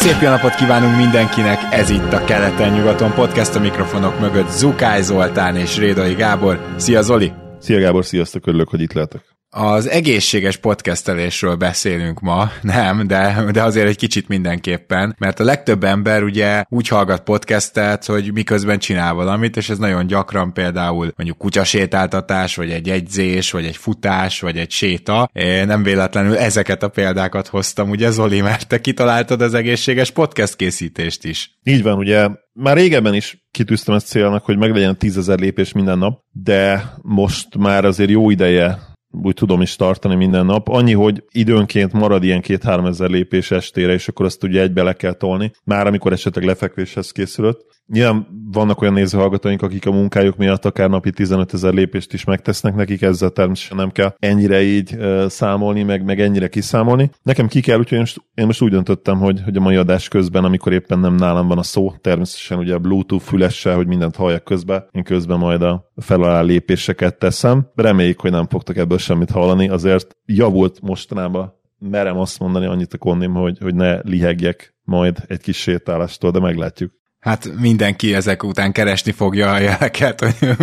Szép 0.00 0.20
jó 0.20 0.28
napot 0.28 0.54
kívánunk 0.54 0.96
mindenkinek, 0.96 1.58
ez 1.70 1.90
itt 1.90 2.12
a 2.12 2.24
Keleten-nyugaton 2.24 3.12
podcast 3.12 3.54
a 3.54 3.60
mikrofonok 3.60 4.20
mögött 4.20 4.48
Zukály 4.48 5.02
Zoltán 5.02 5.56
és 5.56 5.78
Rédai 5.78 6.14
Gábor. 6.14 6.74
Szia 6.76 7.02
Zoli! 7.02 7.32
Szia 7.58 7.80
Gábor, 7.80 8.04
sziasztok, 8.04 8.46
örülök, 8.46 8.68
hogy 8.68 8.80
itt 8.80 8.92
lehetek. 8.92 9.29
Az 9.52 9.88
egészséges 9.88 10.56
podcastelésről 10.56 11.56
beszélünk 11.56 12.20
ma, 12.20 12.50
nem, 12.62 13.06
de, 13.06 13.44
de 13.52 13.62
azért 13.62 13.88
egy 13.88 13.96
kicsit 13.96 14.28
mindenképpen, 14.28 15.14
mert 15.18 15.40
a 15.40 15.44
legtöbb 15.44 15.84
ember 15.84 16.22
ugye 16.22 16.64
úgy 16.68 16.88
hallgat 16.88 17.22
podcastet, 17.22 18.04
hogy 18.04 18.32
miközben 18.32 18.78
csinál 18.78 19.14
valamit, 19.14 19.56
és 19.56 19.68
ez 19.68 19.78
nagyon 19.78 20.06
gyakran 20.06 20.52
például 20.52 21.12
mondjuk 21.16 21.38
kutyasétáltatás, 21.38 22.56
vagy 22.56 22.70
egy 22.70 22.90
egyzés, 22.90 23.50
vagy 23.50 23.64
egy 23.64 23.76
futás, 23.76 24.40
vagy 24.40 24.56
egy 24.56 24.70
séta. 24.70 25.30
Én 25.32 25.66
nem 25.66 25.82
véletlenül 25.82 26.36
ezeket 26.36 26.82
a 26.82 26.88
példákat 26.88 27.46
hoztam, 27.46 27.90
ugye 27.90 28.10
Zoli, 28.10 28.40
mert 28.40 28.68
te 28.68 28.80
kitaláltad 28.80 29.40
az 29.40 29.54
egészséges 29.54 30.10
podcast 30.10 30.56
készítést 30.56 31.24
is. 31.24 31.58
Így 31.62 31.82
van, 31.82 31.98
ugye 31.98 32.28
már 32.52 32.76
régebben 32.76 33.14
is 33.14 33.46
kitűztem 33.50 33.94
ezt 33.94 34.06
célnak, 34.06 34.44
hogy 34.44 34.58
meglegyen 34.58 34.98
tízezer 34.98 35.38
lépés 35.38 35.72
minden 35.72 35.98
nap, 35.98 36.20
de 36.32 36.92
most 37.02 37.56
már 37.56 37.84
azért 37.84 38.10
jó 38.10 38.30
ideje 38.30 38.89
úgy 39.10 39.34
tudom 39.34 39.60
is 39.60 39.76
tartani 39.76 40.14
minden 40.14 40.46
nap. 40.46 40.68
Annyi, 40.68 40.92
hogy 40.92 41.24
időnként 41.30 41.92
marad 41.92 42.24
ilyen 42.24 42.40
két-három 42.40 42.86
ezer 42.86 43.10
lépés 43.10 43.50
estére, 43.50 43.92
és 43.92 44.08
akkor 44.08 44.26
azt 44.26 44.42
ugye 44.42 44.62
egybe 44.62 44.82
le 44.82 44.92
kell 44.92 45.12
tolni, 45.12 45.52
már 45.64 45.86
amikor 45.86 46.12
esetleg 46.12 46.44
lefekvéshez 46.44 47.10
készülött. 47.10 47.64
Nyilván 47.92 48.26
vannak 48.52 48.80
olyan 48.80 48.94
nézőhallgatóink, 48.94 49.62
akik 49.62 49.86
a 49.86 49.92
munkájuk 49.92 50.36
miatt 50.36 50.64
akár 50.64 50.88
napi 50.90 51.10
15 51.10 51.54
ezer 51.54 51.72
lépést 51.72 52.12
is 52.12 52.24
megtesznek, 52.24 52.74
nekik 52.74 53.02
ezzel 53.02 53.30
természetesen 53.30 53.76
nem 53.76 53.90
kell 53.90 54.14
ennyire 54.18 54.62
így 54.62 54.98
számolni, 55.28 55.82
meg, 55.82 56.04
meg 56.04 56.20
ennyire 56.20 56.48
kiszámolni. 56.48 57.10
Nekem 57.22 57.48
ki 57.48 57.60
kell, 57.60 57.78
úgyhogy 57.78 57.98
most, 57.98 58.22
én 58.34 58.46
most 58.46 58.62
úgy 58.62 58.70
döntöttem, 58.70 59.18
hogy, 59.18 59.42
hogy 59.44 59.56
a 59.56 59.60
mai 59.60 59.76
adás 59.76 60.08
közben, 60.08 60.44
amikor 60.44 60.72
éppen 60.72 60.98
nem 60.98 61.14
nálam 61.14 61.48
van 61.48 61.58
a 61.58 61.62
szó, 61.62 61.92
természetesen 62.00 62.58
ugye 62.58 62.74
a 62.74 62.78
Bluetooth 62.78 63.24
fülessel, 63.24 63.76
hogy 63.76 63.86
mindent 63.86 64.16
halljak 64.16 64.44
közben, 64.44 64.84
én 64.92 65.02
közben 65.02 65.38
majd 65.38 65.62
a 65.62 65.90
felalá 65.96 66.40
lépéseket 66.40 67.18
teszem. 67.18 67.70
Reméljük, 67.74 68.20
hogy 68.20 68.30
nem 68.30 68.46
fogtok 68.46 68.76
ebből 68.76 68.98
semmit 68.98 69.30
hallani, 69.30 69.68
azért 69.68 70.16
javult 70.26 70.80
mostanában 70.80 71.58
merem 71.78 72.18
azt 72.18 72.38
mondani 72.38 72.66
annyit 72.66 72.94
a 72.94 72.98
konnim, 72.98 73.32
hogy, 73.32 73.58
hogy 73.60 73.74
ne 73.74 74.00
lihegjek 74.02 74.74
majd 74.84 75.18
egy 75.26 75.40
kis 75.40 75.56
sétálástól, 75.56 76.30
de 76.30 76.40
meglátjuk. 76.40 76.99
Hát 77.20 77.50
mindenki 77.58 78.14
ezek 78.14 78.42
után 78.42 78.72
keresni 78.72 79.12
fogja 79.12 79.52
a 79.52 79.58
jeleket, 79.58 80.20
hogy 80.20 80.56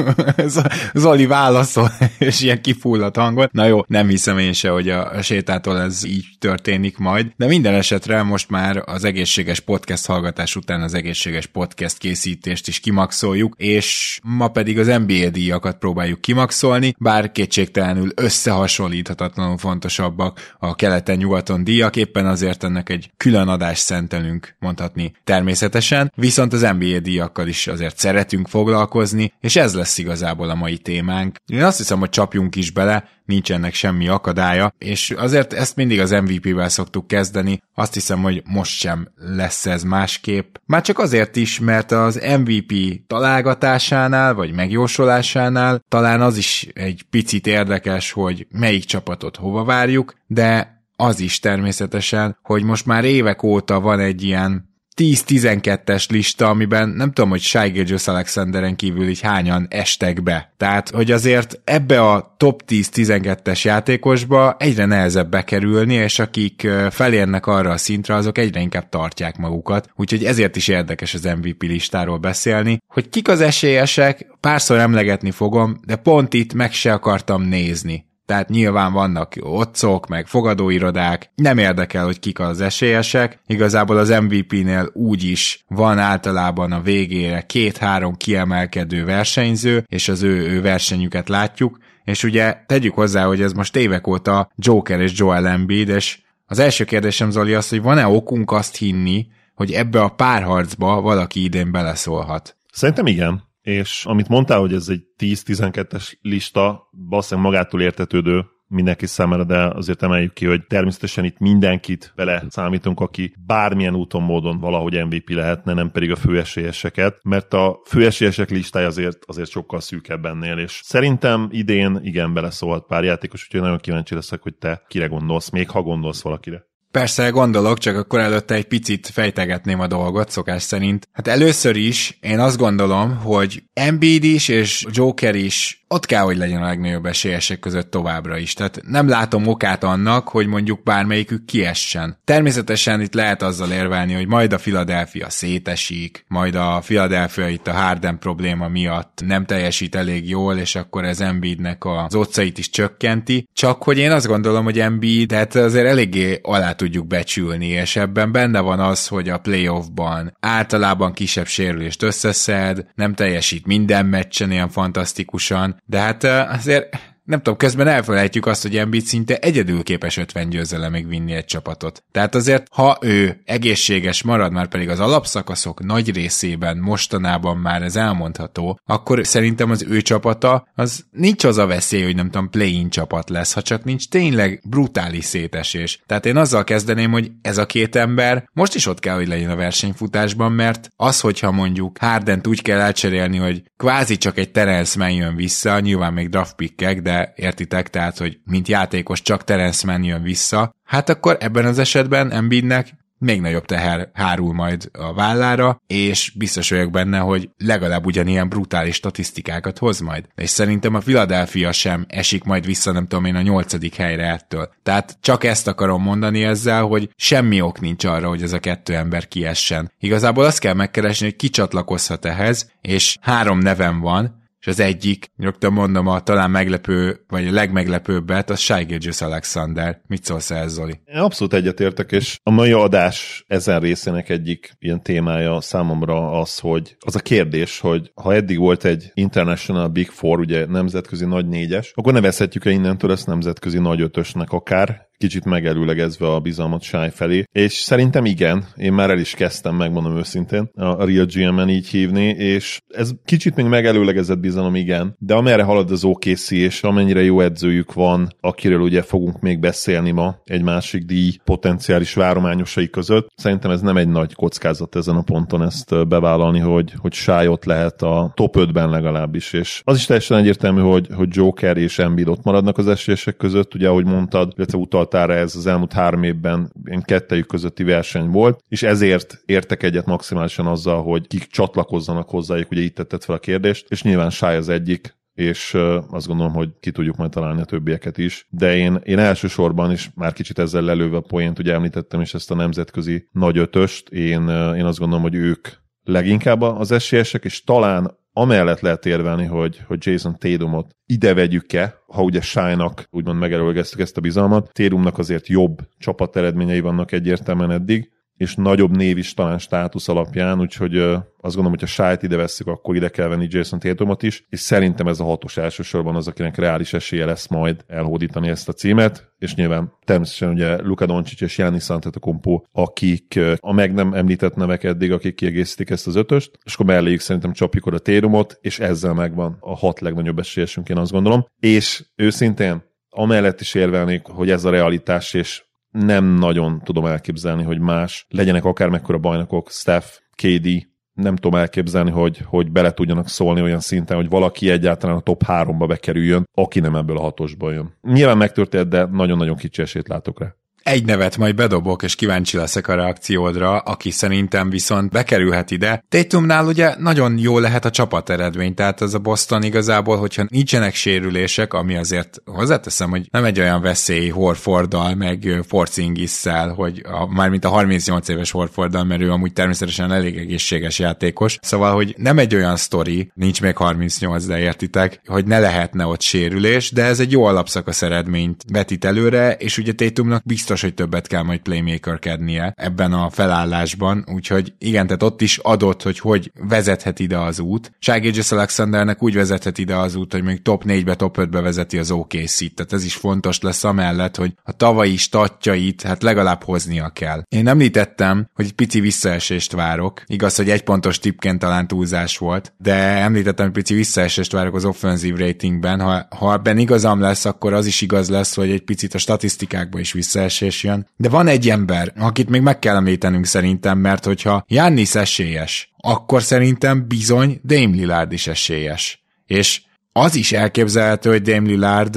Zoli 0.93 1.25
válaszol, 1.25 1.91
és 2.19 2.41
ilyen 2.41 2.61
kifulladt 2.61 3.15
hangon. 3.15 3.49
Na 3.51 3.65
jó, 3.65 3.79
nem 3.87 4.07
hiszem 4.07 4.37
én 4.37 4.53
se, 4.53 4.69
hogy 4.69 4.89
a 4.89 5.21
sétától 5.21 5.81
ez 5.81 6.03
így 6.03 6.25
történik 6.39 6.97
majd, 6.97 7.31
de 7.35 7.47
minden 7.47 7.73
esetre 7.73 8.23
most 8.23 8.49
már 8.49 8.83
az 8.85 9.03
egészséges 9.03 9.59
podcast 9.59 10.05
hallgatás 10.05 10.55
után 10.55 10.81
az 10.81 10.93
egészséges 10.93 11.45
podcast 11.45 11.97
készítést 11.97 12.67
is 12.67 12.79
kimaxoljuk, 12.79 13.53
és 13.57 14.19
ma 14.23 14.47
pedig 14.47 14.79
az 14.79 14.87
NBA 14.87 15.29
díjakat 15.29 15.77
próbáljuk 15.77 16.21
kimaxolni, 16.21 16.95
bár 16.99 17.31
kétségtelenül 17.31 18.09
összehasonlíthatatlanul 18.15 19.57
fontosabbak 19.57 20.55
a 20.59 20.75
keleten-nyugaton 20.75 21.63
díjak, 21.63 21.95
éppen 21.95 22.25
azért 22.25 22.63
ennek 22.63 22.89
egy 22.89 23.09
külön 23.17 23.47
adást 23.47 23.81
szentelünk, 23.81 24.55
mondhatni 24.59 25.11
természetesen, 25.23 26.11
viszont 26.15 26.46
viszont 26.49 26.73
az 26.73 26.77
NBA 26.79 26.99
díjakkal 26.99 27.47
is 27.47 27.67
azért 27.67 27.97
szeretünk 27.97 28.47
foglalkozni, 28.47 29.33
és 29.39 29.55
ez 29.55 29.73
lesz 29.73 29.97
igazából 29.97 30.49
a 30.49 30.55
mai 30.55 30.77
témánk. 30.77 31.37
Én 31.45 31.63
azt 31.63 31.77
hiszem, 31.77 31.99
hogy 31.99 32.09
csapjunk 32.09 32.55
is 32.55 32.71
bele, 32.71 33.09
nincs 33.25 33.51
ennek 33.51 33.73
semmi 33.73 34.07
akadálya, 34.07 34.73
és 34.77 35.11
azért 35.11 35.53
ezt 35.53 35.75
mindig 35.75 35.99
az 35.99 36.11
MVP-vel 36.11 36.69
szoktuk 36.69 37.07
kezdeni, 37.07 37.61
azt 37.73 37.93
hiszem, 37.93 38.21
hogy 38.21 38.41
most 38.45 38.79
sem 38.79 39.07
lesz 39.15 39.65
ez 39.65 39.83
másképp. 39.83 40.55
Már 40.65 40.81
csak 40.81 40.99
azért 40.99 41.35
is, 41.35 41.59
mert 41.59 41.91
az 41.91 42.21
MVP 42.37 43.01
találgatásánál, 43.07 44.33
vagy 44.33 44.53
megjósolásánál 44.53 45.83
talán 45.87 46.21
az 46.21 46.37
is 46.37 46.67
egy 46.73 47.03
picit 47.09 47.47
érdekes, 47.47 48.11
hogy 48.11 48.47
melyik 48.49 48.83
csapatot 48.83 49.35
hova 49.35 49.63
várjuk, 49.63 50.13
de 50.27 50.75
az 50.95 51.19
is 51.19 51.39
természetesen, 51.39 52.37
hogy 52.41 52.63
most 52.63 52.85
már 52.85 53.05
évek 53.05 53.43
óta 53.43 53.79
van 53.79 53.99
egy 53.99 54.23
ilyen 54.23 54.66
10-12-es 54.97 56.09
lista, 56.09 56.49
amiben 56.49 56.89
nem 56.89 57.11
tudom, 57.11 57.29
hogy 57.29 57.41
Shai 57.41 57.69
Gilgis 57.69 58.07
Alexanderen 58.07 58.75
kívül 58.75 59.07
így 59.07 59.21
hányan 59.21 59.67
estek 59.69 60.23
be. 60.23 60.53
Tehát, 60.57 60.89
hogy 60.89 61.11
azért 61.11 61.61
ebbe 61.63 62.01
a 62.01 62.35
top 62.37 62.63
10-12-es 62.67 63.61
játékosba 63.61 64.55
egyre 64.59 64.85
nehezebb 64.85 65.29
bekerülni, 65.29 65.93
és 65.93 66.19
akik 66.19 66.67
felérnek 66.89 67.45
arra 67.45 67.71
a 67.71 67.77
szintre, 67.77 68.15
azok 68.15 68.37
egyre 68.37 68.59
inkább 68.59 68.89
tartják 68.89 69.37
magukat. 69.37 69.89
Úgyhogy 69.95 70.23
ezért 70.23 70.55
is 70.55 70.67
érdekes 70.67 71.13
az 71.13 71.23
MVP 71.23 71.61
listáról 71.61 72.17
beszélni. 72.17 72.77
Hogy 72.87 73.09
kik 73.09 73.27
az 73.27 73.41
esélyesek, 73.41 74.25
párszor 74.39 74.77
emlegetni 74.77 75.31
fogom, 75.31 75.79
de 75.85 75.95
pont 75.95 76.33
itt 76.33 76.53
meg 76.53 76.73
se 76.73 76.93
akartam 76.93 77.41
nézni 77.41 78.06
tehát 78.27 78.49
nyilván 78.49 78.93
vannak 78.93 79.33
otcok, 79.39 80.07
meg 80.07 80.27
fogadóirodák, 80.27 81.31
nem 81.35 81.57
érdekel, 81.57 82.05
hogy 82.05 82.19
kik 82.19 82.39
az 82.39 82.61
esélyesek, 82.61 83.39
igazából 83.45 83.97
az 83.97 84.09
MVP-nél 84.09 84.89
úgy 84.93 85.23
is 85.23 85.63
van 85.67 85.99
általában 85.99 86.71
a 86.71 86.81
végére 86.81 87.41
két-három 87.41 88.15
kiemelkedő 88.15 89.05
versenyző, 89.05 89.85
és 89.87 90.07
az 90.09 90.23
ő, 90.23 90.49
ő 90.49 90.61
versenyüket 90.61 91.29
látjuk, 91.29 91.77
és 92.03 92.23
ugye 92.23 92.57
tegyük 92.65 92.93
hozzá, 92.93 93.25
hogy 93.25 93.41
ez 93.41 93.53
most 93.53 93.75
évek 93.75 94.07
óta 94.07 94.51
Joker 94.55 94.99
és 94.99 95.11
Joel 95.15 95.47
Embiid, 95.47 95.89
és 95.89 96.19
az 96.45 96.59
első 96.59 96.83
kérdésem 96.83 97.29
Zoli 97.29 97.53
az, 97.53 97.69
hogy 97.69 97.81
van-e 97.81 98.07
okunk 98.07 98.51
azt 98.51 98.77
hinni, 98.77 99.27
hogy 99.55 99.71
ebbe 99.71 100.01
a 100.01 100.09
párharcba 100.09 101.01
valaki 101.01 101.43
idén 101.43 101.71
beleszólhat? 101.71 102.57
Szerintem 102.71 103.05
igen 103.05 103.46
és 103.67 104.05
amit 104.05 104.27
mondtál, 104.27 104.59
hogy 104.59 104.73
ez 104.73 104.89
egy 104.89 105.03
10-12-es 105.17 106.13
lista, 106.21 106.89
valószínűleg 106.91 107.51
magától 107.51 107.81
értetődő 107.81 108.45
mindenki 108.67 109.05
számára, 109.05 109.43
de 109.43 109.67
azért 109.67 110.03
emeljük 110.03 110.33
ki, 110.33 110.45
hogy 110.45 110.65
természetesen 110.67 111.23
itt 111.25 111.39
mindenkit 111.39 112.13
bele 112.15 112.43
számítunk, 112.49 112.99
aki 112.99 113.33
bármilyen 113.45 113.95
úton, 113.95 114.21
módon 114.21 114.59
valahogy 114.59 115.05
MVP 115.05 115.29
lehetne, 115.29 115.73
nem 115.73 115.91
pedig 115.91 116.11
a 116.11 116.15
főesélyeseket, 116.15 117.19
mert 117.23 117.53
a 117.53 117.81
főesélyesek 117.85 118.49
listája 118.49 118.87
azért, 118.87 119.17
azért 119.25 119.49
sokkal 119.49 119.79
szűkebb 119.79 120.25
ennél, 120.25 120.57
és 120.57 120.81
szerintem 120.83 121.47
idén 121.51 121.99
igen 122.01 122.33
beleszólhat 122.33 122.85
pár 122.85 123.03
játékos, 123.03 123.43
úgyhogy 123.43 123.61
nagyon 123.61 123.77
kíváncsi 123.77 124.15
leszek, 124.15 124.41
hogy 124.41 124.55
te 124.55 124.83
kire 124.87 125.07
gondolsz, 125.07 125.49
még 125.49 125.69
ha 125.69 125.81
gondolsz 125.81 126.21
valakire. 126.21 126.66
Persze 126.97 127.29
gondolok, 127.29 127.77
csak 127.77 127.95
akkor 127.95 128.19
előtte 128.19 128.53
egy 128.55 128.67
picit 128.67 129.09
fejtegetném 129.13 129.79
a 129.79 129.87
dolgot 129.87 130.29
szokás 130.29 130.63
szerint. 130.63 131.07
Hát 131.11 131.27
először 131.27 131.75
is 131.75 132.17
én 132.21 132.39
azt 132.39 132.57
gondolom, 132.57 133.15
hogy 133.15 133.63
Embiid 133.73 134.23
is 134.23 134.47
és 134.47 134.85
Joker 134.91 135.35
is 135.35 135.85
ott 135.87 136.05
kell, 136.05 136.21
hogy 136.21 136.37
legyen 136.37 136.61
a 136.61 136.65
legnagyobb 136.65 137.05
esélyesek 137.05 137.59
között 137.59 137.91
továbbra 137.91 138.37
is. 138.37 138.53
Tehát 138.53 138.81
nem 138.87 139.07
látom 139.07 139.47
okát 139.47 139.83
annak, 139.83 140.27
hogy 140.27 140.47
mondjuk 140.47 140.83
bármelyikük 140.83 141.45
kiessen. 141.45 142.17
Természetesen 142.23 143.01
itt 143.01 143.13
lehet 143.13 143.41
azzal 143.41 143.71
érvelni, 143.71 144.13
hogy 144.13 144.27
majd 144.27 144.53
a 144.53 144.57
Philadelphia 144.57 145.29
szétesik, 145.29 146.25
majd 146.27 146.55
a 146.55 146.79
Philadelphia 146.85 147.47
itt 147.47 147.67
a 147.67 147.73
Harden 147.73 148.19
probléma 148.19 148.67
miatt 148.67 149.21
nem 149.25 149.45
teljesít 149.45 149.95
elég 149.95 150.29
jól, 150.29 150.57
és 150.57 150.75
akkor 150.75 151.03
ez 151.03 151.21
Embiidnek 151.21 151.85
az 151.85 152.15
otcait 152.15 152.57
is 152.57 152.69
csökkenti. 152.69 153.47
Csak 153.53 153.83
hogy 153.83 153.97
én 153.97 154.11
azt 154.11 154.27
gondolom, 154.27 154.63
hogy 154.63 154.79
Embiid, 154.79 155.27
tehát 155.27 155.55
azért 155.55 155.87
eléggé 155.87 156.39
alá 156.41 156.71
tudjuk 156.71 157.07
becsülni, 157.07 157.67
és 157.67 157.95
ebben 157.95 158.31
benne 158.31 158.59
van 158.59 158.79
az, 158.79 159.07
hogy 159.07 159.29
a 159.29 159.37
playoffban 159.37 160.37
általában 160.39 161.13
kisebb 161.13 161.47
sérülést 161.47 162.03
összeszed, 162.03 162.85
nem 162.95 163.13
teljesít 163.13 163.65
minden 163.65 164.05
meccsen 164.05 164.51
ilyen 164.51 164.69
fantasztikusan, 164.69 165.76
de 165.85 165.99
hát 165.99 166.23
azért 166.23 166.95
nem 167.27 167.37
tudom, 167.37 167.57
közben 167.57 167.87
elfelejtjük 167.87 168.45
azt, 168.45 168.61
hogy 168.61 168.77
Embiid 168.77 169.03
szinte 169.03 169.37
egyedül 169.37 169.83
képes 169.83 170.17
50 170.17 170.49
győzelemig 170.49 171.07
vinni 171.07 171.33
egy 171.33 171.45
csapatot. 171.45 172.03
Tehát 172.11 172.35
azért, 172.35 172.67
ha 172.71 172.97
ő 173.01 173.41
egészséges 173.45 174.23
marad, 174.23 174.51
már 174.51 174.67
pedig 174.67 174.89
az 174.89 174.99
alapszakaszok 174.99 175.83
nagy 175.83 176.13
részében 176.13 176.77
mostanában 176.77 177.57
már 177.57 177.81
ez 177.81 177.95
elmondható, 177.95 178.79
akkor 178.85 179.25
szerintem 179.25 179.71
az 179.71 179.85
ő 179.89 180.01
csapata, 180.01 180.67
az 180.75 181.05
nincs 181.11 181.43
az 181.43 181.57
a 181.57 181.65
veszély, 181.65 182.03
hogy 182.03 182.15
nem 182.15 182.29
tudom, 182.29 182.49
play-in 182.49 182.89
csapat 182.89 183.29
lesz, 183.29 183.53
ha 183.53 183.61
csak 183.61 183.83
nincs 183.83 184.07
tényleg 184.09 184.61
brutális 184.63 185.25
szétesés. 185.25 186.01
Tehát 186.05 186.25
én 186.25 186.37
azzal 186.37 186.63
kezdeném, 186.63 187.11
hogy 187.11 187.31
ez 187.41 187.57
a 187.57 187.65
két 187.65 187.95
ember 187.95 188.49
most 188.53 188.75
is 188.75 188.85
ott 188.85 188.99
kell, 188.99 189.15
hogy 189.15 189.27
legyen 189.27 189.49
a 189.49 189.55
versenyfutásban, 189.55 190.51
mert 190.51 190.89
az, 190.95 191.19
hogyha 191.19 191.51
mondjuk 191.51 191.97
Hardent 191.97 192.47
úgy 192.47 192.61
kell 192.61 192.79
elcserélni, 192.79 193.37
hogy 193.37 193.63
kvázi 193.77 194.17
csak 194.17 194.37
egy 194.37 194.51
Terence 194.51 195.11
jön 195.11 195.35
vissza, 195.35 195.79
nyilván 195.79 196.13
még 196.13 196.29
draft 196.29 196.55
pickek, 196.55 197.01
de 197.01 197.16
értitek, 197.35 197.89
tehát, 197.89 198.17
hogy 198.17 198.39
mint 198.43 198.67
játékos 198.67 199.21
csak 199.21 199.43
Terence 199.43 199.87
Mann 199.87 200.03
jön 200.03 200.21
vissza, 200.21 200.75
hát 200.83 201.09
akkor 201.09 201.37
ebben 201.39 201.65
az 201.65 201.79
esetben 201.79 202.31
Embiidnek 202.31 202.95
még 203.19 203.41
nagyobb 203.41 203.65
teher 203.65 204.09
hárul 204.13 204.53
majd 204.53 204.89
a 204.93 205.13
vállára, 205.13 205.81
és 205.87 206.31
biztos 206.35 206.69
vagyok 206.69 206.91
benne, 206.91 207.17
hogy 207.17 207.49
legalább 207.57 208.05
ugyanilyen 208.05 208.49
brutális 208.49 208.95
statisztikákat 208.95 209.77
hoz 209.77 209.99
majd. 209.99 210.25
És 210.35 210.49
szerintem 210.49 210.95
a 210.95 210.99
Philadelphia 210.99 211.71
sem 211.71 212.05
esik 212.07 212.43
majd 212.43 212.65
vissza, 212.65 212.91
nem 212.91 213.07
tudom 213.07 213.25
én, 213.25 213.35
a 213.35 213.41
nyolcadik 213.41 213.95
helyre 213.95 214.31
ettől. 214.31 214.69
Tehát 214.83 215.17
csak 215.21 215.43
ezt 215.43 215.67
akarom 215.67 216.01
mondani 216.01 216.43
ezzel, 216.43 216.83
hogy 216.83 217.09
semmi 217.15 217.61
ok 217.61 217.79
nincs 217.79 218.05
arra, 218.05 218.27
hogy 218.27 218.41
ez 218.41 218.53
a 218.53 218.59
kettő 218.59 218.95
ember 218.95 219.27
kiessen. 219.27 219.91
Igazából 219.99 220.45
azt 220.45 220.59
kell 220.59 220.73
megkeresni, 220.73 221.25
hogy 221.25 221.35
ki 221.35 221.49
csatlakozhat 221.49 222.25
ehhez, 222.25 222.71
és 222.81 223.17
három 223.21 223.59
nevem 223.59 223.99
van, 223.99 224.36
és 224.67 224.73
az 224.73 224.79
egyik, 224.79 225.31
rögtön 225.37 225.73
mondom 225.73 226.07
a 226.07 226.19
talán 226.19 226.51
meglepő, 226.51 227.19
vagy 227.27 227.47
a 227.47 227.51
legmeglepőbbet, 227.51 228.49
az 228.49 228.59
Shai 228.59 228.83
Gilgis 228.83 229.21
Alexander. 229.21 230.01
Mit 230.07 230.23
szólsz 230.23 230.51
ez, 230.51 230.73
Zoli? 230.73 230.99
Abszolút 231.13 231.53
egyetértek, 231.53 232.11
és 232.11 232.39
a 232.43 232.51
mai 232.51 232.71
adás 232.71 233.45
ezen 233.47 233.79
részének 233.79 234.29
egyik 234.29 234.75
ilyen 234.79 235.03
témája 235.03 235.61
számomra 235.61 236.39
az, 236.39 236.59
hogy 236.59 236.95
az 236.99 237.15
a 237.15 237.19
kérdés, 237.19 237.79
hogy 237.79 238.11
ha 238.15 238.33
eddig 238.33 238.57
volt 238.57 238.85
egy 238.85 239.11
International 239.13 239.87
Big 239.87 240.09
Four, 240.09 240.39
ugye 240.39 240.65
nemzetközi 240.65 241.25
nagy 241.25 241.47
négyes, 241.47 241.91
akkor 241.95 242.13
nevezhetjük-e 242.13 242.69
innentől 242.69 243.11
ezt 243.11 243.27
nemzetközi 243.27 243.79
nagy 243.79 244.01
ötösnek 244.01 244.51
akár, 244.51 245.06
kicsit 245.17 245.45
megelőlegezve 245.45 246.27
a 246.33 246.39
bizalmat 246.39 246.81
Sáj 246.81 247.09
felé, 247.09 247.43
és 247.51 247.73
szerintem 247.73 248.25
igen, 248.25 248.65
én 248.75 248.93
már 248.93 249.09
el 249.09 249.19
is 249.19 249.33
kezdtem, 249.33 249.75
megmondom 249.75 250.17
őszintén, 250.17 250.69
a 250.75 251.05
Real 251.05 251.25
GM-en 251.25 251.69
így 251.69 251.87
hívni, 251.87 252.25
és 252.27 252.79
ez 252.87 253.11
kicsit 253.25 253.55
még 253.55 253.65
megelőlegezett 253.65 254.39
bizalom, 254.39 254.75
igen, 254.75 255.15
de 255.19 255.33
amerre 255.33 255.63
halad 255.63 255.91
az 255.91 256.03
OKC, 256.03 256.51
és 256.51 256.83
amennyire 256.83 257.23
jó 257.23 257.41
edzőjük 257.41 257.93
van, 257.93 258.35
akiről 258.41 258.79
ugye 258.79 259.01
fogunk 259.01 259.39
még 259.39 259.59
beszélni 259.59 260.11
ma, 260.11 260.35
egy 260.43 260.63
másik 260.63 261.05
díj 261.05 261.37
potenciális 261.43 262.13
várományosai 262.13 262.89
között, 262.89 263.27
szerintem 263.35 263.71
ez 263.71 263.81
nem 263.81 263.97
egy 263.97 264.07
nagy 264.07 264.33
kockázat 264.33 264.95
ezen 264.95 265.15
a 265.15 265.21
ponton 265.21 265.63
ezt 265.63 266.07
bevállalni, 266.07 266.59
hogy, 266.59 266.93
hogy 266.97 267.13
Sáj 267.13 267.47
ott 267.47 267.65
lehet 267.65 268.01
a 268.01 268.31
top 268.35 268.55
5-ben 268.57 268.89
legalábbis, 268.89 269.53
és 269.53 269.81
az 269.83 269.95
is 269.95 270.05
teljesen 270.05 270.37
egyértelmű, 270.37 270.81
hogy, 270.81 271.07
hogy 271.13 271.27
Joker 271.31 271.77
és 271.77 271.99
Embiid 271.99 272.27
ott 272.27 272.43
maradnak 272.43 272.77
az 272.77 272.87
esélyesek 272.87 273.37
között, 273.37 273.75
ugye 273.75 273.87
ahogy 273.87 274.05
mondtad, 274.05 274.53
illetve 274.55 274.77
utal 274.77 275.06
voltára 275.11 275.33
ez 275.33 275.55
az 275.55 275.67
elmúlt 275.67 275.93
három 275.93 276.23
évben 276.23 276.71
kettejük 277.01 277.47
közötti 277.47 277.83
verseny 277.83 278.29
volt, 278.29 278.63
és 278.67 278.83
ezért 278.83 279.41
értek 279.45 279.83
egyet 279.83 280.05
maximálisan 280.05 280.67
azzal, 280.67 281.03
hogy 281.03 281.27
kik 281.27 281.47
csatlakozzanak 281.47 282.29
hozzájuk, 282.29 282.71
ugye 282.71 282.81
itt 282.81 282.95
tetted 282.95 283.23
fel 283.23 283.35
a 283.35 283.39
kérdést, 283.39 283.85
és 283.89 284.03
nyilván 284.03 284.29
Sáj 284.29 284.57
az 284.57 284.69
egyik, 284.69 285.15
és 285.33 285.73
azt 286.09 286.27
gondolom, 286.27 286.53
hogy 286.53 286.69
ki 286.79 286.91
tudjuk 286.91 287.15
majd 287.15 287.31
találni 287.31 287.61
a 287.61 287.65
többieket 287.65 288.17
is. 288.17 288.47
De 288.49 288.75
én, 288.75 288.99
én 289.03 289.19
elsősorban 289.19 289.91
is 289.91 290.09
már 290.15 290.33
kicsit 290.33 290.59
ezzel 290.59 290.81
lelőve 290.81 291.17
a 291.17 291.21
poént, 291.21 291.59
ugye 291.59 291.73
említettem 291.73 292.21
is 292.21 292.33
ezt 292.33 292.51
a 292.51 292.55
nemzetközi 292.55 293.27
nagy 293.31 293.57
ötöst, 293.57 294.09
én, 294.09 294.49
én 294.77 294.85
azt 294.85 294.99
gondolom, 294.99 295.23
hogy 295.23 295.35
ők 295.35 295.67
leginkább 296.03 296.61
az 296.61 296.91
esélyesek, 296.91 297.43
és 297.43 297.63
talán 297.63 298.17
amellett 298.37 298.79
lehet 298.79 299.05
érvelni, 299.05 299.45
hogy, 299.45 299.81
hogy 299.87 300.05
Jason 300.05 300.37
Tatumot 300.37 300.95
ide 301.05 301.33
vegyük-e, 301.33 301.95
ha 302.07 302.21
ugye 302.21 302.41
Sájnak 302.41 303.07
úgymond 303.09 303.39
megelőlegeztük 303.39 303.99
ezt 303.99 304.17
a 304.17 304.21
bizalmat. 304.21 304.69
Tatumnak 304.73 305.17
azért 305.17 305.47
jobb 305.47 305.77
csapat 305.97 306.35
eredményei 306.35 306.79
vannak 306.79 307.11
egyértelműen 307.11 307.71
eddig, 307.71 308.11
és 308.37 308.55
nagyobb 308.55 308.97
név 308.97 309.17
is 309.17 309.33
talán 309.33 309.57
státusz 309.57 310.07
alapján, 310.07 310.59
úgyhogy 310.59 310.97
azt 310.97 311.55
gondolom, 311.55 311.69
hogy 311.69 311.79
ha 311.79 311.85
Sájt 311.85 312.23
ide 312.23 312.35
vesszük, 312.35 312.67
akkor 312.67 312.95
ide 312.95 313.09
kell 313.09 313.27
venni 313.27 313.47
Jason 313.49 313.79
Tatumot 313.79 314.23
is, 314.23 314.45
és 314.49 314.59
szerintem 314.59 315.07
ez 315.07 315.19
a 315.19 315.23
hatos 315.23 315.57
elsősorban 315.57 316.15
az, 316.15 316.27
akinek 316.27 316.57
reális 316.57 316.93
esélye 316.93 317.25
lesz 317.25 317.47
majd 317.47 317.83
elhódítani 317.87 318.49
ezt 318.49 318.69
a 318.69 318.73
címet, 318.73 319.31
és 319.37 319.55
nyilván 319.55 319.93
természetesen 320.05 320.53
ugye 320.53 320.81
Luka 320.81 321.05
Doncic 321.05 321.41
és 321.41 321.55
Giannis 321.55 321.89
Antetokounmpo, 321.89 322.61
akik 322.71 323.39
a 323.57 323.73
meg 323.73 323.93
nem 323.93 324.13
említett 324.13 324.55
nevek 324.55 324.83
eddig, 324.83 325.11
akik 325.11 325.35
kiegészítik 325.35 325.89
ezt 325.89 326.07
az 326.07 326.15
ötöst, 326.15 326.59
és 326.63 326.73
akkor 326.73 326.85
melléjük 326.85 327.19
szerintem 327.19 327.53
csapjuk 327.53 327.85
oda 327.85 327.99
Tatumot, 327.99 328.57
és 328.61 328.79
ezzel 328.79 329.13
megvan 329.13 329.57
a 329.59 329.77
hat 329.77 329.99
legnagyobb 329.99 330.39
esélyesünk, 330.39 330.89
én 330.89 330.97
azt 330.97 331.11
gondolom. 331.11 331.45
És 331.59 332.05
őszintén 332.15 332.83
amellett 333.09 333.61
is 333.61 333.73
érvelnék, 333.75 334.25
hogy 334.25 334.49
ez 334.49 334.65
a 334.65 334.69
realitás, 334.69 335.33
és 335.33 335.63
nem 336.05 336.25
nagyon 336.25 336.81
tudom 336.83 337.05
elképzelni, 337.05 337.63
hogy 337.63 337.79
más 337.79 338.25
legyenek 338.29 338.65
akár 338.65 338.89
mekkora 338.89 339.17
bajnokok, 339.17 339.71
Steph, 339.71 340.07
KD, 340.35 340.87
nem 341.13 341.35
tudom 341.35 341.59
elképzelni, 341.59 342.11
hogy, 342.11 342.37
hogy 342.45 342.71
bele 342.71 342.91
tudjanak 342.91 343.27
szólni 343.27 343.61
olyan 343.61 343.79
szinten, 343.79 344.17
hogy 344.17 344.29
valaki 344.29 344.69
egyáltalán 344.69 345.15
a 345.15 345.19
top 345.19 345.43
3-ba 345.47 345.85
bekerüljön, 345.87 346.43
aki 346.53 346.79
nem 346.79 346.95
ebből 346.95 347.17
a 347.17 347.21
hatosból 347.21 347.73
jön. 347.73 347.93
Nyilván 348.01 348.37
megtörtént, 348.37 348.87
de 348.87 349.05
nagyon-nagyon 349.05 349.55
kicsi 349.55 349.81
esélyt 349.81 350.07
látok 350.07 350.39
rá. 350.39 350.55
Egy 350.87 351.05
nevet 351.05 351.37
majd 351.37 351.55
bedobok, 351.55 352.03
és 352.03 352.15
kíváncsi 352.15 352.57
leszek 352.57 352.87
a 352.87 352.95
reakciódra, 352.95 353.77
aki 353.77 354.11
szerintem 354.11 354.69
viszont 354.69 355.11
bekerülhet 355.11 355.71
ide. 355.71 356.03
Tatumnál 356.09 356.65
ugye 356.65 356.95
nagyon 356.99 357.37
jó 357.37 357.59
lehet 357.59 357.85
a 357.85 357.89
csapat 357.89 358.29
eredmény, 358.29 358.73
tehát 358.73 359.01
az 359.01 359.13
a 359.13 359.19
Boston 359.19 359.63
igazából, 359.63 360.17
hogyha 360.17 360.45
nincsenek 360.47 360.95
sérülések, 360.95 361.73
ami 361.73 361.95
azért 361.95 362.41
hozzáteszem, 362.45 363.09
hogy 363.09 363.27
nem 363.31 363.43
egy 363.43 363.59
olyan 363.59 363.81
veszély 363.81 364.29
Horforddal, 364.29 365.15
meg 365.15 365.63
Forcingisszel, 365.67 366.69
hogy 366.69 367.01
a, 367.03 367.33
mármint 367.33 367.65
a 367.65 367.69
38 367.69 368.27
éves 368.27 368.51
Horforddal, 368.51 369.03
mert 369.03 369.21
ő 369.21 369.31
amúgy 369.31 369.53
természetesen 369.53 370.11
elég 370.11 370.37
egészséges 370.37 370.99
játékos, 370.99 371.57
szóval, 371.61 371.93
hogy 371.93 372.15
nem 372.17 372.39
egy 372.39 372.55
olyan 372.55 372.75
sztori, 372.75 373.31
nincs 373.33 373.61
még 373.61 373.75
38, 373.75 374.45
de 374.45 374.59
értitek, 374.59 375.21
hogy 375.25 375.45
ne 375.45 375.59
lehetne 375.59 376.05
ott 376.05 376.21
sérülés, 376.21 376.91
de 376.91 377.03
ez 377.03 377.19
egy 377.19 377.31
jó 377.31 377.43
alapszakasz 377.43 378.01
eredményt 378.01 378.63
vetít 378.71 379.05
előre, 379.05 379.53
és 379.53 379.77
ugye 379.77 379.93
Tatumnak 379.93 380.43
biztos 380.45 380.75
biztos, 380.81 380.81
hogy 380.81 381.07
többet 381.07 381.27
kell 381.27 381.43
majd 381.43 381.59
playmakerkednie 381.59 382.73
ebben 382.75 383.13
a 383.13 383.29
felállásban, 383.29 384.25
úgyhogy 384.33 384.73
igen, 384.77 385.07
tehát 385.07 385.23
ott 385.23 385.41
is 385.41 385.57
adott, 385.57 386.03
hogy 386.03 386.19
hogy 386.19 386.51
vezethet 386.67 387.19
ide 387.19 387.37
az 387.37 387.59
út. 387.59 387.91
Ságégyes 387.99 388.51
Alexandernek 388.51 389.23
úgy 389.23 389.33
vezethet 389.33 389.77
ide 389.77 389.95
az 389.95 390.15
út, 390.15 390.31
hogy 390.31 390.43
még 390.43 390.61
top 390.61 390.83
4-be, 390.85 391.15
top 391.15 391.37
5-be 391.39 391.61
vezeti 391.61 391.97
az 391.97 392.11
OKC-t, 392.11 392.75
tehát 392.75 392.93
ez 392.93 393.03
is 393.03 393.15
fontos 393.15 393.61
lesz 393.61 393.83
amellett, 393.83 394.35
hogy 394.35 394.53
a 394.63 394.71
tavalyi 394.71 395.17
statjait 395.17 396.01
hát 396.01 396.23
legalább 396.23 396.63
hoznia 396.63 397.09
kell. 397.09 397.41
Én 397.49 397.67
említettem, 397.67 398.49
hogy 398.53 398.71
pici 398.71 398.99
visszaesést 398.99 399.71
várok, 399.71 400.23
igaz, 400.25 400.55
hogy 400.55 400.69
egy 400.69 400.83
pontos 400.83 401.19
tipként 401.19 401.59
talán 401.59 401.87
túlzás 401.87 402.37
volt, 402.37 402.73
de 402.77 402.95
említettem, 402.95 403.65
hogy 403.65 403.75
pici 403.75 403.93
visszaesést 403.93 404.51
várok 404.51 404.75
az 404.75 404.85
offensive 404.85 405.45
ratingben, 405.45 406.01
ha, 406.01 406.27
ha 406.29 406.53
ebben 406.53 406.77
igazam 406.77 407.19
lesz, 407.19 407.45
akkor 407.45 407.73
az 407.73 407.85
is 407.85 408.01
igaz 408.01 408.29
lesz, 408.29 408.55
hogy 408.55 408.69
egy 408.69 408.83
picit 408.83 409.13
a 409.13 409.17
statisztikákban 409.17 410.01
is 410.01 410.11
visszaesés 410.11 410.66
esélyes 410.67 410.83
jön. 410.83 411.07
De 411.15 411.29
van 411.29 411.47
egy 411.47 411.69
ember, 411.69 412.13
akit 412.17 412.49
még 412.49 412.61
meg 412.61 412.79
kell 412.79 412.95
említenünk 412.95 413.45
szerintem, 413.45 413.97
mert 413.97 414.25
hogyha 414.25 414.63
Jannis 414.67 415.15
esélyes, 415.15 415.91
akkor 415.97 416.41
szerintem 416.41 417.07
bizony 417.07 417.59
Dame 417.63 417.95
Lillard 417.95 418.31
is 418.31 418.47
esélyes. 418.47 419.23
És 419.45 419.81
az 420.11 420.35
is 420.35 420.51
elképzelhető, 420.51 421.29
hogy 421.29 421.41
Dame 421.41 421.67
Lillard 421.67 422.15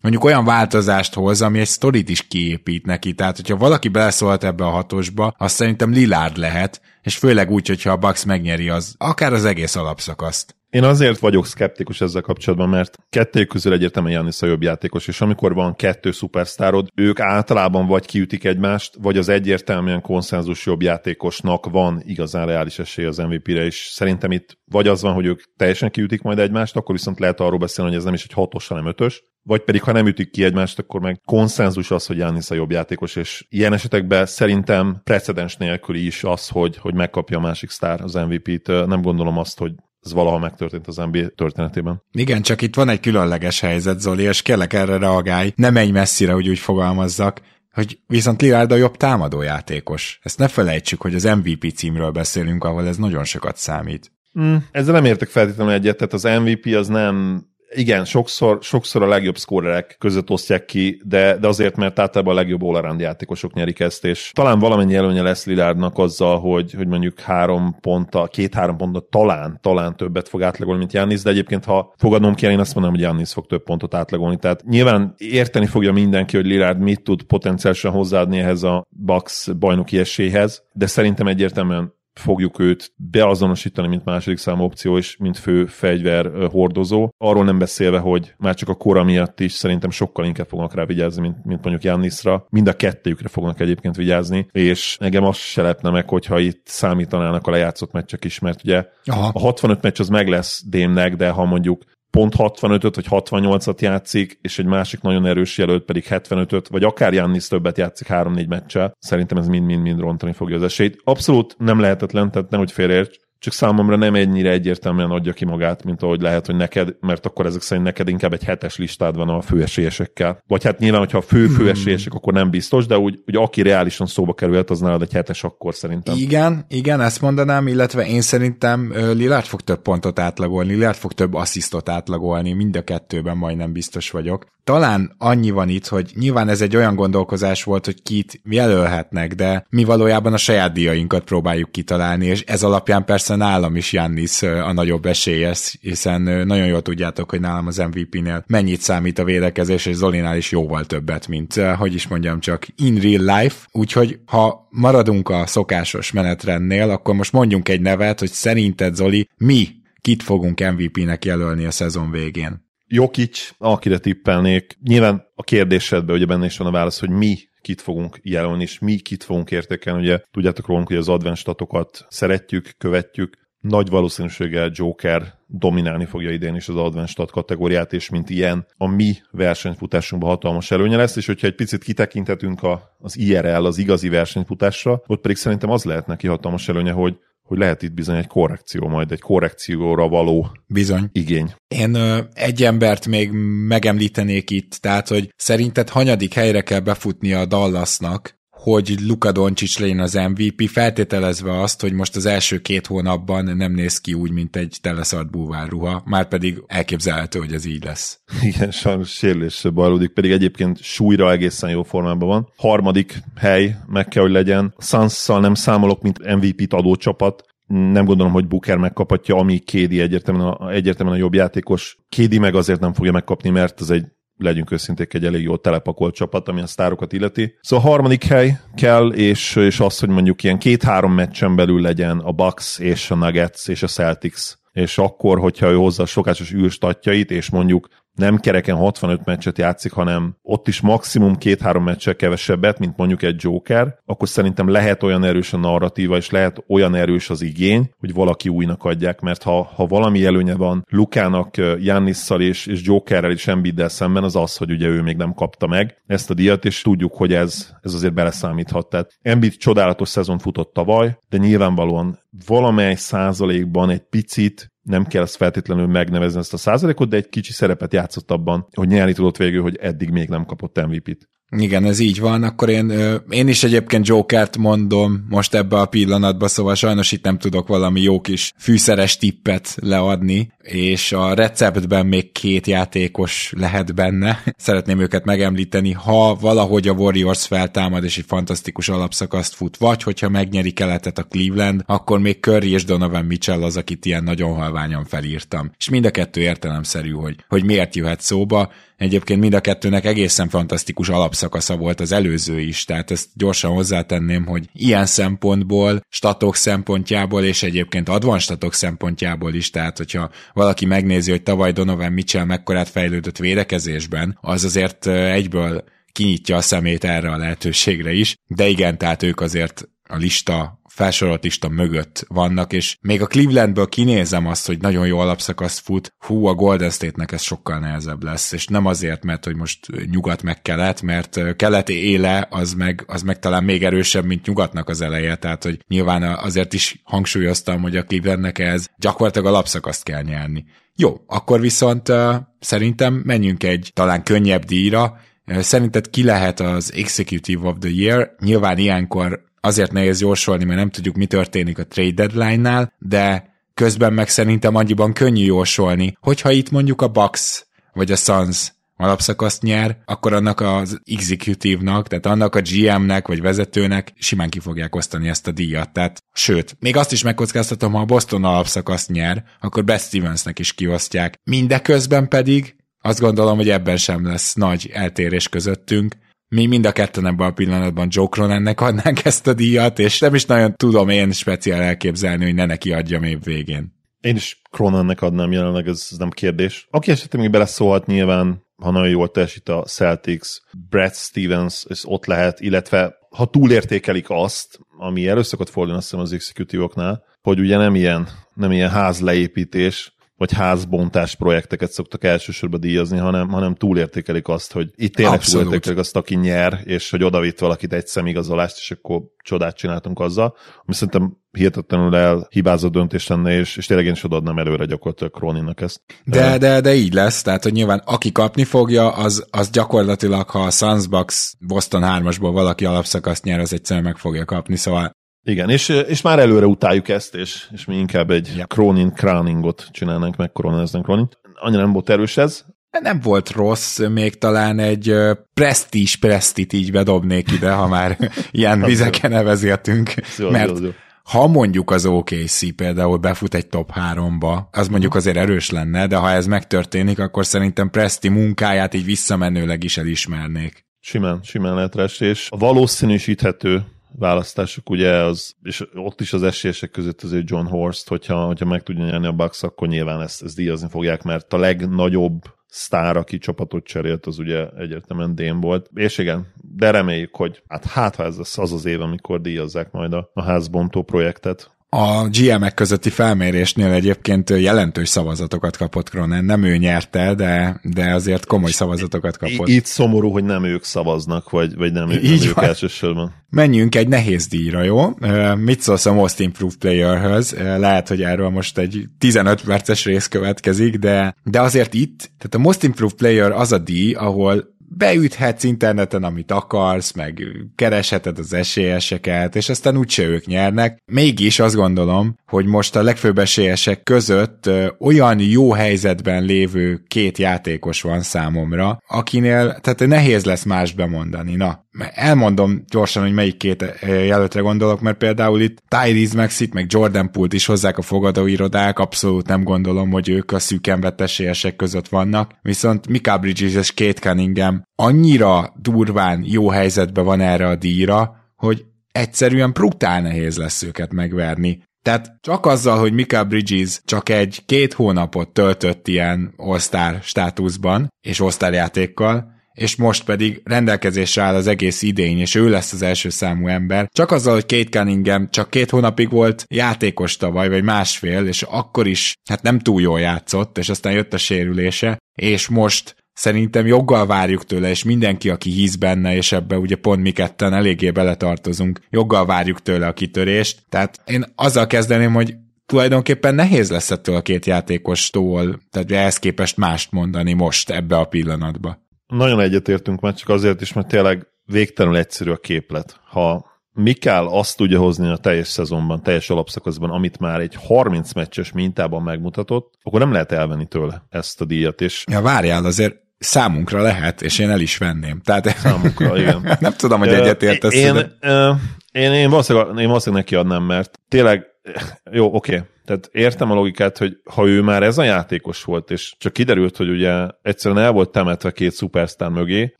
mondjuk 0.00 0.24
olyan 0.24 0.44
változást 0.44 1.14
hoz, 1.14 1.42
ami 1.42 1.58
egy 1.58 1.66
sztorit 1.66 2.08
is 2.08 2.26
kiépít 2.26 2.86
neki. 2.86 3.14
Tehát, 3.14 3.36
hogyha 3.36 3.56
valaki 3.56 3.88
beleszólt 3.88 4.44
ebbe 4.44 4.64
a 4.64 4.70
hatosba, 4.70 5.34
azt 5.38 5.54
szerintem 5.54 5.90
Lillard 5.90 6.36
lehet, 6.36 6.80
és 7.02 7.16
főleg 7.16 7.50
úgy, 7.50 7.68
hogyha 7.68 7.90
a 7.90 7.96
Bucks 7.96 8.24
megnyeri 8.24 8.68
az, 8.68 8.94
akár 8.98 9.32
az 9.32 9.44
egész 9.44 9.76
alapszakaszt. 9.76 10.56
Én 10.74 10.84
azért 10.84 11.18
vagyok 11.18 11.46
szkeptikus 11.46 12.00
ezzel 12.00 12.22
kapcsolatban, 12.22 12.68
mert 12.68 12.96
kettőjük 13.10 13.48
közül 13.48 13.72
egyértelműen 13.72 14.14
Janis 14.14 14.42
a 14.42 14.46
jobb 14.46 14.62
játékos, 14.62 15.08
és 15.08 15.20
amikor 15.20 15.54
van 15.54 15.76
kettő 15.76 16.10
szupersztárod, 16.10 16.88
ők 16.94 17.20
általában 17.20 17.86
vagy 17.86 18.06
kiütik 18.06 18.44
egymást, 18.44 18.94
vagy 19.00 19.18
az 19.18 19.28
egyértelműen 19.28 20.00
konszenzus 20.00 20.66
jobb 20.66 20.82
játékosnak 20.82 21.70
van 21.70 22.02
igazán 22.04 22.46
reális 22.46 22.78
esély 22.78 23.04
az 23.04 23.18
MVP-re, 23.18 23.64
és 23.64 23.88
szerintem 23.92 24.30
itt 24.30 24.58
vagy 24.70 24.88
az 24.88 25.02
van, 25.02 25.14
hogy 25.14 25.26
ők 25.26 25.40
teljesen 25.56 25.90
kiütik 25.90 26.22
majd 26.22 26.38
egymást, 26.38 26.76
akkor 26.76 26.94
viszont 26.94 27.18
lehet 27.18 27.40
arról 27.40 27.58
beszélni, 27.58 27.90
hogy 27.90 27.98
ez 27.98 28.04
nem 28.04 28.14
is 28.14 28.24
egy 28.24 28.32
hatos, 28.32 28.68
hanem 28.68 28.86
ötös, 28.86 29.22
vagy 29.42 29.62
pedig 29.62 29.82
ha 29.82 29.92
nem 29.92 30.06
ütik 30.06 30.30
ki 30.30 30.44
egymást, 30.44 30.78
akkor 30.78 31.00
meg 31.00 31.20
konszenzus 31.24 31.90
az, 31.90 32.06
hogy 32.06 32.16
Jánisz 32.16 32.50
a 32.50 32.54
jobb 32.54 32.70
játékos, 32.70 33.16
és 33.16 33.46
ilyen 33.48 33.72
esetekben 33.72 34.26
szerintem 34.26 35.00
precedens 35.04 35.56
nélküli 35.56 36.06
is 36.06 36.24
az, 36.24 36.48
hogy, 36.48 36.76
hogy 36.76 36.94
megkapja 36.94 37.38
a 37.38 37.40
másik 37.40 37.70
sztár 37.70 38.00
az 38.00 38.14
MVP-t. 38.14 38.66
Nem 38.66 39.02
gondolom 39.02 39.38
azt, 39.38 39.58
hogy 39.58 39.72
ez 40.04 40.12
valaha 40.12 40.38
megtörtént 40.38 40.86
az 40.86 40.96
NBA 40.96 41.28
történetében. 41.34 42.02
Igen, 42.12 42.42
csak 42.42 42.62
itt 42.62 42.74
van 42.74 42.88
egy 42.88 43.00
különleges 43.00 43.60
helyzet, 43.60 44.00
Zoli, 44.00 44.22
és 44.22 44.42
kérlek 44.42 44.72
erre 44.72 44.96
reagálj. 44.96 45.52
Ne 45.56 45.70
menj 45.70 45.90
messzire, 45.90 46.32
hogy 46.32 46.48
úgy 46.48 46.58
fogalmazzak 46.58 47.40
hogy 47.74 47.98
viszont 48.06 48.42
Lillard 48.42 48.72
a 48.72 48.76
jobb 48.76 48.96
támadójátékos. 48.96 50.18
Ezt 50.22 50.38
ne 50.38 50.48
felejtsük, 50.48 51.00
hogy 51.00 51.14
az 51.14 51.24
MVP 51.24 51.72
címről 51.74 52.10
beszélünk, 52.10 52.64
ahol 52.64 52.86
ez 52.86 52.96
nagyon 52.96 53.24
sokat 53.24 53.56
számít. 53.56 54.12
Mm, 54.40 54.56
ezzel 54.70 54.94
nem 54.94 55.04
értek 55.04 55.28
feltétlenül 55.28 55.72
egyet, 55.72 55.96
tehát 55.96 56.12
az 56.12 56.42
MVP 56.42 56.74
az 56.74 56.88
nem 56.88 57.44
igen, 57.74 58.04
sokszor, 58.04 58.58
sokszor 58.62 59.02
a 59.02 59.06
legjobb 59.06 59.36
szkórerek 59.36 59.96
között 59.98 60.30
osztják 60.30 60.64
ki, 60.64 61.00
de, 61.04 61.36
de 61.36 61.48
azért, 61.48 61.76
mert 61.76 61.98
általában 61.98 62.34
a 62.34 62.36
legjobb 62.36 62.62
all 62.62 62.96
játékosok 62.98 63.54
nyerik 63.54 63.80
ezt, 63.80 64.04
és 64.04 64.30
talán 64.34 64.58
valamennyi 64.58 64.94
előnye 64.94 65.22
lesz 65.22 65.46
Lilárdnak 65.46 65.98
azzal, 65.98 66.38
hogy, 66.38 66.72
hogy 66.72 66.86
mondjuk 66.86 67.20
három 67.20 67.76
ponta, 67.80 68.26
két-három 68.26 68.76
ponta 68.76 69.06
talán, 69.10 69.58
talán 69.62 69.96
többet 69.96 70.28
fog 70.28 70.42
átlagolni, 70.42 70.78
mint 70.78 70.92
Jannis, 70.92 71.22
de 71.22 71.30
egyébként 71.30 71.64
ha 71.64 71.92
fogadnom 71.96 72.34
kell, 72.34 72.50
én 72.50 72.58
azt 72.58 72.74
mondom, 72.74 72.92
hogy 72.92 73.02
Jannis 73.02 73.32
fog 73.32 73.46
több 73.46 73.62
pontot 73.62 73.94
átlagolni. 73.94 74.36
Tehát 74.36 74.64
nyilván 74.64 75.14
érteni 75.18 75.66
fogja 75.66 75.92
mindenki, 75.92 76.36
hogy 76.36 76.46
Lillard 76.46 76.78
mit 76.78 77.02
tud 77.02 77.22
potenciálisan 77.22 77.92
hozzáadni 77.92 78.38
ehhez 78.38 78.62
a 78.62 78.86
Bucks 78.88 79.50
bajnoki 79.58 79.98
esélyhez, 79.98 80.62
de 80.72 80.86
szerintem 80.86 81.26
egyértelműen 81.26 81.92
fogjuk 82.14 82.58
őt 82.58 82.92
beazonosítani, 82.96 83.88
mint 83.88 84.04
második 84.04 84.38
számú 84.38 84.64
opció 84.64 84.96
és 84.96 85.16
mint 85.16 85.38
fő 85.38 85.66
fegyver 85.66 86.48
hordozó. 86.50 87.08
Arról 87.18 87.44
nem 87.44 87.58
beszélve, 87.58 87.98
hogy 87.98 88.34
már 88.38 88.54
csak 88.54 88.68
a 88.68 88.74
kora 88.74 89.04
miatt 89.04 89.40
is 89.40 89.52
szerintem 89.52 89.90
sokkal 89.90 90.24
inkább 90.24 90.48
fognak 90.48 90.74
rá 90.74 90.84
vigyázni, 90.84 91.20
mint, 91.20 91.44
mint 91.44 91.62
mondjuk 91.62 91.84
Jannisra. 91.84 92.46
Mind 92.50 92.68
a 92.68 92.76
kettőjükre 92.76 93.28
fognak 93.28 93.60
egyébként 93.60 93.96
vigyázni, 93.96 94.46
és 94.52 94.96
engem 95.00 95.24
azt 95.24 95.38
se 95.38 95.62
lepne 95.62 95.90
meg, 95.90 96.08
hogyha 96.08 96.38
itt 96.38 96.66
számítanának 96.66 97.46
a 97.46 97.50
lejátszott 97.50 97.92
meccsek 97.92 98.24
is, 98.24 98.38
mert 98.38 98.64
ugye 98.64 98.84
Aha. 99.04 99.30
a 99.34 99.38
65 99.38 99.82
meccs 99.82 100.00
az 100.00 100.08
meg 100.08 100.28
lesz 100.28 100.62
Démnek, 100.68 101.16
de 101.16 101.28
ha 101.28 101.44
mondjuk 101.44 101.82
pont 102.14 102.34
65-öt 102.38 102.94
vagy 102.94 103.06
68-at 103.08 103.80
játszik, 103.80 104.38
és 104.42 104.58
egy 104.58 104.64
másik 104.64 105.00
nagyon 105.00 105.26
erős 105.26 105.58
jelölt 105.58 105.84
pedig 105.84 106.06
75-öt, 106.08 106.68
vagy 106.68 106.84
akár 106.84 107.12
Jannis 107.12 107.48
többet 107.48 107.78
játszik 107.78 108.06
3-4 108.10 108.48
meccsel, 108.48 108.96
szerintem 108.98 109.38
ez 109.38 109.48
mind-mind-mind 109.48 110.00
rontani 110.00 110.32
fogja 110.32 110.56
az 110.56 110.62
esélyt. 110.62 111.00
Abszolút 111.04 111.54
nem 111.58 111.80
lehetetlen, 111.80 112.30
tehát 112.30 112.50
nehogy 112.50 112.72
félreérts, 112.72 113.18
csak 113.38 113.52
számomra 113.52 113.96
nem 113.96 114.14
ennyire 114.14 114.50
egyértelműen 114.50 115.10
adja 115.10 115.32
ki 115.32 115.44
magát, 115.44 115.84
mint 115.84 116.02
ahogy 116.02 116.20
lehet, 116.20 116.46
hogy 116.46 116.56
neked, 116.56 116.96
mert 117.00 117.26
akkor 117.26 117.46
ezek 117.46 117.60
szerint 117.62 117.86
neked 117.86 118.08
inkább 118.08 118.32
egy 118.32 118.44
hetes 118.44 118.76
listád 118.76 119.16
van 119.16 119.28
a 119.28 119.40
főesélyesekkel. 119.40 120.42
Vagy 120.46 120.64
hát 120.64 120.78
nyilván, 120.78 121.00
hogyha 121.00 121.18
a 121.18 121.22
fő 121.22 121.46
hmm. 121.46 121.54
főesélyesek, 121.54 122.14
akkor 122.14 122.32
nem 122.32 122.50
biztos, 122.50 122.86
de 122.86 122.98
úgy, 122.98 123.18
úgy 123.26 123.36
aki 123.36 123.62
reálisan 123.62 124.06
szóba 124.06 124.34
kerülhet, 124.34 124.70
az 124.70 124.80
nálad 124.80 125.02
egy 125.02 125.12
hetes 125.12 125.44
akkor 125.44 125.74
szerintem. 125.74 126.16
Igen, 126.16 126.64
igen, 126.68 127.00
ezt 127.00 127.20
mondanám, 127.20 127.66
illetve 127.66 128.06
én 128.06 128.20
szerintem 128.20 128.92
Lillard 128.94 129.44
fog 129.44 129.60
több 129.60 129.82
pontot 129.82 130.18
átlagolni, 130.18 130.72
Lillard 130.72 130.96
fog 130.96 131.12
több 131.12 131.34
asszisztot 131.34 131.88
átlagolni, 131.88 132.52
mind 132.52 132.76
a 132.76 132.82
kettőben 132.82 133.36
majdnem 133.36 133.72
biztos 133.72 134.10
vagyok. 134.10 134.52
Talán 134.64 135.14
annyi 135.18 135.50
van 135.50 135.68
itt, 135.68 135.86
hogy 135.86 136.12
nyilván 136.14 136.48
ez 136.48 136.60
egy 136.60 136.76
olyan 136.76 136.94
gondolkozás 136.94 137.64
volt, 137.64 137.84
hogy 137.84 138.02
kit 138.02 138.40
jelölhetnek, 138.44 139.34
de 139.34 139.66
mi 139.70 139.84
valójában 139.84 140.32
a 140.32 140.36
saját 140.36 140.72
díjainkat 140.72 141.24
próbáljuk 141.24 141.72
kitalálni, 141.72 142.26
és 142.26 142.40
ez 142.40 142.62
alapján 142.62 143.04
persze 143.04 143.33
nálam 143.36 143.76
is 143.76 143.92
Jannis 143.92 144.42
a 144.42 144.72
nagyobb 144.72 145.06
esélyes, 145.06 145.78
hiszen 145.80 146.22
nagyon 146.22 146.66
jól 146.66 146.82
tudjátok, 146.82 147.30
hogy 147.30 147.40
nálam 147.40 147.66
az 147.66 147.76
MVP-nél 147.76 148.44
mennyit 148.46 148.80
számít 148.80 149.18
a 149.18 149.24
védekezés, 149.24 149.86
és 149.86 149.96
Zolinál 149.96 150.36
is 150.36 150.50
jóval 150.50 150.84
többet, 150.84 151.28
mint, 151.28 151.54
hogy 151.54 151.94
is 151.94 152.08
mondjam, 152.08 152.40
csak 152.40 152.66
in 152.76 152.94
real 153.00 153.40
life. 153.40 153.66
Úgyhogy 153.72 154.18
ha 154.26 154.68
maradunk 154.70 155.28
a 155.28 155.46
szokásos 155.46 156.12
menetrendnél, 156.12 156.90
akkor 156.90 157.14
most 157.14 157.32
mondjunk 157.32 157.68
egy 157.68 157.80
nevet, 157.80 158.18
hogy 158.18 158.30
szerinted 158.30 158.94
Zoli, 158.94 159.28
mi 159.36 159.68
kit 160.00 160.22
fogunk 160.22 160.60
MVP-nek 160.60 161.24
jelölni 161.24 161.64
a 161.64 161.70
szezon 161.70 162.10
végén? 162.10 162.62
Jokic, 162.86 163.50
akire 163.58 163.98
tippelnék. 163.98 164.76
Nyilván 164.82 165.24
a 165.34 165.42
kérdésedben 165.42 166.16
ugye 166.16 166.26
benne 166.26 166.44
is 166.44 166.56
van 166.56 166.68
a 166.68 166.70
válasz, 166.70 167.00
hogy 167.00 167.10
mi 167.10 167.38
kit 167.64 167.80
fogunk 167.80 168.18
jelölni, 168.22 168.62
és 168.62 168.78
mi 168.78 168.96
kit 168.96 169.24
fogunk 169.24 169.50
értékelni. 169.50 170.02
Ugye 170.02 170.20
tudjátok 170.30 170.66
rólunk, 170.66 170.86
hogy 170.86 170.96
az 170.96 171.08
advanced 171.08 171.40
statokat 171.40 172.06
szeretjük, 172.08 172.70
követjük, 172.78 173.44
nagy 173.60 173.88
valószínűséggel 173.88 174.70
Joker 174.72 175.34
dominálni 175.46 176.04
fogja 176.04 176.30
idén 176.30 176.54
is 176.54 176.68
az 176.68 176.76
advanced 176.76 177.08
stat 177.08 177.30
kategóriát, 177.30 177.92
és 177.92 178.08
mint 178.08 178.30
ilyen 178.30 178.66
a 178.76 178.86
mi 178.86 179.14
versenyfutásunkban 179.30 180.30
hatalmas 180.30 180.70
előnye 180.70 180.96
lesz, 180.96 181.16
és 181.16 181.26
hogyha 181.26 181.46
egy 181.46 181.54
picit 181.54 181.84
kitekinthetünk 181.84 182.62
a, 182.62 182.96
az 182.98 183.18
IRL, 183.18 183.64
az 183.64 183.78
igazi 183.78 184.08
versenyfutásra, 184.08 185.02
ott 185.06 185.20
pedig 185.20 185.36
szerintem 185.36 185.70
az 185.70 185.84
lehet 185.84 186.06
neki 186.06 186.26
hatalmas 186.26 186.68
előnye, 186.68 186.92
hogy 186.92 187.18
hogy 187.48 187.58
lehet 187.58 187.82
itt 187.82 187.92
bizony 187.92 188.16
egy 188.16 188.26
korrekció, 188.26 188.88
majd 188.88 189.12
egy 189.12 189.20
korrekcióra 189.20 190.08
való 190.08 190.50
bizony. 190.66 191.08
igény. 191.12 191.54
Én 191.68 191.94
ö, 191.94 192.18
egy 192.34 192.62
embert 192.62 193.06
még 193.06 193.30
megemlítenék 193.66 194.50
itt, 194.50 194.72
tehát, 194.74 195.08
hogy 195.08 195.32
szerinted 195.36 195.88
hanyadik 195.88 196.34
helyre 196.34 196.60
kell 196.60 196.80
befutni 196.80 197.32
a 197.32 197.46
Dallasnak, 197.46 198.42
hogy 198.64 198.94
Luka 199.06 199.32
Doncic 199.32 199.78
legyen 199.78 199.98
az 199.98 200.14
MVP, 200.14 200.68
feltételezve 200.68 201.60
azt, 201.60 201.80
hogy 201.80 201.92
most 201.92 202.16
az 202.16 202.26
első 202.26 202.58
két 202.58 202.86
hónapban 202.86 203.44
nem 203.44 203.72
néz 203.72 204.00
ki 204.00 204.12
úgy, 204.12 204.30
mint 204.30 204.56
egy 204.56 204.78
teleszart 204.80 205.30
búvárruha, 205.30 206.02
már 206.06 206.28
pedig 206.28 206.62
elképzelhető, 206.66 207.38
hogy 207.38 207.52
ez 207.52 207.64
így 207.64 207.84
lesz. 207.84 208.20
Igen, 208.42 208.70
sajnos 208.70 209.10
sérülésre 209.10 209.70
bajlódik, 209.70 210.12
pedig 210.12 210.30
egyébként 210.30 210.82
súlyra 210.82 211.32
egészen 211.32 211.70
jó 211.70 211.82
formában 211.82 212.28
van. 212.28 212.48
Harmadik 212.56 213.22
hely 213.36 213.76
meg 213.86 214.08
kell, 214.08 214.22
hogy 214.22 214.32
legyen. 214.32 214.74
suns 214.78 215.26
nem 215.26 215.54
számolok, 215.54 216.02
mint 216.02 216.36
MVP-t 216.36 216.72
adó 216.72 216.96
csapat, 216.96 217.42
nem 217.66 218.04
gondolom, 218.04 218.32
hogy 218.32 218.46
Booker 218.46 218.76
megkaphatja, 218.76 219.36
ami 219.36 219.58
Kédi 219.58 220.00
egyértelműen 220.00 220.46
a, 220.46 220.70
egyértelműen 220.70 221.16
a 221.16 221.20
jobb 221.20 221.34
játékos. 221.34 221.96
Kédi 222.08 222.38
meg 222.38 222.54
azért 222.54 222.80
nem 222.80 222.92
fogja 222.92 223.12
megkapni, 223.12 223.50
mert 223.50 223.80
ez 223.80 223.90
egy 223.90 224.04
legyünk 224.36 224.70
őszinték, 224.70 225.14
egy 225.14 225.24
elég 225.24 225.42
jó 225.42 225.56
telepakolt 225.56 226.14
csapat, 226.14 226.48
ami 226.48 226.60
a 226.60 226.66
sztárokat 226.66 227.12
illeti. 227.12 227.54
Szóval 227.60 227.86
a 227.86 227.88
harmadik 227.88 228.24
hely 228.24 228.58
kell, 228.74 229.12
és, 229.12 229.56
és 229.56 229.80
az, 229.80 229.98
hogy 229.98 230.08
mondjuk 230.08 230.42
ilyen 230.42 230.58
két-három 230.58 231.12
meccsen 231.12 231.56
belül 231.56 231.80
legyen 231.80 232.18
a 232.18 232.32
Bucks 232.32 232.78
és 232.78 233.10
a 233.10 233.14
Nuggets 233.14 233.68
és 233.68 233.82
a 233.82 233.86
Celtics 233.86 234.52
és 234.74 234.98
akkor, 234.98 235.38
hogyha 235.38 235.70
ő 235.70 235.74
hozza 235.74 236.02
a 236.02 236.06
sokásos 236.06 236.52
űrstatjait, 236.52 237.30
és 237.30 237.50
mondjuk 237.50 237.88
nem 238.14 238.38
kereken 238.38 238.76
65 238.76 239.24
meccset 239.24 239.58
játszik, 239.58 239.92
hanem 239.92 240.36
ott 240.42 240.68
is 240.68 240.80
maximum 240.80 241.36
két-három 241.36 241.84
meccsel 241.84 242.16
kevesebbet, 242.16 242.78
mint 242.78 242.96
mondjuk 242.96 243.22
egy 243.22 243.42
Joker, 243.42 243.98
akkor 244.06 244.28
szerintem 244.28 244.68
lehet 244.68 245.02
olyan 245.02 245.24
erős 245.24 245.52
a 245.52 245.56
narratíva, 245.56 246.16
és 246.16 246.30
lehet 246.30 246.64
olyan 246.68 246.94
erős 246.94 247.30
az 247.30 247.42
igény, 247.42 247.90
hogy 247.98 248.12
valaki 248.12 248.48
újnak 248.48 248.84
adják, 248.84 249.20
mert 249.20 249.42
ha, 249.42 249.62
ha 249.62 249.86
valami 249.86 250.24
előnye 250.24 250.54
van 250.54 250.86
Lukának, 250.90 251.56
Jannisszal 251.78 252.40
és, 252.40 252.66
és 252.66 252.80
Jokerrel 252.84 253.30
és 253.30 253.46
Embiiddel 253.46 253.88
szemben, 253.88 254.24
az 254.24 254.36
az, 254.36 254.56
hogy 254.56 254.70
ugye 254.70 254.88
ő 254.88 255.02
még 255.02 255.16
nem 255.16 255.32
kapta 255.32 255.66
meg 255.66 255.96
ezt 256.06 256.30
a 256.30 256.34
díjat, 256.34 256.64
és 256.64 256.82
tudjuk, 256.82 257.14
hogy 257.14 257.32
ez, 257.32 257.74
ez 257.82 257.94
azért 257.94 258.14
beleszámíthat. 258.14 258.88
Tehát 258.88 259.12
Embiid 259.22 259.56
csodálatos 259.56 260.08
szezon 260.08 260.38
futott 260.38 260.72
tavaly, 260.72 261.18
de 261.28 261.36
nyilvánvalóan 261.36 262.18
valamely 262.46 262.94
százalékban 262.94 263.90
egy 263.90 264.02
picit 264.02 264.73
nem 264.84 265.04
kell 265.06 265.22
ezt 265.22 265.36
feltétlenül 265.36 265.86
megnevezni 265.86 266.38
ezt 266.38 266.52
a 266.52 266.56
százalékot, 266.56 267.08
de 267.08 267.16
egy 267.16 267.28
kicsi 267.28 267.52
szerepet 267.52 267.92
játszott 267.92 268.30
abban, 268.30 268.66
hogy 268.72 268.88
nyerni 268.88 269.12
tudott 269.12 269.36
végül, 269.36 269.62
hogy 269.62 269.76
eddig 269.76 270.10
még 270.10 270.28
nem 270.28 270.44
kapott 270.44 270.86
MVP-t. 270.86 271.28
Igen, 271.56 271.84
ez 271.84 271.98
így 271.98 272.20
van, 272.20 272.42
akkor 272.42 272.68
én, 272.68 272.92
én 273.30 273.48
is 273.48 273.64
egyébként 273.64 274.06
Jokert 274.06 274.56
mondom 274.56 275.26
most 275.28 275.54
ebbe 275.54 275.76
a 275.76 275.86
pillanatban, 275.86 276.48
szóval 276.48 276.74
sajnos 276.74 277.12
itt 277.12 277.24
nem 277.24 277.38
tudok 277.38 277.68
valami 277.68 278.00
jó 278.00 278.20
kis 278.20 278.52
fűszeres 278.58 279.16
tippet 279.16 279.76
leadni, 279.80 280.52
és 280.62 281.12
a 281.12 281.34
receptben 281.34 282.06
még 282.06 282.32
két 282.32 282.66
játékos 282.66 283.52
lehet 283.56 283.94
benne. 283.94 284.42
Szeretném 284.56 285.00
őket 285.00 285.24
megemlíteni, 285.24 285.92
ha 285.92 286.34
valahogy 286.34 286.88
a 286.88 286.92
Warriors 286.92 287.46
feltámad 287.46 288.04
és 288.04 288.18
egy 288.18 288.24
fantasztikus 288.26 288.88
alapszakaszt 288.88 289.54
fut, 289.54 289.76
vagy 289.76 290.02
hogyha 290.02 290.28
megnyeri 290.28 290.72
keletet 290.72 291.18
a 291.18 291.22
Cleveland, 291.22 291.82
akkor 291.86 292.18
még 292.18 292.40
Curry 292.40 292.70
és 292.70 292.84
Donovan 292.84 293.24
Mitchell 293.24 293.62
az, 293.62 293.76
akit 293.76 294.04
ilyen 294.04 294.24
nagyon 294.24 294.54
halványan 294.54 295.04
felírtam. 295.04 295.70
És 295.78 295.88
mind 295.88 296.04
a 296.04 296.10
kettő 296.10 296.40
értelemszerű, 296.40 297.10
hogy, 297.10 297.36
hogy 297.48 297.64
miért 297.64 297.96
jöhet 297.96 298.20
szóba. 298.20 298.72
Egyébként 298.96 299.40
mind 299.40 299.54
a 299.54 299.60
kettőnek 299.60 300.04
egészen 300.04 300.48
fantasztikus 300.48 301.08
alapszakasza 301.08 301.76
volt 301.76 302.00
az 302.00 302.12
előző 302.12 302.60
is, 302.60 302.84
tehát 302.84 303.10
ezt 303.10 303.28
gyorsan 303.34 303.72
hozzátenném, 303.72 304.46
hogy 304.46 304.68
ilyen 304.72 305.06
szempontból, 305.06 306.00
statok 306.08 306.56
szempontjából 306.56 307.44
és 307.44 307.62
egyébként 307.62 308.08
advan 308.08 308.38
statok 308.38 308.74
szempontjából 308.74 309.54
is, 309.54 309.70
tehát 309.70 309.96
hogyha 309.96 310.30
valaki 310.52 310.86
megnézi, 310.86 311.30
hogy 311.30 311.42
tavaly 311.42 311.72
Donovan 311.72 312.12
Mitchell 312.12 312.44
mekkorát 312.44 312.88
fejlődött 312.88 313.38
védekezésben, 313.38 314.38
az 314.40 314.64
azért 314.64 315.06
egyből 315.06 315.84
kinyitja 316.12 316.56
a 316.56 316.60
szemét 316.60 317.04
erre 317.04 317.30
a 317.30 317.36
lehetőségre 317.36 318.12
is, 318.12 318.36
de 318.46 318.68
igen, 318.68 318.98
tehát 318.98 319.22
ők 319.22 319.40
azért 319.40 319.88
a 320.08 320.16
lista 320.16 320.80
felsorolt 320.94 321.44
lista 321.44 321.68
mögött 321.68 322.24
vannak, 322.28 322.72
és 322.72 322.96
még 323.00 323.22
a 323.22 323.26
Clevelandből 323.26 323.88
kinézem 323.88 324.46
azt, 324.46 324.66
hogy 324.66 324.80
nagyon 324.80 325.06
jó 325.06 325.18
alapszakaszt 325.18 325.80
fut, 325.80 326.14
hú, 326.18 326.46
a 326.46 326.54
Golden 326.54 326.90
State-nek 326.90 327.32
ez 327.32 327.42
sokkal 327.42 327.78
nehezebb 327.78 328.22
lesz, 328.22 328.52
és 328.52 328.66
nem 328.66 328.86
azért, 328.86 329.24
mert 329.24 329.44
hogy 329.44 329.56
most 329.56 329.86
nyugat 330.10 330.42
meg 330.42 330.62
kelet, 330.62 331.02
mert 331.02 331.56
keleti 331.56 332.10
éle 332.10 332.46
az 332.50 332.72
meg, 332.72 333.04
az 333.06 333.22
meg 333.22 333.38
talán 333.38 333.64
még 333.64 333.84
erősebb, 333.84 334.24
mint 334.24 334.46
nyugatnak 334.46 334.88
az 334.88 335.00
eleje, 335.00 335.36
tehát 335.36 335.62
hogy 335.62 335.78
nyilván 335.88 336.22
azért 336.22 336.72
is 336.72 337.00
hangsúlyoztam, 337.04 337.80
hogy 337.82 337.96
a 337.96 338.04
Clevelandnek 338.04 338.58
ez 338.58 338.86
gyakorlatilag 338.98 339.46
alapszakaszt 339.46 340.02
kell 340.02 340.22
nyerni. 340.22 340.64
Jó, 340.96 341.20
akkor 341.26 341.60
viszont 341.60 342.08
uh, 342.08 342.34
szerintem 342.60 343.14
menjünk 343.14 343.62
egy 343.62 343.90
talán 343.94 344.22
könnyebb 344.22 344.64
díjra, 344.64 345.18
Szerinted 345.46 346.10
ki 346.10 346.24
lehet 346.24 346.60
az 346.60 346.92
Executive 346.92 347.68
of 347.68 347.76
the 347.80 347.90
Year? 347.90 348.34
Nyilván 348.40 348.78
ilyenkor 348.78 349.42
azért 349.64 349.92
nehéz 349.92 350.20
jósolni, 350.20 350.64
mert 350.64 350.78
nem 350.78 350.90
tudjuk, 350.90 351.16
mi 351.16 351.26
történik 351.26 351.78
a 351.78 351.86
trade 351.86 352.26
deadline-nál, 352.26 352.92
de 352.98 353.52
közben 353.74 354.12
meg 354.12 354.28
szerintem 354.28 354.74
annyiban 354.74 355.12
könnyű 355.12 355.44
jósolni, 355.44 356.16
hogyha 356.20 356.50
itt 356.50 356.70
mondjuk 356.70 357.02
a 357.02 357.08
Bucks 357.08 357.66
vagy 357.92 358.12
a 358.12 358.16
Suns 358.16 358.72
alapszakaszt 358.96 359.62
nyer, 359.62 359.98
akkor 360.04 360.32
annak 360.32 360.60
az 360.60 361.00
executive-nak, 361.04 362.08
tehát 362.08 362.26
annak 362.26 362.54
a 362.54 362.60
GM-nek 362.60 363.28
vagy 363.28 363.40
vezetőnek 363.40 364.12
simán 364.18 364.48
ki 364.48 364.58
fogják 364.58 364.94
osztani 364.94 365.28
ezt 365.28 365.46
a 365.46 365.52
díjat. 365.52 365.92
Tehát, 365.92 366.22
sőt, 366.32 366.76
még 366.80 366.96
azt 366.96 367.12
is 367.12 367.22
megkockáztatom, 367.22 367.92
ha 367.92 368.00
a 368.00 368.04
Boston 368.04 368.44
alapszakaszt 368.44 369.10
nyer, 369.10 369.44
akkor 369.60 369.84
Best 369.84 370.06
Stevensnek 370.06 370.58
is 370.58 370.72
kiosztják. 370.72 371.40
Mindeközben 371.44 372.28
pedig 372.28 372.76
azt 373.00 373.20
gondolom, 373.20 373.56
hogy 373.56 373.70
ebben 373.70 373.96
sem 373.96 374.26
lesz 374.26 374.54
nagy 374.54 374.90
eltérés 374.92 375.48
közöttünk. 375.48 376.14
Mi 376.54 376.66
mind 376.66 376.86
a 376.86 376.92
ketten 376.92 377.26
ebben 377.26 377.46
a 377.46 377.52
pillanatban 377.52 378.08
Joe 378.10 378.26
Cronennek 378.26 378.80
adnánk 378.80 379.24
ezt 379.24 379.46
a 379.46 379.54
díjat, 379.54 379.98
és 379.98 380.18
nem 380.18 380.34
is 380.34 380.44
nagyon 380.44 380.74
tudom 380.76 381.08
én 381.08 381.32
speciál 381.32 381.80
elképzelni, 381.80 382.44
hogy 382.44 382.54
ne 382.54 382.64
neki 382.66 382.92
adjam 382.92 383.22
év 383.22 383.42
végén. 383.42 383.94
Én 384.20 384.36
is 384.36 384.60
Cronennek 384.70 385.22
adnám 385.22 385.52
jelenleg, 385.52 385.86
ez 385.86 386.08
nem 386.18 386.30
kérdés. 386.30 386.86
Aki 386.90 387.10
esetleg 387.10 387.42
még 387.42 387.50
beleszólhat 387.50 388.06
nyilván, 388.06 388.64
ha 388.76 388.90
nagyon 388.90 389.08
jól 389.08 389.30
teljesít 389.30 389.68
a 389.68 389.82
Celtics, 389.82 390.48
Brad 390.88 391.14
Stevens 391.14 391.84
és 391.88 392.02
ott 392.04 392.26
lehet, 392.26 392.60
illetve 392.60 393.14
ha 393.30 393.44
túlértékelik 393.44 394.26
azt, 394.28 394.78
ami 394.98 395.28
elő 395.28 395.42
szokott 395.42 395.70
fordulni 395.70 395.98
azt 395.98 396.10
hiszem 396.10 396.24
az 396.24 396.32
executive 396.32 397.22
hogy 397.42 397.58
ugye 397.60 397.76
nem 397.76 397.94
ilyen, 397.94 398.28
nem 398.54 398.72
ilyen 398.72 398.90
házleépítés, 398.90 400.13
vagy 400.36 400.52
házbontás 400.52 401.34
projekteket 401.34 401.90
szoktak 401.90 402.24
elsősorban 402.24 402.80
díjazni, 402.80 403.18
hanem, 403.18 403.48
hanem 403.48 403.74
túlértékelik 403.74 404.48
azt, 404.48 404.72
hogy 404.72 404.90
itt 404.94 405.14
tényleg 405.14 405.34
Abszolút. 405.34 405.64
túlértékelik 405.64 405.98
azt, 405.98 406.16
aki 406.16 406.34
nyer, 406.34 406.80
és 406.84 407.10
hogy 407.10 407.24
odavitt 407.24 407.58
valakit 407.58 407.92
egy 407.92 408.06
szemigazolást, 408.06 408.76
és 408.78 408.90
akkor 408.90 409.22
csodát 409.42 409.76
csináltunk 409.76 410.20
azzal, 410.20 410.56
ami 410.84 410.94
szerintem 410.94 411.36
hihetetlenül 411.50 412.16
elhibázott 412.16 412.92
döntés 412.92 413.26
lenne, 413.26 413.58
és, 413.58 413.76
és 413.76 413.86
tényleg 413.86 414.06
én 414.06 414.12
is 414.12 414.24
odaadnám 414.24 414.58
előre 414.58 414.84
gyakorlatilag 414.84 415.32
Croninnak 415.32 415.80
ezt. 415.80 416.00
De, 416.24 416.58
de, 416.58 416.80
de 416.80 416.94
így 416.94 417.12
lesz, 417.12 417.42
tehát 417.42 417.62
hogy 417.62 417.72
nyilván 417.72 418.02
aki 418.04 418.32
kapni 418.32 418.64
fogja, 418.64 419.12
az, 419.12 419.46
az 419.50 419.70
gyakorlatilag, 419.70 420.50
ha 420.50 420.62
a 420.62 420.70
Suns 420.70 421.06
Bucks 421.06 421.54
Boston 421.58 422.02
3-asból 422.04 422.50
valaki 422.52 422.84
alapszakaszt 422.84 423.44
nyer, 423.44 423.60
az 423.60 423.72
egyszerűen 423.72 424.04
meg 424.04 424.16
fogja 424.16 424.44
kapni, 424.44 424.76
szóval 424.76 425.12
igen, 425.44 425.70
és, 425.70 425.88
és 425.88 426.22
már 426.22 426.38
előre 426.38 426.66
utáljuk 426.66 427.08
ezt, 427.08 427.34
és, 427.34 427.68
és 427.72 427.84
mi 427.84 427.96
inkább 427.96 428.30
egy 428.30 428.52
yep. 428.56 428.68
Cronin 428.68 429.12
Croningot 429.12 429.88
csinálnánk, 429.90 430.36
meg 430.36 430.52
koronáznak 430.52 431.04
Cronint. 431.04 431.38
Annyira 431.54 431.82
nem 431.82 431.92
volt 431.92 432.10
erős 432.10 432.36
ez. 432.36 432.64
Nem 433.02 433.20
volt 433.20 433.50
rossz, 433.50 433.98
még 433.98 434.38
talán 434.38 434.78
egy 434.78 435.14
prestige 435.54 436.10
prestit 436.20 436.72
így 436.72 436.92
bedobnék 436.92 437.52
ide, 437.52 437.72
ha 437.72 437.88
már 437.88 438.18
ilyen 438.50 438.82
vizeken 438.82 439.30
nevezéltünk, 439.30 440.14
mert 440.38 440.68
jó, 440.68 440.76
jó, 440.76 440.84
jó. 440.84 440.90
ha 441.22 441.46
mondjuk 441.46 441.90
az 441.90 442.06
OKC 442.06 442.74
például 442.74 443.16
befut 443.16 443.54
egy 443.54 443.66
top 443.66 443.90
3-ba, 443.94 444.58
az 444.70 444.88
mondjuk 444.88 445.14
azért 445.14 445.36
erős 445.36 445.70
lenne, 445.70 446.06
de 446.06 446.16
ha 446.16 446.30
ez 446.30 446.46
megtörténik, 446.46 447.18
akkor 447.18 447.46
szerintem 447.46 447.90
Presti 447.90 448.28
munkáját 448.28 448.94
így 448.94 449.04
visszamenőleg 449.04 449.84
is 449.84 449.96
elismernék. 449.96 450.86
Simán, 451.00 451.40
simán 451.42 451.74
lehet 451.74 451.94
rá, 451.94 452.04
és 452.18 452.48
a 452.50 452.56
valószínűsíthető 452.56 453.84
választások, 454.18 454.90
ugye, 454.90 455.12
az, 455.12 455.54
és 455.62 455.84
ott 455.94 456.20
is 456.20 456.32
az 456.32 456.42
esélyesek 456.42 456.90
között 456.90 457.22
azért 457.22 457.50
John 457.50 457.66
Horst, 457.66 458.08
hogyha, 458.08 458.44
hogyha 458.44 458.64
meg 458.64 458.82
tudja 458.82 459.04
nyerni 459.04 459.26
a 459.26 459.32
Bucks, 459.32 459.62
akkor 459.62 459.88
nyilván 459.88 460.20
ezt, 460.20 460.42
ezt 460.42 460.56
díjazni 460.56 460.88
fogják, 460.88 461.22
mert 461.22 461.52
a 461.52 461.58
legnagyobb 461.58 462.42
sztár, 462.66 463.16
aki 463.16 463.38
csapatot 463.38 463.84
cserélt, 463.84 464.26
az 464.26 464.38
ugye 464.38 464.68
egyértelműen 464.68 465.34
Dén 465.34 465.60
volt. 465.60 465.90
És 465.94 466.18
igen, 466.18 466.52
de 466.76 466.90
reméljük, 466.90 467.36
hogy 467.36 467.62
hát, 467.68 467.84
hát 467.84 468.14
ha 468.14 468.24
ez 468.24 468.38
az 468.38 468.58
az, 468.58 468.72
az 468.72 468.84
év, 468.84 469.00
amikor 469.00 469.40
díjazzák 469.40 469.90
majd 469.90 470.12
a, 470.12 470.30
a 470.32 470.42
házbontó 470.42 471.02
projektet, 471.02 471.73
a 471.94 472.28
GM-ek 472.28 472.74
közötti 472.74 473.10
felmérésnél 473.10 473.90
egyébként 473.90 474.50
jelentős 474.50 475.08
szavazatokat 475.08 475.76
kapott 475.76 476.08
Cronen. 476.08 476.44
Nem 476.44 476.62
ő 476.62 476.76
nyerte, 476.76 477.34
de, 477.34 477.80
de 477.82 478.14
azért 478.14 478.46
komoly 478.46 478.70
szavazatokat 478.70 479.36
kapott. 479.36 479.68
Itt 479.68 479.84
szomorú, 479.84 480.30
hogy 480.30 480.44
nem 480.44 480.64
ők 480.64 480.84
szavaznak, 480.84 481.50
vagy, 481.50 481.76
vagy 481.76 481.92
nem, 481.92 482.10
ők, 482.10 482.22
nem 482.22 482.32
ők 482.48 482.62
elsősorban. 482.62 483.32
Menjünk 483.50 483.94
egy 483.94 484.08
nehéz 484.08 484.46
díjra, 484.46 484.82
jó? 484.82 485.10
Mit 485.56 485.80
szólsz 485.80 486.06
a 486.06 486.12
Most 486.12 486.40
Improved 486.40 486.76
Playerhöz? 486.76 487.56
Lehet, 487.58 488.08
hogy 488.08 488.22
erről 488.22 488.48
most 488.48 488.78
egy 488.78 489.04
15 489.18 489.62
perces 489.64 490.04
rész 490.04 490.28
következik, 490.28 490.96
de, 490.96 491.36
de 491.44 491.60
azért 491.60 491.94
itt, 491.94 492.18
tehát 492.18 492.54
a 492.54 492.58
Most 492.58 492.82
Improved 492.82 493.16
Player 493.16 493.50
az 493.50 493.72
a 493.72 493.78
díj, 493.78 494.12
ahol 494.12 494.73
beüthetsz 494.96 495.64
interneten, 495.64 496.24
amit 496.24 496.50
akarsz, 496.50 497.12
meg 497.12 497.42
keresheted 497.74 498.38
az 498.38 498.52
esélyeseket, 498.52 499.56
és 499.56 499.68
aztán 499.68 499.96
úgyse 499.96 500.22
ők 500.22 500.46
nyernek. 500.46 500.98
Mégis 501.12 501.58
azt 501.58 501.74
gondolom, 501.74 502.36
hogy 502.46 502.66
most 502.66 502.96
a 502.96 503.02
legfőbb 503.02 503.38
esélyesek 503.38 504.02
között 504.02 504.70
olyan 504.98 505.40
jó 505.40 505.72
helyzetben 505.72 506.42
lévő 506.44 507.02
két 507.08 507.38
játékos 507.38 508.02
van 508.02 508.20
számomra, 508.20 508.98
akinél, 509.08 509.78
tehát 509.80 510.06
nehéz 510.06 510.44
lesz 510.44 510.64
más 510.64 510.92
bemondani. 510.92 511.54
Na, 511.54 511.83
elmondom 512.14 512.84
gyorsan, 512.88 513.22
hogy 513.22 513.32
melyik 513.32 513.56
két 513.56 513.84
jelöltre 514.02 514.60
gondolok, 514.60 515.00
mert 515.00 515.16
például 515.16 515.60
itt 515.60 515.82
Tyrese 515.88 516.36
Maxit, 516.36 516.74
meg 516.74 516.86
Jordan 516.88 517.30
Pult 517.30 517.52
is 517.52 517.66
hozzák 517.66 517.98
a 517.98 518.02
fogadóirodák, 518.02 518.98
abszolút 518.98 519.46
nem 519.46 519.62
gondolom, 519.62 520.10
hogy 520.10 520.28
ők 520.28 520.52
a 520.52 520.58
szűken 520.58 521.14
esélyesek 521.16 521.76
között 521.76 522.08
vannak, 522.08 522.54
viszont 522.62 523.08
Mika 523.08 523.38
Bridges 523.38 523.74
és 523.74 523.94
Kate 523.94 524.20
Cunningham 524.20 524.82
annyira 524.94 525.72
durván 525.76 526.44
jó 526.46 526.68
helyzetben 526.68 527.24
van 527.24 527.40
erre 527.40 527.66
a 527.66 527.76
díjra, 527.76 528.36
hogy 528.56 528.84
egyszerűen 529.12 529.72
brutál 529.72 530.22
nehéz 530.22 530.56
lesz 530.56 530.82
őket 530.82 531.12
megverni. 531.12 531.82
Tehát 532.02 532.36
csak 532.40 532.66
azzal, 532.66 532.98
hogy 532.98 533.12
Mika 533.12 533.44
Bridges 533.44 534.00
csak 534.04 534.28
egy 534.28 534.62
két 534.66 534.92
hónapot 534.92 535.48
töltött 535.48 536.08
ilyen 536.08 536.54
all 536.56 536.78
státuszban 537.22 538.08
és 538.20 538.40
all 538.40 538.72
játékkal, 538.72 539.53
és 539.74 539.96
most 539.96 540.24
pedig 540.24 540.60
rendelkezésre 540.64 541.42
áll 541.42 541.54
az 541.54 541.66
egész 541.66 542.02
idény, 542.02 542.38
és 542.38 542.54
ő 542.54 542.68
lesz 542.68 542.92
az 542.92 543.02
első 543.02 543.28
számú 543.28 543.66
ember. 543.66 544.08
Csak 544.12 544.30
azzal, 544.30 544.54
hogy 544.54 544.66
Kate 544.66 544.98
Cunningham 544.98 545.50
csak 545.50 545.70
két 545.70 545.90
hónapig 545.90 546.30
volt 546.30 546.64
játékos 546.68 547.36
tavaly, 547.36 547.68
vagy 547.68 547.82
másfél, 547.82 548.46
és 548.46 548.62
akkor 548.62 549.06
is 549.06 549.34
hát 549.48 549.62
nem 549.62 549.78
túl 549.78 550.00
jól 550.00 550.20
játszott, 550.20 550.78
és 550.78 550.88
aztán 550.88 551.12
jött 551.12 551.32
a 551.32 551.38
sérülése, 551.38 552.18
és 552.34 552.68
most 552.68 553.16
szerintem 553.32 553.86
joggal 553.86 554.26
várjuk 554.26 554.64
tőle, 554.64 554.90
és 554.90 555.04
mindenki, 555.04 555.50
aki 555.50 555.70
hisz 555.70 555.94
benne, 555.94 556.36
és 556.36 556.52
ebbe 556.52 556.78
ugye 556.78 556.96
pont 556.96 557.22
mi 557.22 557.30
ketten 557.30 557.72
eléggé 557.72 558.10
beletartozunk, 558.10 559.00
joggal 559.10 559.46
várjuk 559.46 559.82
tőle 559.82 560.06
a 560.06 560.12
kitörést. 560.12 560.82
Tehát 560.88 561.20
én 561.26 561.44
azzal 561.54 561.86
kezdeném, 561.86 562.32
hogy 562.32 562.54
tulajdonképpen 562.86 563.54
nehéz 563.54 563.90
lesz 563.90 564.10
ettől 564.10 564.36
a 564.36 564.42
két 564.42 564.66
játékostól, 564.66 565.80
tehát 565.90 566.12
ehhez 566.12 566.38
képest 566.38 566.76
mást 566.76 567.12
mondani 567.12 567.52
most 567.52 567.90
ebbe 567.90 568.16
a 568.16 568.24
pillanatba. 568.24 569.02
Nagyon 569.36 569.60
egyetértünk 569.60 570.20
már 570.20 570.34
csak 570.34 570.48
azért 570.48 570.80
is, 570.80 570.92
mert 570.92 571.08
tényleg 571.08 571.46
végtelenül 571.64 572.18
egyszerű 572.18 572.50
a 572.50 572.56
képlet. 572.56 573.20
Ha 573.24 573.72
Mikál 573.92 574.46
azt 574.46 574.76
tudja 574.76 574.98
hozni 574.98 575.28
a 575.28 575.36
teljes 575.36 575.68
szezonban, 575.68 576.22
teljes 576.22 576.50
alapszakaszban, 576.50 577.10
amit 577.10 577.38
már 577.38 577.60
egy 577.60 577.74
30 577.86 578.32
meccses 578.32 578.72
mintában 578.72 579.22
megmutatott, 579.22 579.94
akkor 580.02 580.20
nem 580.20 580.32
lehet 580.32 580.52
elvenni 580.52 580.86
tőle 580.86 581.24
ezt 581.28 581.60
a 581.60 581.64
díjat. 581.64 582.00
És... 582.00 582.24
Ja, 582.30 582.40
várjál, 582.40 582.84
azért 582.84 583.16
számunkra 583.38 584.02
lehet, 584.02 584.42
és 584.42 584.58
én 584.58 584.70
el 584.70 584.80
is 584.80 584.98
venném. 584.98 585.40
Tehát 585.40 585.76
számunkra, 585.76 586.38
igen. 586.38 586.76
nem 586.80 586.92
tudom, 586.92 587.18
hogy 587.18 587.28
egyetértesz. 587.28 587.94
Én, 587.94 588.16
én, 588.42 588.78
én, 589.12 589.32
én, 589.32 589.50
valószínűleg, 589.50 589.98
én 589.98 590.06
valószínűleg 590.06 590.44
neki 590.44 590.54
adnám, 590.54 590.82
mert 590.82 591.20
tényleg, 591.28 591.66
jó, 592.30 592.54
oké, 592.54 592.74
okay, 592.74 592.88
tehát 593.04 593.28
értem 593.32 593.70
a 593.70 593.74
logikát, 593.74 594.18
hogy 594.18 594.38
ha 594.44 594.66
ő 594.66 594.82
már 594.82 595.02
ez 595.02 595.18
a 595.18 595.22
játékos 595.22 595.84
volt, 595.84 596.10
és 596.10 596.34
csak 596.38 596.52
kiderült, 596.52 596.96
hogy 596.96 597.08
ugye 597.08 597.48
egyszerűen 597.62 598.04
el 598.04 598.12
volt 598.12 598.30
temetve 598.30 598.70
két 598.70 598.92
szupersztár 598.92 599.50
mögé, 599.50 599.94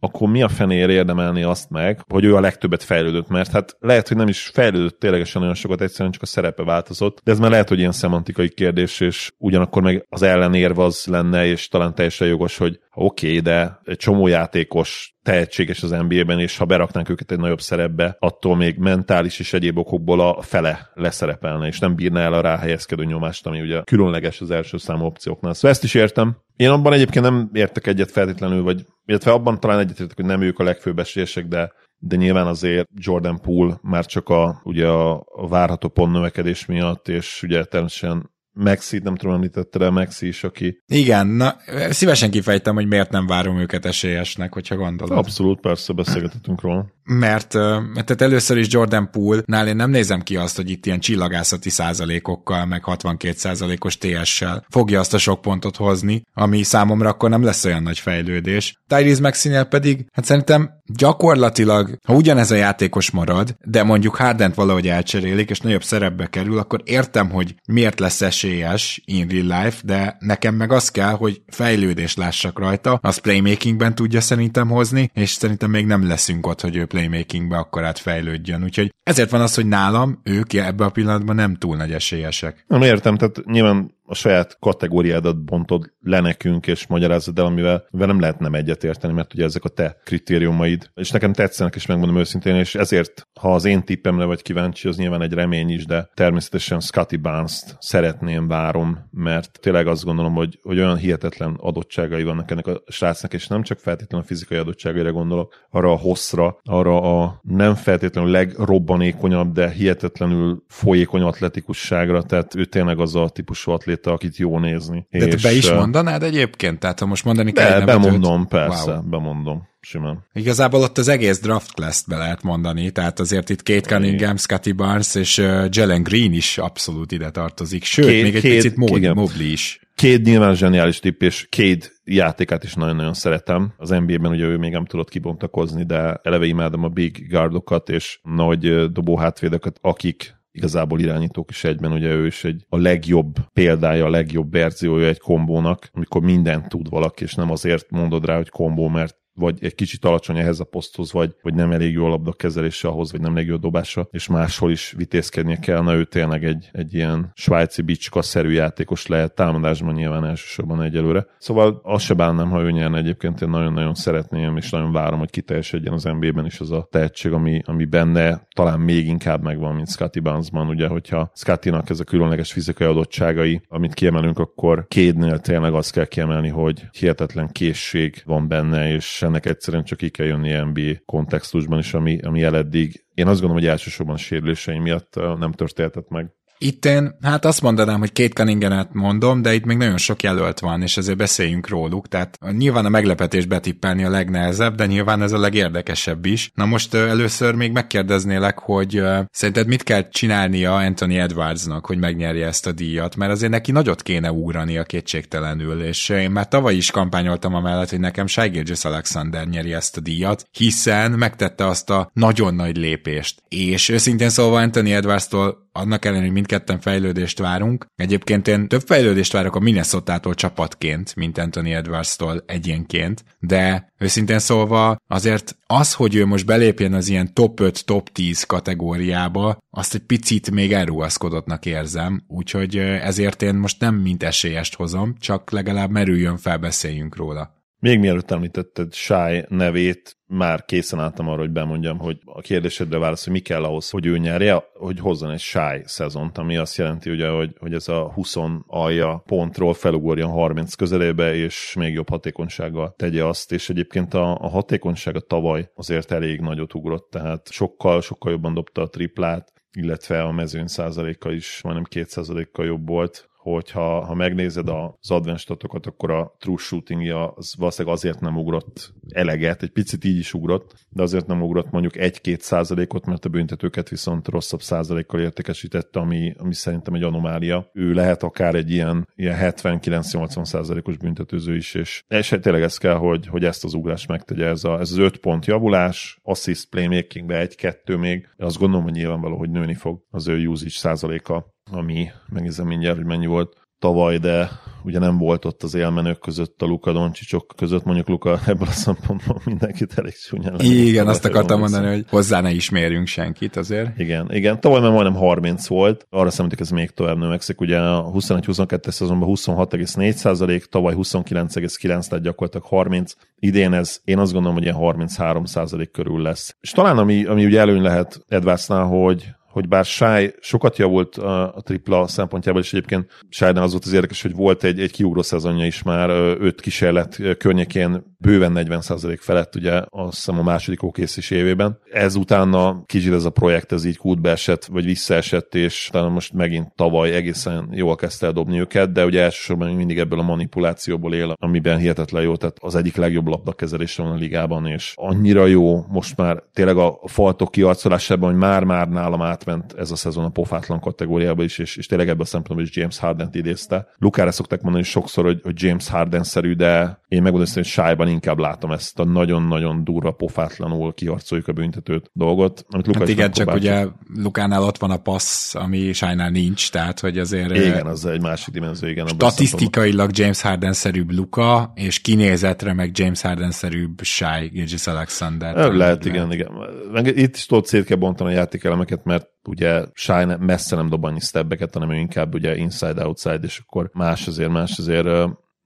akkor 0.00 0.28
mi 0.28 0.42
a 0.42 0.48
fenér 0.48 0.88
érdemelni 0.88 1.42
azt 1.42 1.70
meg, 1.70 2.00
hogy 2.08 2.24
ő 2.24 2.36
a 2.36 2.40
legtöbbet 2.40 2.82
fejlődött, 2.82 3.28
mert 3.28 3.50
hát 3.50 3.76
lehet, 3.80 4.08
hogy 4.08 4.16
nem 4.16 4.28
is 4.28 4.50
fejlődött 4.54 5.00
ténylegesen 5.00 5.42
olyan 5.42 5.54
sokat, 5.54 5.80
egyszerűen 5.80 6.12
csak 6.12 6.22
a 6.22 6.26
szerepe 6.26 6.64
változott, 6.64 7.20
de 7.24 7.32
ez 7.32 7.38
már 7.38 7.50
lehet, 7.50 7.68
hogy 7.68 7.78
ilyen 7.78 7.92
szemantikai 7.92 8.48
kérdés, 8.48 9.00
és 9.00 9.32
ugyanakkor 9.38 9.82
meg 9.82 10.06
az 10.08 10.22
ellenérv 10.22 10.78
az 10.78 11.06
lenne, 11.06 11.46
és 11.46 11.68
talán 11.68 11.94
teljesen 11.94 12.28
jogos, 12.28 12.56
hogy 12.56 12.78
oké, 12.94 13.26
okay, 13.26 13.40
de 13.40 13.80
egy 13.84 13.96
csomó 13.96 14.26
játékos 14.26 15.14
tehetséges 15.22 15.82
az 15.82 15.90
NBA-ben, 15.90 16.40
és 16.40 16.56
ha 16.56 16.64
beraknánk 16.64 17.08
őket 17.08 17.30
egy 17.30 17.38
nagyobb 17.38 17.60
szerepbe, 17.60 18.16
attól 18.18 18.56
még 18.56 18.76
mentális 18.78 19.38
és 19.38 19.52
egyéb 19.52 19.78
okokból 19.78 20.20
a 20.20 20.42
fele 20.42 20.90
leszerepelne, 20.94 21.66
és 21.66 21.78
nem 21.78 21.94
bírná 21.94 22.20
el 22.20 22.32
a 22.32 22.40
ráhelyezkedő 22.40 23.04
nyomást, 23.04 23.46
ami 23.46 23.60
ugye 23.60 23.82
különleges 23.82 24.40
az 24.40 24.50
első 24.50 24.76
számú 24.76 25.04
opcióknál. 25.04 25.54
Szóval 25.54 25.70
ezt 25.70 25.84
is 25.84 25.94
értem. 25.94 26.36
Én 26.56 26.68
abban 26.68 26.92
egyébként 26.92 27.24
nem 27.24 27.50
értek 27.52 27.86
egyet 27.86 28.10
feltétlenül, 28.10 28.62
vagy 28.62 28.84
illetve 29.06 29.32
abban 29.32 29.60
talán 29.60 29.78
egyetértek, 29.78 30.16
hogy 30.16 30.24
nem 30.24 30.42
ők 30.42 30.58
a 30.58 30.64
legfőbb 30.64 30.98
esélyesek, 30.98 31.46
de 31.46 31.72
de 32.06 32.16
nyilván 32.16 32.46
azért 32.46 32.88
Jordan 32.94 33.40
Poole 33.40 33.78
már 33.82 34.06
csak 34.06 34.28
a, 34.28 34.60
ugye 34.64 34.88
a, 34.88 35.24
a 35.26 35.48
várható 35.48 35.88
pont 35.88 36.12
növekedés 36.12 36.66
miatt, 36.66 37.08
és 37.08 37.42
ugye 37.42 37.64
természetesen 37.64 38.30
Maxi, 38.54 38.98
nem 38.98 39.14
tudom, 39.14 39.34
említette 39.34 39.78
de 39.78 39.90
Maxi 39.90 40.26
is, 40.26 40.44
aki... 40.44 40.82
Igen, 40.86 41.26
na, 41.26 41.56
szívesen 41.90 42.30
kifejtem, 42.30 42.74
hogy 42.74 42.86
miért 42.86 43.10
nem 43.10 43.26
várom 43.26 43.58
őket 43.58 43.84
esélyesnek, 43.84 44.52
hogyha 44.52 44.76
gondolod. 44.76 45.18
Abszolút, 45.18 45.60
persze, 45.60 45.92
beszélgethetünk 45.92 46.60
róla. 46.60 46.93
Mert, 47.04 47.48
tehát 47.48 48.20
először 48.20 48.56
is 48.56 48.66
Jordan 48.70 49.10
Poole, 49.10 49.42
nál 49.46 49.68
én 49.68 49.76
nem 49.76 49.90
nézem 49.90 50.20
ki 50.20 50.36
azt, 50.36 50.56
hogy 50.56 50.70
itt 50.70 50.86
ilyen 50.86 51.00
csillagászati 51.00 51.70
százalékokkal, 51.70 52.64
meg 52.66 52.84
62 52.84 53.34
százalékos 53.36 53.98
TS-sel 53.98 54.66
fogja 54.68 55.00
azt 55.00 55.14
a 55.14 55.18
sok 55.18 55.40
pontot 55.40 55.76
hozni, 55.76 56.22
ami 56.32 56.62
számomra 56.62 57.08
akkor 57.08 57.30
nem 57.30 57.42
lesz 57.42 57.64
olyan 57.64 57.82
nagy 57.82 57.98
fejlődés. 57.98 58.78
Tyrese 58.86 59.20
Maxinél 59.20 59.64
pedig, 59.64 60.06
hát 60.12 60.24
szerintem 60.24 60.70
gyakorlatilag, 60.86 61.98
ha 62.06 62.14
ugyanez 62.14 62.50
a 62.50 62.54
játékos 62.54 63.10
marad, 63.10 63.56
de 63.64 63.82
mondjuk 63.82 64.16
Hardent 64.16 64.54
valahogy 64.54 64.88
elcserélik, 64.88 65.50
és 65.50 65.60
nagyobb 65.60 65.84
szerepbe 65.84 66.26
kerül, 66.26 66.58
akkor 66.58 66.80
értem, 66.84 67.30
hogy 67.30 67.54
miért 67.68 68.00
lesz 68.00 68.22
esélyes 68.22 69.02
in 69.04 69.28
real 69.28 69.62
life, 69.62 69.80
de 69.84 70.16
nekem 70.18 70.54
meg 70.54 70.72
az 70.72 70.88
kell, 70.90 71.12
hogy 71.12 71.42
fejlődés 71.46 72.16
lássak 72.16 72.58
rajta, 72.58 72.98
az 73.02 73.16
playmakingben 73.16 73.94
tudja 73.94 74.20
szerintem 74.20 74.68
hozni, 74.68 75.10
és 75.14 75.30
szerintem 75.30 75.70
még 75.70 75.86
nem 75.86 76.06
leszünk 76.06 76.46
ott, 76.46 76.60
hogy 76.60 76.76
ő 76.76 76.84
playmakingbe 76.94 77.56
akkor 77.56 77.82
fejlődjön. 77.98 78.62
Úgyhogy 78.62 78.92
ezért 79.02 79.30
van 79.30 79.40
az, 79.40 79.54
hogy 79.54 79.66
nálam 79.66 80.20
ők 80.22 80.52
ebbe 80.52 80.84
a 80.84 80.90
pillanatban 80.90 81.34
nem 81.34 81.54
túl 81.54 81.76
nagy 81.76 81.92
esélyesek. 81.92 82.64
Nem 82.68 82.82
értem, 82.82 83.16
tehát 83.16 83.44
nyilván 83.44 83.93
a 84.06 84.14
saját 84.14 84.56
kategóriádat 84.60 85.44
bontod 85.44 85.92
le 86.00 86.20
nekünk, 86.20 86.66
és 86.66 86.86
magyarázod 86.86 87.38
el, 87.38 87.44
amivel, 87.44 87.86
nem 87.90 88.20
lehet 88.20 88.38
nem 88.38 88.54
egyetérteni, 88.54 89.12
mert 89.12 89.34
ugye 89.34 89.44
ezek 89.44 89.64
a 89.64 89.68
te 89.68 89.96
kritériumaid, 90.04 90.90
és 90.94 91.10
nekem 91.10 91.32
tetszenek, 91.32 91.74
és 91.74 91.86
megmondom 91.86 92.18
őszintén, 92.18 92.54
és 92.54 92.74
ezért, 92.74 93.28
ha 93.40 93.54
az 93.54 93.64
én 93.64 93.84
tippemre 93.84 94.24
vagy 94.24 94.42
kíváncsi, 94.42 94.88
az 94.88 94.96
nyilván 94.96 95.22
egy 95.22 95.32
remény 95.32 95.70
is, 95.70 95.84
de 95.84 96.10
természetesen 96.14 96.80
Scotty 96.80 97.16
Barnes-t 97.16 97.76
szeretném, 97.78 98.48
várom, 98.48 98.98
mert 99.10 99.58
tényleg 99.60 99.86
azt 99.86 100.04
gondolom, 100.04 100.34
hogy, 100.34 100.58
hogy 100.62 100.78
olyan 100.78 100.96
hihetetlen 100.96 101.56
adottságai 101.60 102.22
vannak 102.22 102.50
ennek 102.50 102.66
a 102.66 102.82
srácnak, 102.86 103.32
és 103.32 103.46
nem 103.46 103.62
csak 103.62 103.78
feltétlenül 103.78 104.26
a 104.26 104.28
fizikai 104.28 104.58
adottságaira 104.58 105.12
gondolok, 105.12 105.54
arra 105.70 105.92
a 105.92 105.96
hosszra, 105.96 106.58
arra 106.64 107.22
a 107.22 107.40
nem 107.42 107.74
feltétlenül 107.74 108.30
legrobbanékonyabb, 108.30 109.52
de 109.52 109.70
hihetetlenül 109.70 110.64
folyékony 110.68 111.22
atletikusságra, 111.22 112.22
tehát 112.22 112.54
ő 112.54 112.64
tényleg 112.64 112.98
az 112.98 113.14
a 113.14 113.28
típusú 113.28 113.70
atlet 113.70 113.93
atléta, 113.94 114.12
akit 114.12 114.36
jó 114.36 114.58
nézni. 114.58 115.06
De 115.10 115.26
és, 115.26 115.34
te 115.34 115.48
be 115.48 115.54
is 115.54 115.70
mondanád 115.70 116.22
egyébként? 116.22 116.78
Tehát 116.78 117.00
ha 117.00 117.06
most 117.06 117.24
mondani 117.24 117.52
kell 117.52 117.78
De, 117.78 117.84
bemondom, 117.84 118.40
őt... 118.40 118.48
persze, 118.48 118.92
wow. 118.92 119.02
bemondom. 119.02 119.72
Simán. 119.80 120.24
Igazából 120.32 120.82
ott 120.82 120.98
az 120.98 121.08
egész 121.08 121.40
draft 121.40 121.74
class 121.74 122.02
be 122.06 122.16
lehet 122.16 122.42
mondani, 122.42 122.90
tehát 122.90 123.20
azért 123.20 123.50
itt 123.50 123.62
Kate 123.62 123.80
Cunningham, 123.80 124.36
Scotty 124.36 124.72
Barnes 124.72 125.14
és 125.14 125.38
uh, 125.38 125.66
Jalen 125.70 126.02
Green 126.02 126.32
is 126.32 126.58
abszolút 126.58 127.12
ide 127.12 127.30
tartozik, 127.30 127.84
sőt, 127.84 128.06
két, 128.06 128.22
még 128.22 128.34
egy 128.34 128.40
két, 128.40 128.54
picit 128.54 128.76
Mobley 128.76 129.52
is. 129.52 129.80
Két 129.94 130.24
nyilván 130.24 130.54
zseniális 130.54 130.98
tipp, 130.98 131.22
és 131.22 131.46
két 131.48 132.00
játékát 132.04 132.64
is 132.64 132.74
nagyon-nagyon 132.74 133.14
szeretem. 133.14 133.72
Az 133.76 133.88
NBA-ben 133.88 134.30
ugye 134.30 134.44
ő 134.44 134.56
még 134.56 134.72
nem 134.72 134.84
tudott 134.84 135.08
kibontakozni, 135.08 135.84
de 135.84 136.20
eleve 136.22 136.46
imádom 136.46 136.84
a 136.84 136.88
big 136.88 137.26
guardokat 137.28 137.88
és 137.88 138.18
nagy 138.22 138.92
dobó 138.92 139.16
hátvédeket, 139.16 139.78
akik 139.80 140.34
igazából 140.54 141.00
irányítók 141.00 141.50
is 141.50 141.64
egyben, 141.64 141.92
ugye 141.92 142.08
ő 142.08 142.26
is 142.26 142.44
egy 142.44 142.64
a 142.68 142.76
legjobb 142.76 143.34
példája, 143.52 144.04
a 144.04 144.10
legjobb 144.10 144.52
verziója 144.52 145.08
egy 145.08 145.18
kombónak, 145.18 145.88
amikor 145.92 146.22
mindent 146.22 146.68
tud 146.68 146.88
valaki, 146.88 147.24
és 147.24 147.34
nem 147.34 147.50
azért 147.50 147.90
mondod 147.90 148.24
rá, 148.24 148.36
hogy 148.36 148.48
kombó, 148.48 148.88
mert 148.88 149.16
vagy 149.34 149.58
egy 149.60 149.74
kicsit 149.74 150.04
alacsony 150.04 150.38
ehhez 150.38 150.60
a 150.60 150.64
poszthoz, 150.64 151.12
vagy, 151.12 151.34
vagy 151.42 151.54
nem 151.54 151.72
elég 151.72 151.92
jó 151.92 152.04
a 152.04 152.08
labda 152.08 152.32
kezelése 152.32 152.88
ahhoz, 152.88 153.12
vagy 153.12 153.20
nem 153.20 153.34
elég 153.34 153.46
jó 153.46 153.56
dobása, 153.56 154.08
és 154.10 154.28
máshol 154.28 154.70
is 154.70 154.94
vitézkednie 154.96 155.56
kell. 155.56 155.82
Na 155.82 155.94
ő 155.94 156.04
tényleg 156.04 156.44
egy, 156.44 156.70
egy 156.72 156.94
ilyen 156.94 157.32
svájci 157.34 157.82
bicska-szerű 157.82 158.50
játékos 158.50 159.06
lehet, 159.06 159.34
támadásban 159.34 159.94
nyilván 159.94 160.24
elsősorban 160.24 160.82
egyelőre. 160.82 161.26
Szóval 161.38 161.80
azt 161.82 162.04
se 162.04 162.14
bánnám, 162.14 162.50
ha 162.50 162.62
ő 162.62 162.70
nyerne 162.70 162.98
egyébként, 162.98 163.40
én 163.40 163.48
nagyon-nagyon 163.48 163.94
szeretném, 163.94 164.56
és 164.56 164.70
nagyon 164.70 164.92
várom, 164.92 165.18
hogy 165.18 165.30
kiteljesedjen 165.30 165.92
az 165.92 166.02
NBA-ben 166.02 166.46
is 166.46 166.60
az 166.60 166.70
a 166.70 166.88
tehetség, 166.90 167.32
ami, 167.32 167.62
ami 167.64 167.84
benne 167.84 168.46
talán 168.54 168.80
még 168.80 169.06
inkább 169.06 169.42
megvan, 169.42 169.74
mint 169.74 169.88
Scotty 169.88 170.20
Barnesban, 170.20 170.68
ugye, 170.68 170.86
hogyha 170.86 171.30
Scottynak 171.34 171.90
ez 171.90 172.00
a 172.00 172.04
különleges 172.04 172.52
fizikai 172.52 172.86
adottságai, 172.86 173.62
amit 173.68 173.94
kiemelünk, 173.94 174.38
akkor 174.38 174.86
kédnél 174.88 175.38
tényleg 175.38 175.72
azt 175.72 175.92
kell 175.92 176.06
kiemelni, 176.06 176.48
hogy 176.48 176.84
hihetetlen 176.92 177.48
készség 177.52 178.22
van 178.24 178.48
benne, 178.48 178.92
és 178.92 179.23
ennek 179.24 179.46
egyszerűen 179.46 179.84
csak 179.84 179.98
ki 179.98 180.08
kell 180.08 180.26
jönni 180.26 180.52
NBA 180.52 181.00
kontextusban 181.04 181.78
is, 181.78 181.94
ami, 181.94 182.18
ami 182.22 182.42
eddig 182.42 183.04
én 183.14 183.26
azt 183.26 183.40
gondolom, 183.40 183.62
hogy 183.62 183.72
elsősorban 183.72 184.14
a 184.14 184.18
sérülései 184.18 184.78
miatt 184.78 185.14
nem 185.14 185.52
történhetett 185.52 186.08
meg. 186.08 186.32
Itt 186.58 186.84
én, 186.84 187.16
hát 187.22 187.44
azt 187.44 187.62
mondanám, 187.62 187.98
hogy 187.98 188.12
két 188.12 188.32
Cunningham-et 188.32 188.92
mondom, 188.92 189.42
de 189.42 189.54
itt 189.54 189.64
még 189.64 189.76
nagyon 189.76 189.96
sok 189.96 190.22
jelölt 190.22 190.60
van, 190.60 190.82
és 190.82 190.96
ezért 190.96 191.16
beszéljünk 191.16 191.68
róluk. 191.68 192.08
Tehát 192.08 192.38
nyilván 192.56 192.84
a 192.84 192.88
meglepetés 192.88 193.46
betippelni 193.46 194.04
a 194.04 194.10
legnehezebb, 194.10 194.74
de 194.74 194.86
nyilván 194.86 195.22
ez 195.22 195.32
a 195.32 195.38
legérdekesebb 195.38 196.24
is. 196.24 196.50
Na 196.54 196.64
most 196.64 196.94
először 196.94 197.54
még 197.54 197.72
megkérdeznélek, 197.72 198.58
hogy 198.58 199.02
szerinted 199.30 199.66
mit 199.66 199.82
kell 199.82 200.08
csinálnia 200.08 200.74
Anthony 200.74 201.14
Edwardsnak, 201.14 201.86
hogy 201.86 201.98
megnyerje 201.98 202.46
ezt 202.46 202.66
a 202.66 202.72
díjat, 202.72 203.16
mert 203.16 203.32
azért 203.32 203.52
neki 203.52 203.72
nagyot 203.72 204.02
kéne 204.02 204.32
ugrani 204.32 204.78
a 204.78 204.84
kétségtelenül, 204.84 205.82
és 205.82 206.08
én 206.08 206.30
már 206.30 206.48
tavaly 206.48 206.74
is 206.74 206.90
kampányoltam 206.90 207.54
amellett, 207.54 207.90
hogy 207.90 208.00
nekem 208.00 208.26
Shai 208.26 208.62
Alexander 208.82 209.46
nyeri 209.46 209.72
ezt 209.72 209.96
a 209.96 210.00
díjat, 210.00 210.48
hiszen 210.52 211.12
megtette 211.12 211.66
azt 211.66 211.90
a 211.90 212.10
nagyon 212.12 212.54
nagy 212.54 212.76
lépést. 212.76 213.42
És 213.48 213.88
őszintén 213.88 214.28
szólva 214.28 214.60
Anthony 214.60 214.90
Edwards-tól 214.90 215.62
annak 215.76 216.04
ellenére, 216.04 216.26
hogy 216.26 216.34
mindketten 216.48 216.80
fejlődést 216.80 217.38
várunk. 217.38 217.86
Egyébként 217.96 218.48
én 218.48 218.68
több 218.68 218.82
fejlődést 218.86 219.32
várok 219.32 219.56
a 219.56 219.60
minnesota 219.60 220.20
csapatként, 220.34 221.16
mint 221.16 221.38
Anthony 221.38 221.70
Edwards-tól 221.70 222.44
egyénként, 222.46 223.24
de 223.38 223.92
őszintén 223.98 224.38
szólva 224.38 224.96
azért 225.08 225.56
az, 225.66 225.94
hogy 225.94 226.14
ő 226.14 226.26
most 226.26 226.46
belépjen 226.46 226.92
az 226.92 227.08
ilyen 227.08 227.34
top 227.34 227.60
5, 227.60 227.84
top 227.84 228.08
10 228.08 228.42
kategóriába, 228.42 229.58
azt 229.70 229.94
egy 229.94 230.02
picit 230.02 230.50
még 230.50 230.72
elrugaszkodottnak 230.72 231.66
érzem, 231.66 232.24
úgyhogy 232.26 232.76
ezért 232.78 233.42
én 233.42 233.54
most 233.54 233.80
nem 233.80 233.94
mint 233.94 234.22
esélyest 234.22 234.74
hozom, 234.74 235.14
csak 235.18 235.50
legalább 235.50 235.90
merüljön 235.90 236.36
fel, 236.36 236.58
beszéljünk 236.58 237.16
róla. 237.16 237.63
Még 237.84 237.98
mielőtt 237.98 238.30
említetted 238.30 238.94
Shy 238.94 239.44
nevét, 239.48 240.16
már 240.26 240.64
készen 240.64 241.00
álltam 241.00 241.28
arra, 241.28 241.40
hogy 241.40 241.50
bemondjam, 241.50 241.98
hogy 241.98 242.18
a 242.24 242.40
kérdésedre 242.40 242.98
válasz, 242.98 243.24
hogy 243.24 243.32
mi 243.32 243.38
kell 243.40 243.64
ahhoz, 243.64 243.90
hogy 243.90 244.06
ő 244.06 244.18
nyerje, 244.18 244.64
hogy 244.74 244.98
hozzon 244.98 245.30
egy 245.30 245.40
Shy 245.40 245.82
szezont, 245.84 246.38
ami 246.38 246.56
azt 246.56 246.76
jelenti, 246.76 247.10
ugye, 247.10 247.28
hogy, 247.28 247.54
hogy 247.58 247.74
ez 247.74 247.88
a 247.88 248.12
20 248.12 248.36
alja 248.66 249.22
pontról 249.26 249.74
felugorjon 249.74 250.30
30 250.30 250.74
közelébe, 250.74 251.34
és 251.34 251.74
még 251.78 251.94
jobb 251.94 252.08
hatékonysággal 252.08 252.94
tegye 252.96 253.24
azt, 253.24 253.52
és 253.52 253.68
egyébként 253.70 254.14
a, 254.14 254.34
a 254.34 254.48
hatékonysága 254.48 255.20
tavaly 255.20 255.70
azért 255.74 256.12
elég 256.12 256.40
nagyot 256.40 256.74
ugrott, 256.74 257.10
tehát 257.10 257.50
sokkal, 257.50 258.00
sokkal 258.00 258.32
jobban 258.32 258.54
dobta 258.54 258.82
a 258.82 258.88
triplát, 258.88 259.52
illetve 259.72 260.22
a 260.22 260.32
mezőn 260.32 260.66
százaléka 260.66 261.32
is 261.32 261.60
majdnem 261.62 261.84
két 261.84 262.08
százalékkal 262.08 262.64
jobb 262.64 262.88
volt, 262.88 263.28
hogyha 263.52 264.04
ha 264.04 264.14
megnézed 264.14 264.68
az 264.68 265.10
advanced 265.10 265.38
statokat, 265.38 265.86
akkor 265.86 266.10
a 266.10 266.36
true 266.38 266.56
shootingja 266.56 267.28
az 267.28 267.54
valószínűleg 267.58 267.96
azért 267.96 268.20
nem 268.20 268.36
ugrott 268.36 268.92
eleget, 269.08 269.62
egy 269.62 269.70
picit 269.70 270.04
így 270.04 270.18
is 270.18 270.34
ugrott, 270.34 270.74
de 270.88 271.02
azért 271.02 271.26
nem 271.26 271.42
ugrott 271.42 271.70
mondjuk 271.70 271.94
1-2 271.96 272.38
százalékot, 272.38 273.06
mert 273.06 273.24
a 273.24 273.28
büntetőket 273.28 273.88
viszont 273.88 274.28
rosszabb 274.28 274.62
százalékkal 274.62 275.20
értékesítette, 275.20 276.00
ami, 276.00 276.34
ami 276.38 276.54
szerintem 276.54 276.94
egy 276.94 277.02
anomália. 277.02 277.70
Ő 277.72 277.92
lehet 277.92 278.22
akár 278.22 278.54
egy 278.54 278.70
ilyen, 278.70 279.08
ilyen 279.14 279.36
70-90-80 279.40 280.44
százalékos 280.44 280.96
büntetőző 280.96 281.56
is, 281.56 281.74
és, 281.74 282.04
és 282.08 282.30
hát 282.30 282.40
tényleg 282.40 282.62
ez 282.62 282.76
kell, 282.76 282.96
hogy, 282.96 283.26
hogy 283.26 283.44
ezt 283.44 283.64
az 283.64 283.74
ugrást 283.74 284.08
megtegye, 284.08 284.46
ez, 284.46 284.64
a, 284.64 284.80
ez 284.80 284.90
az 284.90 284.98
5 284.98 285.16
pont 285.16 285.46
javulás, 285.46 286.18
assist 286.22 286.68
playmakingbe 286.68 287.46
1-2 287.48 287.98
még, 287.98 288.28
azt 288.36 288.58
gondolom, 288.58 288.84
hogy 288.84 288.92
nyilvánvaló, 288.92 289.36
hogy 289.36 289.50
nőni 289.50 289.74
fog 289.74 290.02
az 290.10 290.28
ő 290.28 290.46
usage 290.46 290.70
százaléka 290.70 291.53
ami 291.72 292.10
megnézem 292.28 292.66
mindjárt, 292.66 292.96
hogy 292.96 293.06
mennyi 293.06 293.26
volt. 293.26 293.62
tavaly, 293.78 294.18
de 294.18 294.50
ugye 294.84 294.98
nem 294.98 295.18
volt 295.18 295.44
ott 295.44 295.62
az 295.62 295.74
élmenők 295.74 296.18
között 296.18 296.62
a 296.62 296.66
Luka 296.66 296.92
Doncsicsok 296.92 297.52
között, 297.56 297.84
mondjuk 297.84 298.08
Luka 298.08 298.40
ebből 298.46 298.68
a 298.68 298.70
szempontból 298.70 299.40
mindenkit 299.44 299.98
elég 299.98 300.12
csúnyán 300.12 300.60
Igen, 300.60 301.08
azt 301.08 301.24
akartam 301.24 301.60
mondani, 301.60 301.86
hogy 301.86 302.04
hozzá 302.08 302.40
ne 302.40 302.50
ismerjünk 302.50 303.06
senkit 303.06 303.56
azért. 303.56 303.98
Igen, 303.98 304.34
igen. 304.34 304.60
Tavaly 304.60 304.80
már 304.80 304.90
majdnem 304.90 305.14
30 305.14 305.66
volt, 305.66 306.06
arra 306.10 306.30
számítok 306.30 306.60
ez 306.60 306.70
még 306.70 306.90
tovább 306.90 307.18
növekszik, 307.18 307.60
ugye 307.60 307.78
a 307.78 308.10
21-22 308.12 308.90
szezonban 308.90 309.28
26,4 309.32 310.12
százalék, 310.12 310.64
tavaly 310.64 310.94
29,9, 310.96 311.80
tehát 311.82 312.24
gyakorlatilag 312.24 312.66
30, 312.66 313.12
idén 313.38 313.72
ez 313.72 314.00
én 314.04 314.18
azt 314.18 314.32
gondolom, 314.32 314.56
hogy 314.56 314.66
ilyen 314.66 314.76
33 314.76 315.44
százalék 315.44 315.90
körül 315.90 316.22
lesz. 316.22 316.56
És 316.60 316.70
talán 316.70 316.98
ami, 316.98 317.24
ami 317.24 317.44
ugye 317.44 317.60
előny 317.60 317.82
lehet 317.82 318.24
Edwardsnál, 318.28 318.84
hogy 318.84 319.34
hogy 319.54 319.68
bár 319.68 319.84
Sáj 319.84 320.34
sokat 320.40 320.78
javult 320.78 321.16
a, 321.16 321.54
a 321.54 321.60
tripla 321.60 322.06
szempontjából, 322.06 322.60
és 322.60 322.72
egyébként 322.72 323.10
Sájnál 323.28 323.62
az 323.62 323.70
volt 323.70 323.84
az 323.84 323.92
érdekes, 323.92 324.22
hogy 324.22 324.34
volt 324.34 324.64
egy, 324.64 324.80
egy 324.80 324.92
kiugró 324.92 325.22
szezonja 325.22 325.66
is 325.66 325.82
már, 325.82 326.10
öt 326.40 326.60
kísérlet 326.60 327.20
környékén 327.38 328.13
bőven 328.24 328.52
40% 328.56 329.16
felett, 329.20 329.54
ugye 329.54 329.82
azt 329.90 330.14
hiszem 330.14 330.38
a 330.38 330.42
második 330.42 330.82
OKC 330.82 331.30
évében. 331.30 331.78
Ez 331.92 332.14
utána 332.14 332.82
kicsit 332.86 333.12
ez 333.12 333.24
a 333.24 333.30
projekt, 333.30 333.72
ez 333.72 333.84
így 333.84 333.96
kútbe 333.96 334.30
esett, 334.30 334.64
vagy 334.64 334.84
visszaesett, 334.84 335.54
és 335.54 335.88
talán 335.92 336.12
most 336.12 336.32
megint 336.32 336.72
tavaly 336.76 337.14
egészen 337.14 337.68
jól 337.72 337.96
kezdte 337.96 338.32
dobni 338.32 338.60
őket, 338.60 338.92
de 338.92 339.04
ugye 339.04 339.22
elsősorban 339.22 339.70
mindig 339.70 339.98
ebből 339.98 340.18
a 340.18 340.22
manipulációból 340.22 341.14
él, 341.14 341.34
amiben 341.38 341.78
hihetetlen 341.78 342.22
jó, 342.22 342.36
tehát 342.36 342.56
az 342.60 342.74
egyik 342.74 342.96
legjobb 342.96 343.26
labdakezelése 343.26 344.02
van 344.02 344.12
a 344.12 344.16
ligában, 344.16 344.66
és 344.66 344.92
annyira 344.96 345.46
jó 345.46 345.84
most 345.88 346.16
már 346.16 346.42
tényleg 346.52 346.76
a 346.76 346.98
faltok 347.04 347.50
kiarcolásában, 347.50 348.30
hogy 348.30 348.38
már-már 348.38 348.88
nálam 348.88 349.22
átment 349.22 349.74
ez 349.78 349.90
a 349.90 349.96
szezon 349.96 350.24
a 350.24 350.28
pofátlan 350.28 350.80
kategóriába 350.80 351.42
is, 351.42 351.58
és, 351.58 351.76
és 351.76 351.86
tényleg 351.86 352.08
ebből 352.08 352.22
a 352.22 352.24
szempontból 352.24 352.68
is 352.68 352.76
James 352.76 352.98
Harden-t 352.98 353.34
idézte. 353.34 353.88
Lukára 353.98 354.32
szokták 354.32 354.62
mondani 354.62 354.84
sokszor, 354.84 355.24
hogy, 355.24 355.40
hogy 355.42 355.62
James 355.62 355.88
Harden-szerű, 355.88 356.52
de 356.52 357.02
én 357.08 357.22
megmondom, 357.22 357.52
hogy 357.54 357.64
Sájban 357.64 358.08
inkább 358.14 358.38
látom 358.38 358.70
ezt 358.70 358.98
a 358.98 359.04
nagyon-nagyon 359.04 359.84
durva, 359.84 360.10
pofátlanul 360.10 360.94
kiharcoljuk 360.94 361.48
a 361.48 361.52
büntetőt 361.52 362.10
dolgot. 362.12 362.66
Amit 362.68 362.86
Luka 362.86 362.98
hát 362.98 363.08
igen, 363.08 363.30
csak 363.30 363.46
bácsi. 363.46 363.58
ugye 363.58 363.86
Lukánál 364.14 364.62
ott 364.62 364.78
van 364.78 364.90
a 364.90 364.96
passz, 364.96 365.54
ami 365.54 365.92
Sájnál 365.92 366.30
nincs, 366.30 366.70
tehát 366.70 367.00
hogy 367.00 367.18
azért... 367.18 367.56
Igen, 367.56 367.86
az 367.86 368.06
egy 368.06 368.22
másik 368.22 368.54
dimenzió, 368.54 368.88
igen. 368.88 369.06
Statisztikailag 369.06 370.10
James 370.12 370.40
Harden-szerűbb 370.40 371.10
Luka, 371.10 371.72
és 371.74 372.00
kinézetre 372.00 372.72
meg 372.72 372.90
James 372.92 373.20
Harden-szerűbb 373.20 374.02
Shai 374.02 374.48
Gilgis 374.48 374.86
Alexander. 374.86 375.72
Lehet, 375.72 376.04
igen, 376.04 376.32
igen. 376.32 376.50
Meg 376.92 377.06
itt 377.06 377.34
is 377.34 377.46
tudod 377.46 377.66
szét 377.66 377.84
kell 377.84 377.96
bontani 377.96 378.30
a 378.30 378.36
játékelemeket, 378.36 379.04
mert 379.04 379.28
ugye 379.48 379.84
Shai 379.92 380.24
messze 380.38 380.76
nem 380.76 380.88
dob 380.88 381.04
annyi 381.04 381.20
stebbeket, 381.20 381.74
hanem 381.74 381.90
ő 381.90 381.96
inkább 381.96 382.34
ugye 382.34 382.56
inside-outside, 382.56 383.40
és 383.42 383.62
akkor 383.66 383.90
más 383.92 384.26
azért, 384.26 384.50
más 384.50 384.78
azért 384.78 385.08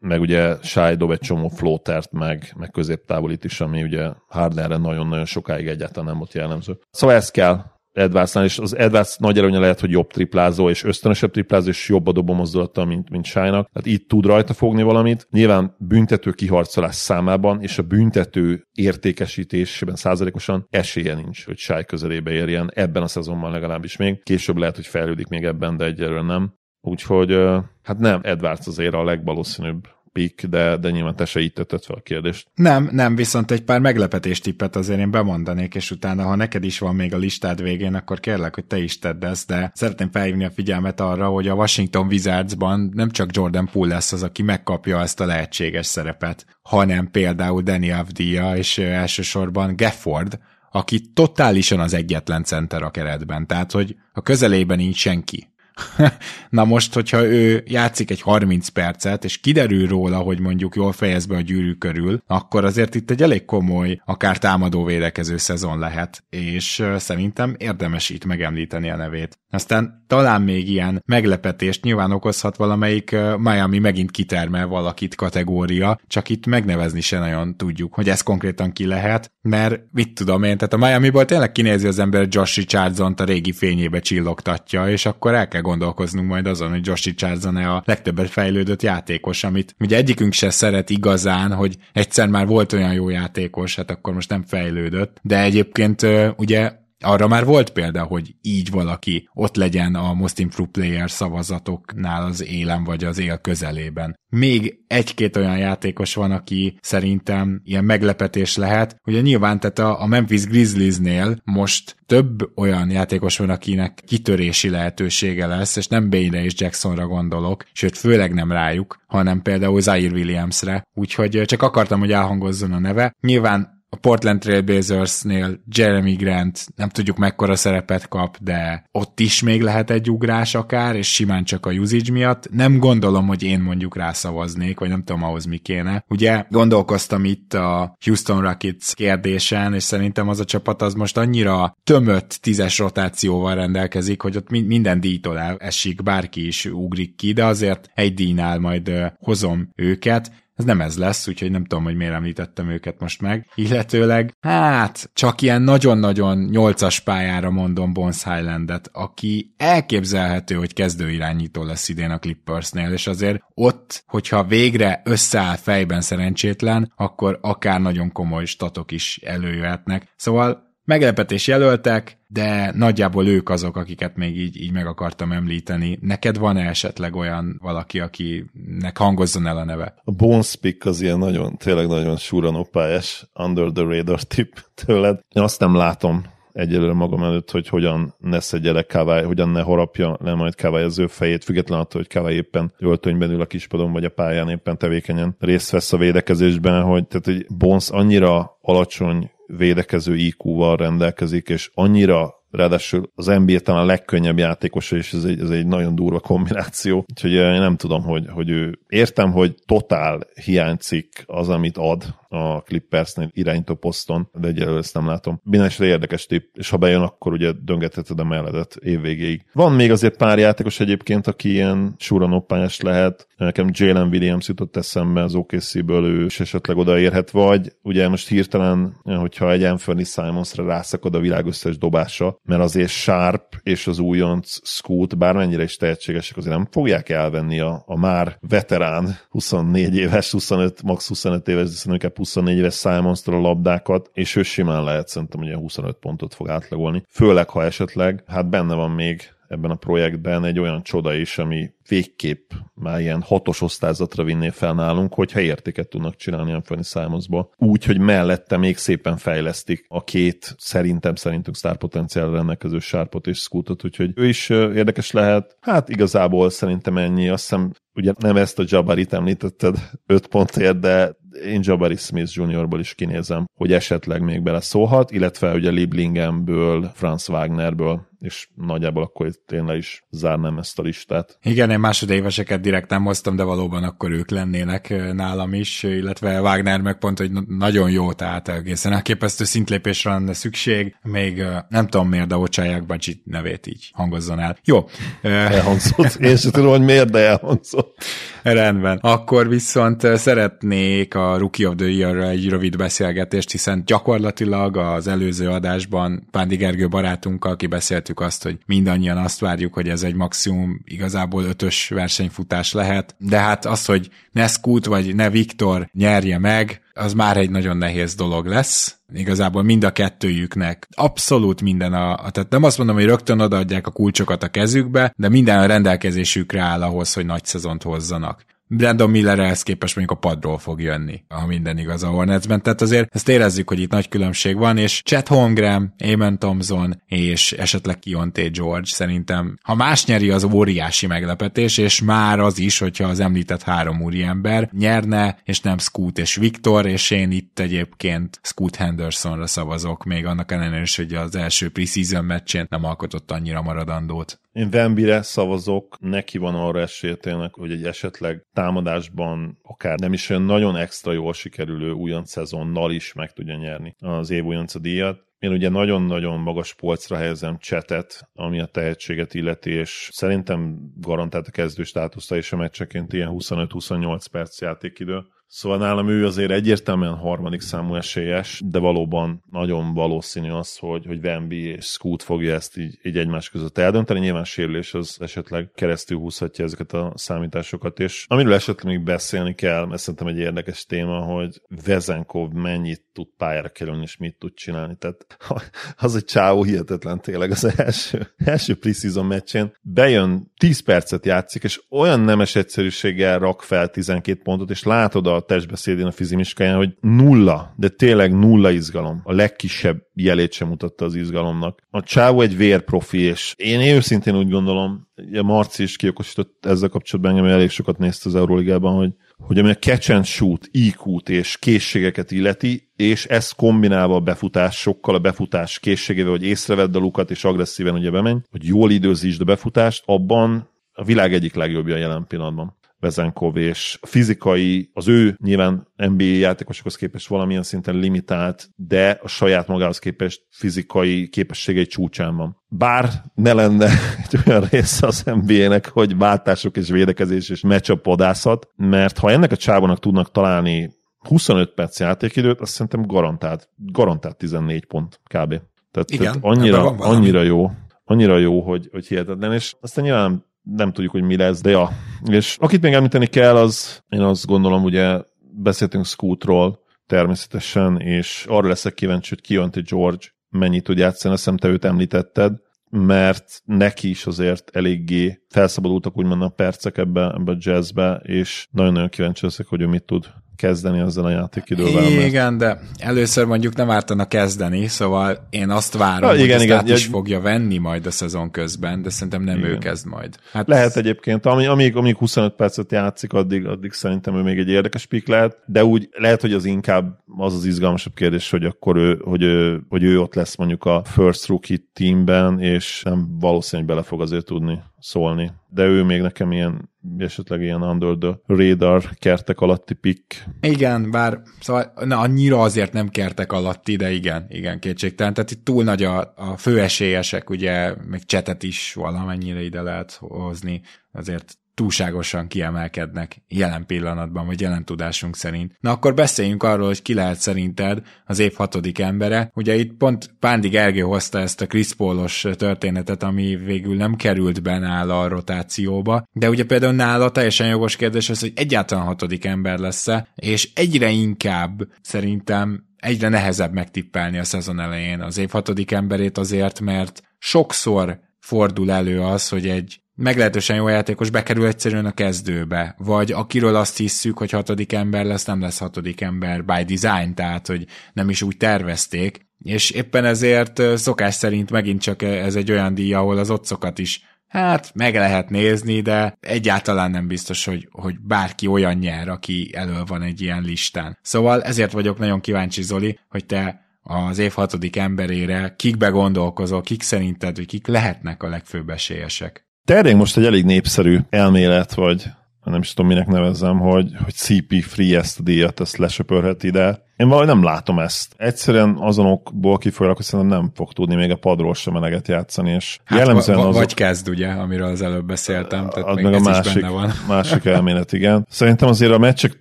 meg 0.01 0.21
ugye 0.21 0.57
Shai 0.63 0.95
dob 0.95 1.11
egy 1.11 1.19
csomó 1.19 1.49
floatert, 1.49 2.13
meg, 2.13 2.53
meg 2.57 2.71
középtávolít 2.71 3.45
is, 3.45 3.61
ami 3.61 3.83
ugye 3.83 4.11
Hardenre 4.29 4.77
nagyon-nagyon 4.77 5.25
sokáig 5.25 5.67
egyáltalán 5.67 6.09
nem 6.09 6.19
volt 6.19 6.35
jellemző. 6.35 6.79
Szóval 6.91 7.17
ez 7.17 7.31
kell 7.31 7.63
Edwardsnál, 7.99 8.45
és 8.45 8.59
az 8.59 8.77
Edwards 8.77 9.17
nagy 9.17 9.39
előnye 9.39 9.59
lehet, 9.59 9.81
hogy 9.81 9.91
jobb 9.91 10.11
triplázó, 10.11 10.71
és 10.71 10.85
ösztönösebb 10.85 11.31
triplázó, 11.31 11.69
és 11.69 11.89
jobb 11.89 12.07
a 12.07 12.13
dobó 12.13 12.35
mozdulata, 12.35 12.85
mint, 12.85 13.11
mint 13.11 13.25
Sájnak. 13.25 13.71
Tehát 13.73 13.89
itt 13.99 14.09
tud 14.09 14.27
rajta 14.27 14.55
fogni 14.55 14.83
valamit. 14.83 15.27
Nyilván 15.31 15.75
büntető 15.79 16.31
kiharcolás 16.31 16.95
számában, 16.95 17.63
és 17.63 17.79
a 17.79 17.83
büntető 17.83 18.67
értékesítésében 18.73 19.97
százalékosan 19.97 20.67
esélye 20.71 21.15
nincs, 21.15 21.45
hogy 21.45 21.57
Sáj 21.57 21.85
közelébe 21.85 22.31
érjen, 22.31 22.71
ebben 22.75 23.03
a 23.03 23.09
szezonban 23.09 23.51
legalábbis 23.51 23.97
még. 23.97 24.23
Később 24.23 24.57
lehet, 24.57 24.77
hogy 24.77 24.87
fejlődik 24.87 25.29
még 25.29 25.45
ebben, 25.45 25.77
de 25.77 25.85
egyelőre 25.85 26.23
nem. 26.23 26.57
Úgyhogy 26.89 27.39
hát 27.83 27.99
nem, 27.99 28.21
Edwards 28.23 28.67
azért 28.67 28.95
a 28.95 29.05
legvalószínűbb 29.05 29.89
pick, 30.13 30.47
de, 30.47 30.77
de 30.77 30.91
nyilván 30.91 31.17
te 31.17 31.25
se 31.25 31.41
így 31.41 31.53
tetted 31.53 31.83
fel 31.83 31.97
a 31.97 32.01
kérdést. 32.01 32.49
Nem, 32.55 32.89
nem, 32.93 33.17
viszont 33.17 33.51
egy 33.51 33.63
pár 33.63 33.81
meglepetés 33.81 34.41
tippet 34.41 34.77
azért 34.77 34.99
én 34.99 35.11
bemondanék, 35.11 35.75
és 35.75 35.91
utána, 35.91 36.23
ha 36.23 36.35
neked 36.35 36.65
is 36.65 36.79
van 36.79 36.95
még 36.95 37.15
a 37.15 37.19
listád 37.19 37.63
végén, 37.63 37.95
akkor 37.95 38.21
kérlek, 38.21 38.55
hogy 38.55 38.65
te 38.65 38.79
is 38.79 38.99
tedd 38.99 39.25
ezt, 39.25 39.47
de 39.47 39.73
szeretném 39.75 40.11
felhívni 40.11 40.45
a 40.45 40.51
figyelmet 40.51 41.01
arra, 41.01 41.29
hogy 41.29 41.49
a 41.49 41.55
Washington 41.55 42.07
Wizardsban 42.07 42.91
nem 42.95 43.11
csak 43.11 43.37
Jordan 43.37 43.69
Poole 43.73 43.95
lesz 43.95 44.13
az, 44.13 44.23
aki 44.23 44.43
megkapja 44.43 45.01
ezt 45.01 45.21
a 45.21 45.27
lehetséges 45.27 45.87
szerepet, 45.87 46.47
hanem 46.63 47.11
például 47.11 47.63
Danny 47.63 47.93
Avdia, 47.93 48.57
és 48.57 48.79
elsősorban 48.79 49.77
Gafford, 49.77 50.39
aki 50.71 51.01
totálisan 51.15 51.81
az 51.81 51.95
egyetlen 51.95 52.45
center 52.45 52.83
a 52.83 52.91
keretben, 52.91 53.47
tehát 53.47 53.73
hogy 53.73 53.97
a 54.13 54.23
közelében 54.23 54.77
nincs 54.77 54.97
senki. 54.97 55.49
Na 56.51 56.65
most, 56.65 56.95
hogyha 56.95 57.25
ő 57.25 57.63
játszik 57.67 58.11
egy 58.11 58.21
30 58.21 58.69
percet, 58.69 59.25
és 59.25 59.41
kiderül 59.41 59.87
róla, 59.87 60.17
hogy 60.17 60.41
mondjuk 60.41 60.75
jól 60.75 60.93
fejez 60.93 61.27
be 61.27 61.37
a 61.37 61.41
gyűrű 61.41 61.73
körül, 61.73 62.23
akkor 62.27 62.65
azért 62.65 62.95
itt 62.95 63.11
egy 63.11 63.23
elég 63.23 63.45
komoly, 63.45 64.01
akár 64.05 64.39
támadó 64.39 64.85
védekező 64.85 65.37
szezon 65.37 65.79
lehet, 65.79 66.25
és 66.31 66.85
szerintem 66.97 67.55
érdemes 67.59 68.11
itt 68.11 68.25
megemlíteni 68.25 68.91
a 68.91 68.97
nevét. 68.97 69.39
Aztán 69.51 70.05
talán 70.07 70.43
még 70.43 70.69
ilyen 70.69 71.03
meglepetést 71.07 71.83
nyilván 71.83 72.11
okozhat 72.11 72.57
valamelyik 72.57 73.17
Miami 73.39 73.79
megint 73.79 74.11
kitermel 74.11 74.67
valakit 74.67 75.15
kategória, 75.15 76.01
csak 76.07 76.29
itt 76.29 76.47
megnevezni 76.47 77.01
se 77.01 77.19
nagyon 77.19 77.57
tudjuk, 77.57 77.95
hogy 77.95 78.09
ez 78.09 78.23
konkrétan 78.23 78.73
ki 78.73 78.87
lehet, 78.87 79.33
mert 79.43 79.81
mit 79.93 80.15
tudom 80.15 80.43
én, 80.43 80.57
tehát 80.57 80.73
a 80.73 80.77
Miami-ból 80.77 81.25
tényleg 81.25 81.53
kinézi 81.53 81.87
az 81.87 81.99
ember 81.99 82.27
Josh 82.31 82.57
richardson 82.57 83.13
a 83.17 83.25
régi 83.25 83.53
fényébe 83.53 84.01
csillogtatja, 84.01 84.89
és 84.89 85.07
akkor 85.07 85.35
el 85.35 85.49
kell 85.49 85.61
gondolkoznunk 85.61 86.29
majd 86.29 86.47
azon, 86.47 86.71
hogy 86.71 86.87
Josh 86.87 87.05
richardson 87.05 87.57
a 87.57 87.83
legtöbbet 87.85 88.31
fejlődött 88.31 88.83
játékos, 88.83 89.45
amit 89.45 89.75
ugye 89.79 89.97
egyikünk 89.97 90.33
se 90.33 90.51
szeret 90.51 90.91
igazán, 90.91 91.53
hogy 91.53 91.77
egyszer 91.93 92.29
már 92.29 92.47
volt 92.47 92.73
olyan 92.73 92.93
jó 92.93 93.09
játékos, 93.09 93.77
hát 93.77 93.91
akkor 93.91 94.15
most 94.15 94.31
nem 94.31 94.43
fejlődött, 94.47 95.19
de 95.23 95.43
egyébként 95.43 96.07
ugye 96.37 96.73
arra 97.01 97.29
már 97.29 97.45
volt 97.45 97.71
példa, 97.71 98.03
hogy 98.03 98.35
így 98.43 98.71
valaki 98.71 99.29
ott 99.33 99.57
legyen 99.57 99.95
a 99.95 100.15
Most 100.15 100.39
Improved 100.39 100.73
Player 100.73 101.11
szavazatoknál 101.11 102.25
az 102.25 102.45
élen 102.45 102.85
vagy 102.85 103.05
az 103.05 103.19
él 103.19 103.39
közelében. 103.39 104.17
Még 104.31 104.79
egy-két 104.87 105.37
olyan 105.37 105.59
játékos 105.59 106.15
van, 106.15 106.31
aki 106.31 106.79
szerintem 106.81 107.61
ilyen 107.65 107.85
meglepetés 107.85 108.57
lehet. 108.57 108.97
Ugye 109.05 109.21
nyilván 109.21 109.61
tehát 109.61 109.79
a, 110.03 110.07
Memphis 110.07 110.45
Grizzliesnél 110.45 111.41
most 111.45 111.97
több 112.07 112.59
olyan 112.59 112.91
játékos 112.91 113.39
van, 113.39 113.51
akinek 113.51 114.03
kitörési 114.07 114.69
lehetősége 114.69 115.47
lesz, 115.47 115.77
és 115.77 115.87
nem 115.87 116.11
Bane-re 116.11 116.45
és 116.45 116.55
Jacksonra 116.57 117.07
gondolok, 117.07 117.65
sőt 117.73 117.99
főleg 117.99 118.35
nem 118.35 118.53
rájuk, 118.53 119.01
hanem 119.07 119.43
például 119.43 119.81
Zaire 119.81 120.15
Williamsre. 120.15 120.83
Úgyhogy 120.95 121.43
csak 121.45 121.63
akartam, 121.63 122.01
hogy 122.01 122.13
elhangozzon 122.13 122.73
a 122.73 122.79
neve. 122.79 123.15
Nyilván 123.21 123.78
a 123.91 123.97
Portland 123.97 124.41
Trailblazersnél 124.41 125.61
Jeremy 125.73 126.13
Grant 126.13 126.67
nem 126.77 126.89
tudjuk 126.89 127.17
mekkora 127.17 127.57
szerepet 127.57 128.09
kap, 128.09 128.37
de 128.41 128.85
ott 128.93 129.21
is 129.21 129.43
még 129.43 129.63
lehet 129.63 129.91
egy 129.91 130.11
ugrás 130.11 130.55
akár, 130.55 130.97
és 130.97 131.13
simán 131.13 131.45
csak 131.45 131.67
a 131.67 131.71
usage 131.71 132.13
miatt. 132.13 132.49
Nem 132.51 132.79
gondolom, 132.79 133.27
hogy 133.27 133.43
én 133.43 133.61
mondjuk 133.61 133.97
rászavaznék, 133.97 134.79
vagy 134.79 134.89
nem 134.89 135.03
tudom 135.05 135.23
ahhoz 135.23 135.45
mi 135.45 135.57
kéne. 135.57 136.05
Ugye 136.09 136.45
gondolkoztam 136.51 137.25
itt 137.25 137.55
a 137.55 137.97
Houston 138.05 138.41
Rockets 138.41 138.95
kérdésen, 138.95 139.75
és 139.75 139.83
szerintem 139.83 140.29
az 140.29 140.41
a 140.41 140.45
csapat 140.45 140.83
az 140.83 140.95
most 140.95 141.17
annyira 141.17 141.77
tömött 141.85 142.39
tízes 142.43 142.79
rotációval 142.79 143.55
rendelkezik, 143.55 144.23
hogy 144.23 144.37
ott 144.37 144.51
minden 144.51 145.01
díjtól 145.01 145.39
esik, 145.59 146.03
bárki 146.03 146.47
is 146.47 146.65
ugrik 146.65 147.15
ki, 147.15 147.33
de 147.33 147.45
azért 147.45 147.91
egy 147.95 148.15
díjnál 148.15 148.59
majd 148.59 148.93
hozom 149.19 149.69
őket 149.75 150.31
ez 150.59 150.65
nem 150.65 150.81
ez 150.81 150.99
lesz, 150.99 151.29
úgyhogy 151.29 151.51
nem 151.51 151.65
tudom, 151.65 151.85
hogy 151.85 151.97
miért 151.97 152.13
említettem 152.13 152.71
őket 152.71 153.01
most 153.01 153.21
meg. 153.21 153.47
Illetőleg, 153.55 154.35
hát, 154.41 155.11
csak 155.13 155.43
ilyen 155.43 155.63
nagyon-nagyon 155.63 156.39
nyolcas 156.39 157.01
pályára 157.01 157.51
mondom 157.51 157.93
Bones 157.93 158.25
Highlandet, 158.25 158.91
aki 158.93 159.55
elképzelhető, 159.57 160.55
hogy 160.55 160.73
kezdőirányító 160.73 161.63
lesz 161.63 161.89
idén 161.89 162.11
a 162.11 162.19
Clippersnél, 162.19 162.93
és 162.93 163.07
azért 163.07 163.41
ott, 163.55 164.03
hogyha 164.07 164.45
végre 164.45 165.03
összeáll 165.05 165.57
fejben 165.57 166.01
szerencsétlen, 166.01 166.93
akkor 166.97 167.39
akár 167.43 167.81
nagyon 167.81 168.13
komoly 168.13 168.45
statok 168.45 168.91
is 168.91 169.19
előjöhetnek. 169.25 170.13
Szóval 170.17 170.68
Meglepetés 170.89 171.47
jelöltek, 171.47 172.19
de 172.27 172.73
nagyjából 172.77 173.27
ők 173.27 173.49
azok, 173.49 173.77
akiket 173.77 174.17
még 174.17 174.39
így, 174.39 174.61
így 174.61 174.73
meg 174.73 174.87
akartam 174.87 175.33
említeni. 175.33 175.99
Neked 176.01 176.39
van-e 176.39 176.69
esetleg 176.69 177.17
olyan 177.17 177.59
valaki, 177.63 178.01
akinek 178.01 178.97
hangozzon 178.99 179.47
el 179.47 179.57
a 179.57 179.65
neve? 179.65 179.95
A 180.05 180.13
Bones 180.13 180.57
Pick 180.57 180.87
az 180.87 181.01
ilyen 181.01 181.19
nagyon, 181.19 181.57
tényleg 181.57 181.87
nagyon 181.87 182.17
súranó 182.17 182.65
pályás, 182.65 183.27
under 183.35 183.71
the 183.71 183.83
radar 183.83 184.23
tip 184.23 184.65
tőled. 184.75 185.21
Én 185.29 185.43
azt 185.43 185.61
nem 185.61 185.75
látom 185.75 186.25
egyelőre 186.53 186.93
magam 186.93 187.23
előtt, 187.23 187.51
hogy 187.51 187.69
hogyan 187.69 188.15
ne 188.19 188.41
szedje 188.41 188.73
le 188.73 188.83
Kavály, 188.83 189.25
hogyan 189.25 189.49
ne 189.49 189.63
harapja 189.63 190.19
le 190.21 190.35
majd 190.35 190.55
Kavály 190.55 190.83
az 190.83 190.99
ő 190.99 191.07
fejét, 191.07 191.45
függetlenül 191.45 191.85
attól, 191.85 192.01
hogy 192.01 192.11
Kavály 192.11 192.35
éppen 192.35 192.73
öltönyben 192.79 193.31
ül 193.31 193.41
a 193.41 193.47
kispadon, 193.47 193.93
vagy 193.93 194.05
a 194.05 194.09
pályán 194.11 194.49
éppen 194.49 194.79
tevékenyen 194.79 195.37
részt 195.39 195.71
vesz 195.71 195.93
a 195.93 195.97
védekezésben, 195.97 196.83
hogy, 196.83 197.07
tehát, 197.07 197.25
hogy 197.25 197.47
Bones 197.57 197.91
annyira 197.91 198.59
alacsony 198.61 199.31
védekező 199.57 200.17
IQ-val 200.17 200.77
rendelkezik, 200.77 201.49
és 201.49 201.71
annyira 201.75 202.39
ráadásul 202.51 203.11
az 203.15 203.27
NBA 203.27 203.59
talán 203.59 203.83
a 203.83 203.87
legkönnyebb 203.87 204.39
játékosa, 204.39 204.97
és 204.97 205.13
ez 205.13 205.25
egy, 205.25 205.41
ez 205.41 205.51
egy 205.51 205.67
nagyon 205.67 205.95
durva 205.95 206.21
kombináció. 206.21 207.05
Úgyhogy 207.11 207.33
én 207.33 207.61
nem 207.61 207.77
tudom, 207.77 208.03
hogy, 208.03 208.27
hogy 208.29 208.51
ő 208.51 208.79
értem, 208.89 209.33
hogy 209.33 209.55
totál 209.67 210.21
hiányzik 210.45 211.23
az, 211.27 211.49
amit 211.49 211.77
ad 211.77 212.15
a 212.29 212.61
Clippersnél 212.63 213.31
irányító 213.33 213.75
poszton, 213.75 214.29
de 214.33 214.49
egyelőre 214.49 214.79
ezt 214.79 214.95
nem 214.95 215.07
látom. 215.07 215.41
Mindenesetre 215.45 215.87
érdekes 215.87 216.27
tipp, 216.27 216.57
és 216.57 216.71
ha 216.71 216.77
bejön, 216.77 217.03
akkor 217.03 217.33
ugye 217.33 217.53
döngetheted 217.63 218.21
a 218.21 218.25
melledet 218.25 218.77
évvégéig. 218.77 219.45
Van 219.53 219.73
még 219.73 219.91
azért 219.91 220.17
pár 220.17 220.39
játékos 220.39 220.81
egyébként, 220.81 221.27
aki 221.27 221.51
ilyen 221.51 221.95
súranópályás 221.99 222.81
lehet. 222.81 223.27
Nekem 223.37 223.71
Jalen 223.73 224.09
Williams 224.09 224.49
jutott 224.49 224.77
eszembe 224.77 225.23
az 225.23 225.35
OKC-ből, 225.35 226.05
ő 226.05 226.25
is 226.25 226.41
esetleg 226.41 226.77
odaérhet, 226.77 227.31
vagy 227.31 227.73
ugye 227.83 228.09
most 228.09 228.29
hirtelen, 228.29 228.97
hogyha 229.03 229.53
egy 229.53 229.63
Anthony 229.63 230.05
Simonsra 230.05 230.67
rászakad 230.67 231.15
a 231.15 231.21
világ 231.21 231.47
összes 231.47 231.79
dobása, 231.79 232.39
mert 232.43 232.63
azért 232.63 232.91
Sharp 232.91 233.61
és 233.63 233.87
az 233.87 233.99
újonc 233.99 234.69
Scoot 234.69 235.19
bármennyire 235.19 235.63
is 235.63 235.77
tehetségesek, 235.77 236.37
azért 236.37 236.55
nem 236.55 236.69
fogják 236.71 237.09
elvenni 237.09 237.61
a, 237.61 237.83
a 237.87 237.99
már 237.99 238.39
veterán 238.49 239.19
24 239.29 239.97
éves, 239.97 240.31
25, 240.31 240.83
max 240.83 241.09
25 241.09 241.49
éves, 241.49 241.69
de 241.69 241.75
inkább 242.19 242.45
24 242.45 242.57
éves 242.57 242.79
simons 242.79 243.27
a 243.27 243.41
labdákat, 243.41 244.11
és 244.13 244.37
ő 244.37 244.43
simán 244.43 244.85
lehet 244.85 245.09
szerintem, 245.09 245.41
hogy 245.41 245.53
25 245.53 245.97
pontot 245.97 246.35
fog 246.35 246.49
átlagolni. 246.49 247.03
Főleg, 247.09 247.49
ha 247.49 247.65
esetleg, 247.65 248.23
hát 248.27 248.49
benne 248.49 248.75
van 248.75 248.91
még 248.91 249.37
ebben 249.49 249.71
a 249.71 249.75
projektben 249.75 250.45
egy 250.45 250.59
olyan 250.59 250.83
csoda 250.83 251.15
is, 251.15 251.39
ami 251.39 251.71
végképp 251.89 252.51
már 252.75 253.01
ilyen 253.01 253.23
hatos 253.23 253.61
osztályzatra 253.61 254.25
vinné 254.25 254.49
fel 254.49 254.75
nálunk, 254.75 255.15
hogyha 255.15 255.41
értéket 255.41 255.89
tudnak 255.89 256.17
csinálni 256.17 256.53
Anthony 256.53 256.83
Simonsból. 256.83 257.51
Úgy, 257.57 257.85
hogy 257.85 257.99
mellette 257.99 258.57
még 258.57 258.77
szépen 258.77 259.17
fejlesztik 259.17 259.85
a 259.89 260.05
két 260.05 260.55
szerintem 260.59 261.15
szerintünk 261.15 261.57
sztárpotenciálra 261.57 262.33
rendelkező 262.33 262.79
Sharpot 262.79 263.27
és 263.27 263.39
Scootot, 263.39 263.85
úgyhogy 263.85 264.13
ő 264.15 264.29
is 264.29 264.49
érdekes 264.49 265.11
lehet. 265.11 265.57
Hát 265.61 265.89
igazából 265.89 266.51
szerintem 266.51 266.97
ennyi. 266.97 267.29
Azt 267.29 267.43
hiszem, 267.43 267.73
ugye 267.95 268.13
nem 268.19 268.37
ezt 268.37 268.59
a 268.59 268.65
Jabarit 268.67 269.13
említetted 269.13 269.77
5 270.07 270.27
pontért, 270.27 270.79
de 270.79 271.17
én 271.45 271.61
Jabari 271.63 271.97
Smith 271.97 272.37
Jr.ból 272.37 272.81
is 272.81 272.95
kinézem, 272.95 273.45
hogy 273.55 273.73
esetleg 273.73 274.23
még 274.23 274.43
beleszólhat, 274.43 275.11
illetve 275.11 275.55
ugye 275.55 275.71
Liblingemből, 275.71 276.91
Franz 276.95 277.29
Wagnerből, 277.29 278.07
és 278.21 278.49
nagyjából 278.55 279.03
akkor 279.03 279.27
itt 279.27 279.53
én 279.53 279.65
le 279.65 279.77
is 279.77 280.05
zárnám 280.11 280.59
ezt 280.59 280.79
a 280.79 280.83
listát. 280.83 281.39
Igen, 281.43 281.71
én 281.71 281.79
másodéveseket 281.79 282.61
direkt 282.61 282.91
nem 282.91 283.05
hoztam, 283.05 283.37
de 283.37 283.43
valóban 283.43 283.83
akkor 283.83 284.11
ők 284.11 284.31
lennének 284.31 285.13
nálam 285.13 285.55
is, 285.55 285.83
illetve 285.83 286.41
Wagner 286.41 286.81
meg 286.81 286.99
pont, 286.99 287.19
hogy 287.19 287.31
nagyon 287.49 287.91
jó, 287.91 288.13
tehát 288.13 288.49
egészen 288.49 288.93
elképesztő 288.93 289.45
szintlépésre 289.45 290.11
lenne 290.11 290.33
szükség, 290.33 290.97
még 291.03 291.45
nem 291.69 291.87
tudom 291.87 292.09
miért, 292.09 292.29
de 292.29 292.37
Ocsálják 292.37 292.87
Bacsi 292.87 293.23
nevét 293.25 293.67
így 293.67 293.91
hangozzon 293.93 294.41
el. 294.41 294.57
Jó. 294.65 294.85
Elhangzott. 295.23 296.15
Én 296.15 296.37
sem 296.37 296.51
tudom, 296.51 296.71
hogy 296.71 296.85
miért, 296.85 297.11
de 297.11 297.19
elhangzott. 297.19 297.97
Rendben. 298.43 298.99
Akkor 299.01 299.49
viszont 299.49 300.17
szeretnék 300.17 301.15
a 301.19 301.39
Rookie 301.39 301.69
of 301.69 301.75
the 301.75 301.87
year 301.87 302.17
egy 302.17 302.49
rövid 302.49 302.77
beszélgetést, 302.77 303.51
hiszen 303.51 303.83
gyakorlatilag 303.87 304.77
az 304.77 305.07
előző 305.07 305.49
adásban 305.49 306.27
Pándi 306.31 306.57
Gergő 306.57 306.89
barátunkkal 306.89 307.57
kibeszéltük 307.57 308.21
azt, 308.21 308.43
hogy 308.43 308.59
mindannyian 308.67 309.17
azt 309.17 309.41
várjuk, 309.41 309.75
hogy 309.75 309.89
ez 309.89 310.03
egy 310.03 310.15
maximum 310.15 310.81
igazából 310.85 311.45
ötös 311.45 311.89
versenyfutás 311.89 312.73
lehet, 312.73 313.15
de 313.19 313.39
hát 313.39 313.67
az, 313.67 313.85
hogy 313.85 314.11
ne 314.33 314.47
Scoot 314.47 314.87
vagy 314.87 315.15
ne 315.15 315.31
Viktor 315.31 315.89
nyerje 315.93 316.39
meg, 316.39 316.83
az 316.99 317.13
már 317.13 317.37
egy 317.37 317.51
nagyon 317.51 317.77
nehéz 317.77 318.15
dolog 318.15 318.47
lesz. 318.47 318.99
Igazából 319.15 319.63
mind 319.63 319.85
a 319.85 319.91
kettőjüknek 319.91 320.89
abszolút 320.91 321.61
minden 321.61 321.93
a, 321.93 322.31
tehát 322.31 322.51
nem 322.51 322.63
azt 322.63 322.79
mondom, 322.79 322.97
hogy 322.97 323.05
rögtön 323.05 323.41
odaadják 323.41 323.87
a 323.87 323.91
kulcsokat 323.91 324.43
a 324.43 324.49
kezükbe, 324.49 325.13
de 325.17 325.29
minden 325.29 325.59
a 325.59 325.67
rendelkezésükre 325.67 326.61
áll 326.61 326.83
ahhoz, 326.83 327.13
hogy 327.13 327.27
nagy 327.27 327.45
szezont 327.45 327.83
hozzanak. 327.83 328.45
Brandon 328.69 329.11
Miller 329.11 329.39
ehhez 329.39 329.63
képest 329.63 329.97
mondjuk 329.97 330.19
a 330.19 330.29
padról 330.29 330.59
fog 330.59 330.81
jönni, 330.81 331.23
ha 331.29 331.47
minden 331.47 331.79
igaz 331.79 332.03
a 332.03 332.09
Hornetsben. 332.09 332.63
Tehát 332.63 332.81
azért 332.81 333.15
ezt 333.15 333.29
érezzük, 333.29 333.69
hogy 333.69 333.81
itt 333.81 333.91
nagy 333.91 334.09
különbség 334.09 334.57
van, 334.57 334.77
és 334.77 335.03
Chet 335.05 335.29
Holmgren, 335.29 335.95
Eamon 335.97 336.39
Thompson 336.39 337.03
és 337.07 337.53
esetleg 337.53 337.99
Kionte 337.99 338.49
George 338.49 338.87
szerintem, 338.87 339.59
ha 339.63 339.75
más 339.75 340.05
nyeri, 340.05 340.31
az 340.31 340.45
óriási 340.45 341.07
meglepetés, 341.07 341.79
és 341.79 342.03
már 342.03 342.39
az 342.39 342.59
is, 342.59 342.79
hogyha 342.79 343.09
az 343.09 343.21
említett 343.21 343.63
három 343.63 344.03
úriember 344.03 344.71
nyerne, 344.73 345.39
és 345.45 345.61
nem 345.61 345.79
Scoot 345.79 346.19
és 346.19 346.35
Viktor, 346.35 346.87
és 346.87 347.11
én 347.11 347.31
itt 347.31 347.59
egyébként 347.59 348.41
Scoot 348.43 348.77
Hendersonra 348.77 349.47
szavazok, 349.47 350.05
még 350.05 350.27
annak 350.27 350.53
ellenére 350.53 350.81
is, 350.81 350.97
hogy 350.97 351.15
az 351.15 351.37
első 351.37 351.71
preseason 351.71 352.25
meccsén 352.25 352.67
nem 352.71 352.85
alkotott 352.85 353.31
annyira 353.31 353.63
maradandót. 353.63 354.41
Én 354.59 354.71
Vembire 354.71 355.23
szavazok, 355.23 355.97
neki 356.01 356.39
van 356.39 356.55
arra 356.55 356.81
esélye 356.81 357.15
tényleg, 357.15 357.55
hogy 357.55 357.73
egy 357.73 357.85
esetleg 357.85 358.47
támadásban 358.53 359.59
akár 359.63 359.99
nem 359.99 360.13
is 360.13 360.31
olyan 360.31 360.43
nagyon 360.43 360.77
extra 360.77 361.13
jól 361.13 361.33
sikerülő 361.33 361.91
újonc 361.91 362.31
szezonnal 362.31 362.93
is 362.93 363.13
meg 363.13 363.33
tudja 363.33 363.57
nyerni 363.57 363.95
az 363.99 364.31
év 364.31 364.45
újonc 364.45 364.79
díjat. 364.79 365.27
Én 365.39 365.51
ugye 365.51 365.69
nagyon-nagyon 365.69 366.41
magas 366.41 366.75
polcra 366.75 367.17
helyezem 367.17 367.59
csetet, 367.59 368.29
ami 368.33 368.61
a 368.61 368.67
tehetséget 368.67 369.35
illeti, 369.35 369.71
és 369.71 370.09
szerintem 370.13 370.79
garantált 370.97 371.47
a 371.47 371.51
kezdő 371.51 371.83
státusza 371.83 372.37
és 372.37 372.53
a 372.53 372.57
meccseként 372.57 373.13
ilyen 373.13 373.31
25-28 373.33 374.25
perc 374.31 374.61
játékidő. 374.61 375.23
Szóval 375.51 375.79
nálam 375.79 376.09
ő 376.09 376.27
azért 376.27 376.51
egyértelműen 376.51 377.15
harmadik 377.15 377.61
számú 377.61 377.95
esélyes, 377.95 378.63
de 378.65 378.79
valóban 378.79 379.45
nagyon 379.51 379.95
valószínű 379.95 380.51
az, 380.51 380.77
hogy, 380.77 381.07
hogy 381.07 381.25
Wemby 381.25 381.63
és 381.63 381.85
Scoot 381.85 382.23
fogja 382.23 382.55
ezt 382.55 382.77
így, 382.77 382.99
így 383.03 383.17
egymás 383.17 383.51
között 383.51 383.79
eldönteni. 383.79 384.21
Nyilván 384.21 384.45
sérülés 384.45 384.95
az 384.95 385.17
esetleg 385.21 385.71
keresztül 385.75 386.19
húzhatja 386.19 386.65
ezeket 386.65 386.93
a 386.93 387.13
számításokat, 387.15 388.01
és 388.01 388.25
amiről 388.29 388.53
esetleg 388.53 388.95
még 388.95 389.05
beszélni 389.05 389.55
kell, 389.55 389.87
mert 389.87 390.01
szerintem 390.01 390.27
egy 390.27 390.39
érdekes 390.39 390.85
téma, 390.85 391.21
hogy 391.21 391.63
Vezenkov 391.85 392.53
mennyit 392.53 393.03
tud 393.13 393.29
pályára 393.37 393.69
kerülni, 393.69 394.03
és 394.03 394.17
mit 394.17 394.39
tud 394.39 394.55
csinálni. 394.55 394.97
Tehát 394.99 395.27
az 395.97 396.17
egy 396.17 396.25
csávó 396.25 396.63
hihetetlen 396.63 397.21
tényleg 397.21 397.51
az 397.51 397.79
első, 397.79 398.33
első 398.45 398.77
preseason 398.77 399.27
meccsén. 399.27 399.73
Bejön 399.81 400.53
10 400.57 400.81
percet 400.81 401.27
játszik, 401.27 401.63
és 401.63 401.81
olyan 401.91 402.21
nemes 402.21 402.57
egyszerűséggel 402.57 403.39
rak 403.39 403.63
fel 403.63 403.89
12 403.89 404.41
pontot, 404.43 404.71
és 404.71 404.83
látod 404.83 405.27
a 405.27 405.38
testbeszédén 405.41 406.07
a 406.07 406.11
fizimiskáján, 406.11 406.77
hogy 406.77 406.97
nulla, 407.01 407.75
de 407.77 407.89
tényleg 407.89 408.33
nulla 408.33 408.71
izgalom. 408.71 409.21
A 409.25 409.33
legkisebb 409.33 410.03
jelét 410.15 410.53
sem 410.53 410.69
mutatta 410.69 411.05
az 411.05 411.15
izgalomnak. 411.15 411.83
A 411.91 412.03
csávó 412.03 412.41
egy 412.41 412.57
vérprofi, 412.57 413.19
és 413.19 413.55
én 413.57 413.81
őszintén 413.81 414.37
úgy 414.37 414.51
gondolom, 414.51 415.09
a 415.35 415.43
Marci 415.43 415.83
is 415.83 415.97
kiokosított 415.97 416.67
ezzel 416.67 416.89
kapcsolatban 416.89 417.37
engem, 417.37 417.51
elég 417.51 417.71
sokat 417.71 417.99
nézte 417.99 418.29
az 418.29 418.35
Euróligában, 418.35 418.95
hogy 418.95 419.11
hogy 419.39 419.59
ami 419.59 419.71
a 419.71 419.75
catch 419.75 420.11
and 420.11 420.25
shoot, 420.25 420.69
iq 420.71 421.21
és 421.27 421.59
készségeket 421.59 422.31
illeti, 422.31 422.91
és 422.97 423.25
ezt 423.25 423.55
kombinálva 423.55 424.15
a 424.15 424.21
befutás, 424.21 424.77
sokkal 424.77 425.15
a 425.15 425.19
befutás 425.19 425.79
készségével, 425.79 426.31
hogy 426.31 426.45
észrevedd 426.45 426.97
a 426.97 426.99
lukat, 426.99 427.31
és 427.31 427.45
agresszíven 427.45 427.95
ugye 427.95 428.11
bemenj, 428.11 428.39
hogy 428.51 428.65
jól 428.65 428.91
időzítsd 428.91 429.41
a 429.41 429.45
befutást, 429.45 430.03
abban 430.07 430.69
a 430.93 431.05
világ 431.05 431.35
egyik 431.35 431.55
legjobbja 431.55 431.97
jelen 431.97 432.27
pillanatban. 432.27 432.77
Vezenkov, 433.01 433.57
és 433.57 433.99
fizikai, 434.03 434.91
az 434.93 435.09
ő 435.09 435.37
nyilván 435.43 435.87
NBA 435.97 436.25
játékosokhoz 436.25 436.97
képest 436.97 437.29
valamilyen 437.29 437.63
szinten 437.63 437.97
limitált, 437.97 438.69
de 438.77 439.19
a 439.23 439.29
saját 439.29 439.69
magához 439.69 439.99
képest 439.99 440.47
fizikai 440.51 441.29
képességei 441.29 441.87
csúcsán 441.87 442.37
van. 442.37 442.63
Bár 442.69 443.11
ne 443.35 443.53
lenne 443.53 443.91
egy 444.31 444.41
olyan 444.47 444.69
része 444.71 445.07
az 445.07 445.23
NBA-nek, 445.25 445.89
hogy 445.89 446.17
váltások 446.17 446.77
és 446.77 446.89
védekezés 446.89 447.49
és 447.49 447.61
meccsapodászat, 447.61 448.69
mert 448.77 449.19
ha 449.19 449.31
ennek 449.31 449.53
a 449.53 449.57
csávónak 449.57 449.99
tudnak 449.99 450.31
találni 450.31 450.97
25 451.19 451.75
perc 451.75 452.01
játékidőt, 452.01 452.61
azt 452.61 452.73
szerintem 452.73 453.07
garantált, 453.07 453.69
garantált 453.77 454.37
14 454.37 454.85
pont 454.85 455.21
kb. 455.23 455.61
Tehát, 455.91 456.11
Igen, 456.11 456.25
tehát 456.25 456.39
annyira, 456.41 456.91
annyira 456.91 457.43
jó, 457.43 457.71
annyira 458.05 458.39
jó, 458.39 458.61
hogy, 458.61 458.89
hogy 458.93 459.07
hihetetlen, 459.07 459.53
és 459.53 459.75
aztán 459.81 460.05
nyilván 460.05 460.45
nem 460.63 460.93
tudjuk, 460.93 461.13
hogy 461.13 461.23
mi 461.23 461.37
lesz, 461.37 461.61
de 461.61 461.71
ja. 461.71 461.91
És 462.25 462.57
akit 462.61 462.83
még 462.83 462.93
említeni 462.93 463.27
kell, 463.27 463.57
az 463.57 464.03
én 464.09 464.21
azt 464.21 464.47
gondolom, 464.47 464.85
ugye 464.85 465.21
beszéltünk 465.53 466.07
Scootról 466.07 466.81
természetesen, 467.07 468.01
és 468.01 468.45
arra 468.49 468.69
leszek 468.69 468.95
kíváncsi, 468.95 469.29
hogy 469.29 469.41
Kionte 469.41 469.81
George 469.81 470.27
mennyit 470.51 470.85
tud 470.85 470.99
játszani, 470.99 471.35
azt 471.35 471.43
hiszem 471.45 471.59
te 471.59 471.69
őt 471.69 471.85
említetted, 471.85 472.53
mert 472.91 473.63
neki 473.65 474.09
is 474.09 474.27
azért 474.27 474.77
eléggé 474.77 475.43
felszabadultak 475.49 476.19
úgymond 476.19 476.43
a 476.43 476.49
percek 476.49 476.99
ebbe, 476.99 477.35
ebbe 477.39 477.53
a 477.53 477.57
jazzbe, 477.59 478.21
és 478.23 478.69
nagyon-nagyon 478.71 479.09
kíváncsi 479.09 479.45
leszek, 479.45 479.67
hogy 479.67 479.81
ő 479.81 479.87
mit 479.87 480.05
tud 480.05 480.27
kezdeni 480.59 480.99
ezzel 480.99 481.25
a 481.25 481.31
játékidővel. 481.31 482.05
Igen, 482.05 482.55
mert... 482.55 482.79
de 482.79 483.05
először 483.05 483.45
mondjuk 483.45 483.77
nem 483.77 483.91
ártana 483.91 484.25
kezdeni, 484.25 484.87
szóval 484.87 485.47
én 485.51 485.71
azt 485.71 485.97
várom, 485.97 486.23
ha, 486.23 486.35
hogy 486.35 486.45
igen, 486.45 486.55
ezt 486.55 486.65
igen, 486.65 486.87
is 486.87 487.07
fogja 487.07 487.41
venni 487.41 487.79
majd 487.79 488.07
a 488.07 488.11
szezon 488.11 488.51
közben, 488.51 489.03
de 489.03 489.11
szerintem 489.11 489.43
nem 489.43 489.59
igen. 489.59 489.71
ő 489.71 489.79
kezd 489.79 490.07
majd. 490.07 490.37
Hát 490.53 490.69
lehet 490.69 490.97
egyébként, 490.97 491.47
amíg, 491.47 491.97
amíg 491.97 492.17
25 492.17 492.55
percet 492.55 492.93
játszik, 492.93 493.33
addig, 493.33 493.67
addig 493.67 493.93
szerintem 493.93 494.37
ő 494.37 494.43
még 494.43 494.59
egy 494.59 494.69
érdekes 494.69 495.07
pik 495.07 495.29
lehet, 495.29 495.63
de 495.67 495.85
úgy 495.85 496.09
lehet, 496.13 496.41
hogy 496.41 496.53
az 496.53 496.65
inkább 496.65 497.19
az 497.37 497.55
az 497.55 497.65
izgalmasabb 497.65 498.15
kérdés, 498.15 498.51
hogy 498.51 498.65
akkor 498.65 498.97
ő, 498.97 499.21
hogy 499.25 499.43
ő, 499.43 499.81
hogy 499.89 500.03
ő 500.03 500.21
ott 500.21 500.35
lesz 500.35 500.57
mondjuk 500.57 500.85
a 500.85 501.03
first 501.05 501.47
rookie 501.47 501.79
teamben, 501.93 502.61
és 502.61 503.03
nem 503.05 503.37
valószínűleg 503.41 503.91
bele 503.91 504.03
fog 504.03 504.21
azért 504.21 504.45
tudni 504.45 504.79
szólni. 505.01 505.53
De 505.69 505.85
ő 505.85 506.03
még 506.03 506.21
nekem 506.21 506.53
ilyen, 506.53 506.91
esetleg 507.19 507.63
ilyen 507.63 507.83
under 507.83 508.17
the 508.17 508.41
radar 508.47 509.11
kertek 509.19 509.61
alatti 509.61 509.95
pick. 509.95 510.45
Igen, 510.61 511.11
bár 511.11 511.43
szóval 511.61 511.93
na, 512.05 512.19
annyira 512.19 512.61
azért 512.61 512.93
nem 512.93 513.09
kertek 513.09 513.53
alatti, 513.53 513.97
de 513.97 514.11
igen, 514.11 514.47
igen, 514.49 514.79
kétségtelen. 514.79 515.35
Tehát 515.35 515.51
itt 515.51 515.65
túl 515.65 515.85
nagy 515.85 516.03
a, 516.03 516.33
a 516.37 516.57
főesélyesek, 516.57 517.51
ugye 517.51 517.95
még 518.09 518.25
csetet 518.25 518.63
is 518.63 518.95
valamennyire 518.95 519.63
ide 519.63 519.81
lehet 519.81 520.13
hozni, 520.13 520.83
azért 521.13 521.59
túlságosan 521.79 522.49
kiemelkednek 522.49 523.43
jelen 523.49 523.87
pillanatban, 523.87 524.47
vagy 524.47 524.61
jelen 524.61 524.85
tudásunk 524.85 525.37
szerint. 525.37 525.77
Na 525.81 525.91
akkor 525.91 526.15
beszéljünk 526.15 526.63
arról, 526.63 526.87
hogy 526.87 527.03
ki 527.03 527.15
lehet 527.15 527.41
szerinted 527.41 528.03
az 528.27 528.39
év 528.39 528.55
hatodik 528.55 528.99
embere. 528.99 529.51
Ugye 529.55 529.75
itt 529.75 529.93
pont 529.93 530.31
Pándi 530.39 530.69
Gergő 530.69 531.01
hozta 531.01 531.39
ezt 531.39 531.61
a 531.61 531.67
Chris 531.67 531.95
Paulos 531.95 532.47
történetet, 532.57 533.23
ami 533.23 533.57
végül 533.57 533.97
nem 533.97 534.15
került 534.15 534.63
be 534.63 534.79
nála 534.79 535.21
a 535.21 535.29
rotációba, 535.29 536.25
de 536.33 536.49
ugye 536.49 536.65
például 536.65 536.93
nála 536.93 537.31
teljesen 537.31 537.69
jogos 537.69 537.97
kérdés 537.97 538.31
az, 538.31 538.41
hogy 538.41 538.53
egyáltalán 538.57 539.05
hatodik 539.05 539.45
ember 539.45 539.79
lesz-e, 539.79 540.29
és 540.35 540.71
egyre 540.75 541.11
inkább 541.11 541.81
szerintem 542.01 542.85
egyre 542.97 543.29
nehezebb 543.29 543.73
megtippelni 543.73 544.39
a 544.39 544.45
szezon 544.45 544.81
elején 544.81 545.21
az 545.21 545.39
év 545.39 545.51
hatodik 545.51 545.91
emberét 545.91 546.39
azért, 546.39 546.81
mert 546.81 547.23
sokszor 547.39 548.21
fordul 548.39 548.91
elő 548.91 549.21
az, 549.21 549.49
hogy 549.49 549.69
egy 549.69 550.01
meglehetősen 550.19 550.77
jó 550.77 550.89
játékos 550.89 551.31
bekerül 551.31 551.67
egyszerűen 551.67 552.07
a 552.07 552.13
kezdőbe, 552.13 552.95
vagy 552.99 553.33
akiről 553.33 553.77
azt 553.77 553.97
hisszük, 553.97 554.39
hogy 554.39 554.51
hatodik 554.51 554.93
ember 554.93 555.25
lesz, 555.25 555.45
nem 555.45 555.61
lesz 555.61 555.79
hatodik 555.79 556.21
ember 556.21 556.65
by 556.65 556.97
design, 556.97 557.35
tehát 557.35 557.67
hogy 557.67 557.87
nem 558.13 558.29
is 558.29 558.43
úgy 558.43 558.57
tervezték, 558.57 559.47
és 559.59 559.91
éppen 559.91 560.25
ezért 560.25 560.83
szokás 560.97 561.35
szerint 561.35 561.71
megint 561.71 562.01
csak 562.01 562.23
ez 562.23 562.55
egy 562.55 562.71
olyan 562.71 562.95
díj, 562.95 563.15
ahol 563.15 563.39
az 563.39 563.51
otcokat 563.51 563.99
is 563.99 564.23
hát 564.49 564.91
meg 564.95 565.15
lehet 565.15 565.51
nézni, 565.51 566.01
de 566.01 566.37
egyáltalán 566.41 567.11
nem 567.11 567.27
biztos, 567.27 567.65
hogy, 567.65 567.89
hogy 567.91 568.21
bárki 568.21 568.67
olyan 568.67 568.95
nyer, 568.95 569.29
aki 569.29 569.71
elő 569.73 570.03
van 570.07 570.23
egy 570.23 570.41
ilyen 570.41 570.63
listán. 570.63 571.19
Szóval 571.23 571.63
ezért 571.63 571.93
vagyok 571.93 572.19
nagyon 572.19 572.41
kíváncsi, 572.41 572.83
Zoli, 572.83 573.19
hogy 573.29 573.47
te 573.47 573.87
az 574.03 574.39
év 574.39 574.53
hatodik 574.53 574.97
emberére 574.97 575.75
kikbe 575.77 576.09
gondolkozol, 576.09 576.81
kik 576.81 577.03
szerinted, 577.03 577.57
hogy 577.57 577.67
kik 577.67 577.87
lehetnek 577.87 578.43
a 578.43 578.49
legfőbb 578.49 578.91
esélyesek? 578.91 579.68
Terjeng 579.89 580.19
most 580.19 580.37
egy 580.37 580.45
elég 580.45 580.65
népszerű 580.65 581.19
elmélet, 581.31 581.95
vagy 581.95 582.25
nem 582.65 582.81
is 582.81 582.95
tudom, 582.95 583.11
minek 583.11 583.27
nevezzem, 583.27 583.79
hogy, 583.79 584.11
hogy 584.25 584.35
CP 584.35 584.83
Free 584.83 585.19
ezt 585.19 585.39
a 585.39 585.43
díjat, 585.43 585.81
ezt 585.81 585.97
lesöpörheti, 585.97 586.71
de 586.71 587.07
én 587.17 587.29
valahogy 587.29 587.47
nem 587.47 587.63
látom 587.63 587.99
ezt. 587.99 588.35
Egyszerűen 588.37 588.97
azonokból 589.01 589.79
kifolyólag, 589.79 590.17
hogy 590.17 590.27
szerintem 590.27 590.59
nem 590.59 590.71
fog 590.75 590.93
tudni 590.93 591.15
még 591.15 591.31
a 591.31 591.37
padról 591.37 591.75
sem 591.75 591.97
eleget 591.97 592.29
játszani, 592.29 592.71
és 592.71 592.99
hát 593.05 593.19
jellemzően 593.19 593.59
azok... 593.59 593.73
Vagy 593.73 593.95
kezd, 593.95 594.29
ugye, 594.29 594.49
amiről 594.49 594.87
az 594.87 595.03
előbb 595.03 595.27
beszéltem, 595.27 595.89
tehát 595.89 596.15
még 596.15 596.25
meg 596.25 596.35
a 596.35 596.41
másik, 596.41 596.89
van. 596.89 597.13
másik 597.29 597.65
elmélet, 597.65 598.13
igen. 598.13 598.47
Szerintem 598.51 598.89
azért 598.89 599.13
a 599.13 599.19
meccsek 599.19 599.61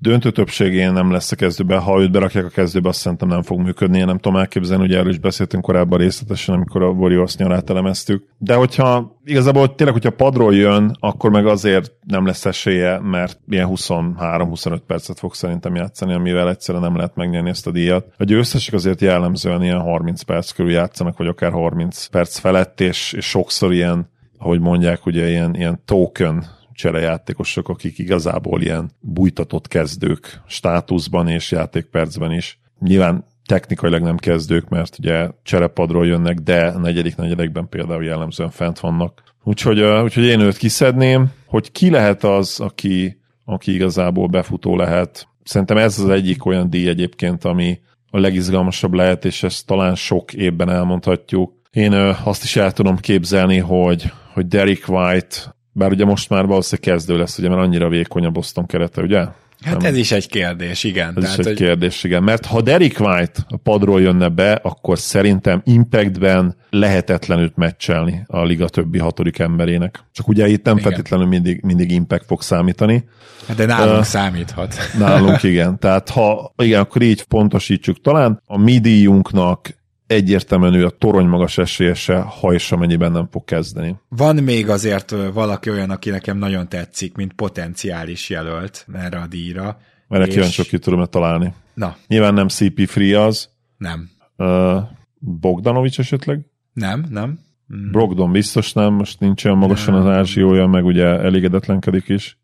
döntő 0.00 0.30
többségén 0.30 0.92
nem 0.92 1.10
lesz 1.10 1.32
a 1.32 1.36
kezdőbe. 1.36 1.76
Ha 1.76 2.00
őt 2.00 2.10
berakják 2.10 2.44
a 2.44 2.48
kezdőbe, 2.48 2.88
azt 2.88 3.00
szerintem 3.00 3.28
nem 3.28 3.42
fog 3.42 3.60
működni. 3.60 3.98
Én 3.98 4.06
nem 4.06 4.18
tudom 4.18 4.38
elképzelni, 4.38 4.82
hogy 4.82 4.94
erről 4.94 5.10
is 5.10 5.18
beszéltünk 5.18 5.62
korábban 5.62 5.98
részletesen, 5.98 6.54
amikor 6.54 6.82
a 6.82 6.88
Warriors 6.88 7.36
nyarát 7.36 7.70
elemeztük. 7.70 8.28
De 8.38 8.54
hogyha 8.54 9.13
igazából 9.24 9.74
tényleg, 9.74 9.94
hogyha 9.94 10.10
padról 10.10 10.54
jön, 10.54 10.96
akkor 11.00 11.30
meg 11.30 11.46
azért 11.46 11.92
nem 12.06 12.26
lesz 12.26 12.44
esélye, 12.44 12.98
mert 12.98 13.40
ilyen 13.48 13.68
23-25 13.70 14.78
percet 14.86 15.18
fog 15.18 15.34
szerintem 15.34 15.74
játszani, 15.74 16.12
amivel 16.12 16.48
egyszerűen 16.48 16.84
nem 16.84 16.96
lehet 16.96 17.14
megnyerni 17.14 17.48
ezt 17.48 17.66
a 17.66 17.70
díjat. 17.70 18.06
A 18.18 18.24
győztesek 18.24 18.74
azért 18.74 19.00
jellemzően 19.00 19.62
ilyen 19.62 19.80
30 19.80 20.22
perc 20.22 20.50
körül 20.50 20.72
játszanak, 20.72 21.16
vagy 21.16 21.26
akár 21.26 21.52
30 21.52 22.06
perc 22.06 22.38
felett, 22.38 22.80
és, 22.80 23.12
és 23.12 23.28
sokszor 23.28 23.72
ilyen, 23.72 24.08
ahogy 24.38 24.60
mondják, 24.60 25.06
ugye 25.06 25.28
ilyen, 25.28 25.54
ilyen 25.54 25.80
token 25.84 26.44
cserejátékosok, 26.72 27.68
akik 27.68 27.98
igazából 27.98 28.62
ilyen 28.62 28.90
bújtatott 29.00 29.68
kezdők 29.68 30.42
státuszban 30.46 31.28
és 31.28 31.50
játékpercben 31.50 32.32
is. 32.32 32.58
Nyilván 32.80 33.24
technikailag 33.46 34.02
nem 34.02 34.16
kezdők, 34.16 34.68
mert 34.68 34.98
ugye 34.98 35.28
cserepadról 35.42 36.06
jönnek, 36.06 36.38
de 36.38 36.66
a 36.66 36.78
negyedik 36.78 37.16
negyedekben 37.16 37.68
például 37.68 38.04
jellemzően 38.04 38.50
fent 38.50 38.80
vannak. 38.80 39.22
Úgyhogy, 39.42 39.80
úgyhogy 39.80 40.24
én 40.24 40.40
őt 40.40 40.56
kiszedném, 40.56 41.30
hogy 41.46 41.72
ki 41.72 41.90
lehet 41.90 42.24
az, 42.24 42.60
aki, 42.60 43.20
aki 43.44 43.74
igazából 43.74 44.26
befutó 44.26 44.76
lehet. 44.76 45.28
Szerintem 45.42 45.76
ez 45.76 45.98
az 45.98 46.08
egyik 46.08 46.46
olyan 46.46 46.70
díj 46.70 46.88
egyébként, 46.88 47.44
ami 47.44 47.80
a 48.10 48.18
legizgalmasabb 48.18 48.92
lehet, 48.92 49.24
és 49.24 49.42
ezt 49.42 49.66
talán 49.66 49.94
sok 49.94 50.32
évben 50.32 50.70
elmondhatjuk. 50.70 51.52
Én 51.70 51.92
azt 52.24 52.44
is 52.44 52.56
el 52.56 52.72
tudom 52.72 52.96
képzelni, 52.96 53.58
hogy, 53.58 54.12
hogy 54.32 54.46
Derek 54.46 54.84
White, 54.88 55.36
bár 55.72 55.90
ugye 55.90 56.04
most 56.04 56.30
már 56.30 56.46
valószínűleg 56.46 56.90
kezdő 56.90 57.18
lesz, 57.18 57.38
ugye, 57.38 57.48
mert 57.48 57.60
annyira 57.60 57.88
vékony 57.88 58.24
a 58.24 58.30
Boston 58.30 58.66
kerete, 58.66 59.02
ugye? 59.02 59.26
Hát 59.64 59.80
nem. 59.80 59.90
ez 59.90 59.96
is 59.96 60.12
egy 60.12 60.28
kérdés, 60.28 60.84
igen. 60.84 61.12
Ez 61.16 61.22
Tehát, 61.22 61.38
is 61.38 61.44
egy 61.44 61.46
hogy... 61.46 61.66
kérdés, 61.66 62.04
igen. 62.04 62.22
Mert 62.22 62.46
ha 62.46 62.60
Derek 62.60 63.00
White 63.00 63.40
a 63.48 63.56
padról 63.56 64.00
jönne 64.00 64.28
be, 64.28 64.52
akkor 64.52 64.98
szerintem 64.98 65.62
Impactben 65.64 66.56
lehetetlenül 66.70 67.52
meccselni 67.54 68.24
a 68.26 68.44
liga 68.44 68.68
többi 68.68 68.98
hatodik 68.98 69.38
emberének. 69.38 70.04
Csak 70.12 70.28
ugye 70.28 70.48
itt 70.48 70.64
nem 70.64 70.76
igen. 70.76 70.90
feltétlenül 70.90 71.26
mindig, 71.26 71.62
mindig 71.62 71.90
Impact 71.90 72.24
fog 72.26 72.42
számítani. 72.42 73.04
Hát 73.46 73.56
de 73.56 73.66
nálunk 73.66 73.98
uh, 73.98 74.04
számíthat. 74.04 74.76
Nálunk 74.98 75.42
igen. 75.42 75.78
Tehát 75.78 76.08
ha 76.08 76.52
igen, 76.56 76.80
akkor 76.80 77.02
így 77.02 77.22
pontosítsuk. 77.22 78.00
Talán 78.00 78.42
a 78.46 78.58
mi 78.58 78.78
díjunknak 78.78 79.82
egyértelműen 80.06 80.74
ő 80.74 80.84
a 80.84 80.90
torony 80.90 81.26
magas 81.26 81.58
esélyese, 81.58 82.18
ha 82.18 82.52
és 82.52 82.72
amennyiben 82.72 83.12
nem 83.12 83.28
fog 83.30 83.44
kezdeni. 83.44 83.96
Van 84.08 84.36
még 84.36 84.68
azért 84.68 85.14
valaki 85.32 85.70
olyan, 85.70 85.90
aki 85.90 86.10
nekem 86.10 86.38
nagyon 86.38 86.68
tetszik, 86.68 87.16
mint 87.16 87.32
potenciális 87.32 88.28
jelölt 88.28 88.86
erre 88.92 89.18
a 89.18 89.26
díjra. 89.26 89.78
Mert 90.08 90.26
és... 90.26 90.34
kíváncsi, 90.34 90.62
ki 90.62 90.78
tudom 90.78 91.04
találni. 91.04 91.54
Na. 91.74 91.96
Nyilván 92.06 92.34
nem 92.34 92.48
CP 92.48 92.88
Free 92.88 93.20
az. 93.20 93.48
Nem. 93.76 94.10
Uh, 94.36 94.82
Bogdanovics 95.18 95.98
esetleg? 95.98 96.40
Nem, 96.72 97.06
nem. 97.10 97.38
Mm. 97.74 97.90
Brogdon 97.90 98.32
biztos 98.32 98.72
nem, 98.72 98.92
most 98.92 99.20
nincs 99.20 99.44
olyan 99.44 99.58
magasan 99.58 99.94
az 99.94 100.06
ázsiója, 100.06 100.66
meg 100.66 100.84
ugye 100.84 101.04
elégedetlenkedik 101.04 102.08
is. 102.08 102.38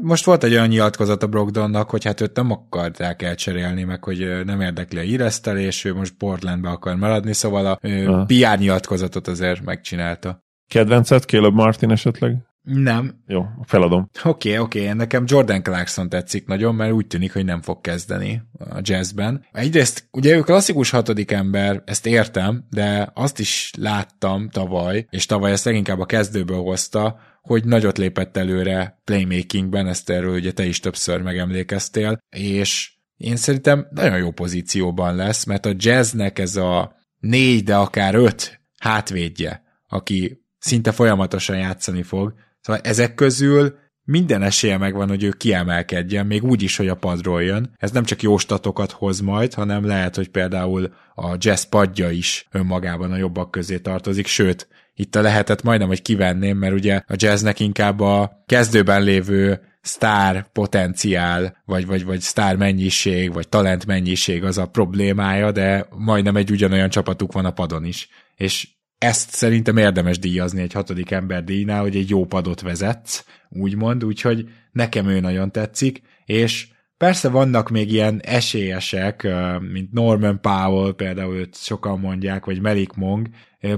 Most 0.00 0.24
volt 0.24 0.44
egy 0.44 0.52
olyan 0.52 0.68
nyilatkozat 0.68 1.22
a 1.22 1.26
Brogdonnak, 1.26 1.90
hogy 1.90 2.04
hát 2.04 2.20
őt 2.20 2.36
nem 2.36 2.50
akarták 2.50 3.22
elcserélni, 3.22 3.84
meg 3.84 4.04
hogy 4.04 4.44
nem 4.44 4.60
érdekli 4.60 4.98
a 4.98 5.02
íresztelés, 5.02 5.84
ő 5.84 5.94
most 5.94 6.14
Portlandbe 6.18 6.68
akar 6.68 6.96
maradni, 6.96 7.32
szóval 7.32 7.66
a 7.66 7.78
Aha. 8.06 8.24
PR 8.24 8.58
nyilatkozatot 8.58 9.28
azért 9.28 9.64
megcsinálta. 9.64 10.42
Kedvencet 10.68 11.24
Caleb 11.24 11.54
Martin 11.54 11.90
esetleg? 11.90 12.36
Nem. 12.62 13.22
Jó, 13.26 13.44
feladom. 13.64 14.10
Oké, 14.24 14.48
okay, 14.48 14.58
oké, 14.58 14.82
okay. 14.82 14.92
nekem 14.92 15.24
Jordan 15.26 15.62
Clarkson 15.62 16.08
tetszik 16.08 16.46
nagyon, 16.46 16.74
mert 16.74 16.92
úgy 16.92 17.06
tűnik, 17.06 17.32
hogy 17.32 17.44
nem 17.44 17.62
fog 17.62 17.80
kezdeni 17.80 18.42
a 18.58 18.78
jazzben. 18.80 19.46
Egyrészt, 19.52 20.08
ugye 20.10 20.36
ő 20.36 20.40
klasszikus 20.40 20.90
hatodik 20.90 21.30
ember, 21.30 21.82
ezt 21.86 22.06
értem, 22.06 22.66
de 22.70 23.10
azt 23.14 23.38
is 23.38 23.70
láttam 23.78 24.48
tavaly, 24.48 25.06
és 25.10 25.26
tavaly 25.26 25.50
ezt 25.50 25.64
leginkább 25.64 26.00
a 26.00 26.06
kezdőből 26.06 26.60
hozta, 26.62 27.18
hogy 27.40 27.64
nagyot 27.64 27.98
lépett 27.98 28.36
előre 28.36 29.00
playmakingben, 29.04 29.86
ezt 29.86 30.10
erről 30.10 30.34
ugye 30.34 30.52
te 30.52 30.64
is 30.64 30.80
többször 30.80 31.22
megemlékeztél, 31.22 32.18
és 32.30 32.92
én 33.16 33.36
szerintem 33.36 33.86
nagyon 33.90 34.18
jó 34.18 34.30
pozícióban 34.30 35.16
lesz, 35.16 35.44
mert 35.44 35.66
a 35.66 35.74
jazznek 35.76 36.38
ez 36.38 36.56
a 36.56 36.96
négy, 37.18 37.64
de 37.64 37.76
akár 37.76 38.14
öt 38.14 38.60
hátvédje, 38.78 39.62
aki 39.88 40.44
szinte 40.58 40.92
folyamatosan 40.92 41.58
játszani 41.58 42.02
fog, 42.02 42.34
Szóval 42.62 42.82
ezek 42.84 43.14
közül 43.14 43.80
minden 44.04 44.42
esélye 44.42 44.78
megvan, 44.78 45.08
hogy 45.08 45.22
ő 45.22 45.30
kiemelkedjen, 45.30 46.26
még 46.26 46.44
úgy 46.44 46.62
is, 46.62 46.76
hogy 46.76 46.88
a 46.88 46.94
padról 46.94 47.42
jön. 47.42 47.74
Ez 47.76 47.90
nem 47.90 48.04
csak 48.04 48.22
jó 48.22 48.38
statokat 48.38 48.90
hoz 48.90 49.20
majd, 49.20 49.54
hanem 49.54 49.86
lehet, 49.86 50.16
hogy 50.16 50.28
például 50.28 50.94
a 51.14 51.36
jazz 51.38 51.62
padja 51.62 52.10
is 52.10 52.46
önmagában 52.50 53.12
a 53.12 53.16
jobbak 53.16 53.50
közé 53.50 53.78
tartozik, 53.78 54.26
sőt, 54.26 54.68
itt 54.94 55.16
a 55.16 55.20
lehetett 55.20 55.62
majdnem, 55.62 55.88
hogy 55.88 56.02
kivenném, 56.02 56.58
mert 56.58 56.74
ugye 56.74 56.94
a 57.06 57.14
jazznek 57.16 57.60
inkább 57.60 58.00
a 58.00 58.42
kezdőben 58.46 59.02
lévő 59.02 59.60
sztár 59.80 60.46
potenciál, 60.52 61.62
vagy, 61.64 61.86
vagy, 61.86 62.04
vagy 62.04 62.20
sztár 62.20 62.56
mennyiség, 62.56 63.32
vagy 63.32 63.48
talent 63.48 63.86
mennyiség 63.86 64.44
az 64.44 64.58
a 64.58 64.66
problémája, 64.66 65.52
de 65.52 65.86
majdnem 65.90 66.36
egy 66.36 66.50
ugyanolyan 66.50 66.88
csapatuk 66.88 67.32
van 67.32 67.44
a 67.44 67.52
padon 67.52 67.84
is. 67.84 68.08
És 68.36 68.68
ezt 69.02 69.30
szerintem 69.30 69.76
érdemes 69.76 70.18
díjazni 70.18 70.62
egy 70.62 70.72
hatodik 70.72 71.10
ember 71.10 71.44
díjnál, 71.44 71.80
hogy 71.80 71.96
egy 71.96 72.08
jó 72.08 72.24
padot 72.24 72.60
vezetsz, 72.60 73.24
úgymond, 73.48 74.04
úgyhogy 74.04 74.48
nekem 74.72 75.08
ő 75.08 75.20
nagyon 75.20 75.52
tetszik, 75.52 76.02
és 76.24 76.68
persze 76.96 77.28
vannak 77.28 77.68
még 77.68 77.92
ilyen 77.92 78.20
esélyesek, 78.20 79.28
mint 79.72 79.92
Norman 79.92 80.40
Powell, 80.40 80.94
például 80.94 81.36
őt 81.36 81.56
sokan 81.56 81.98
mondják, 81.98 82.44
vagy 82.44 82.60
Melik 82.60 82.92
Mong, 82.92 83.28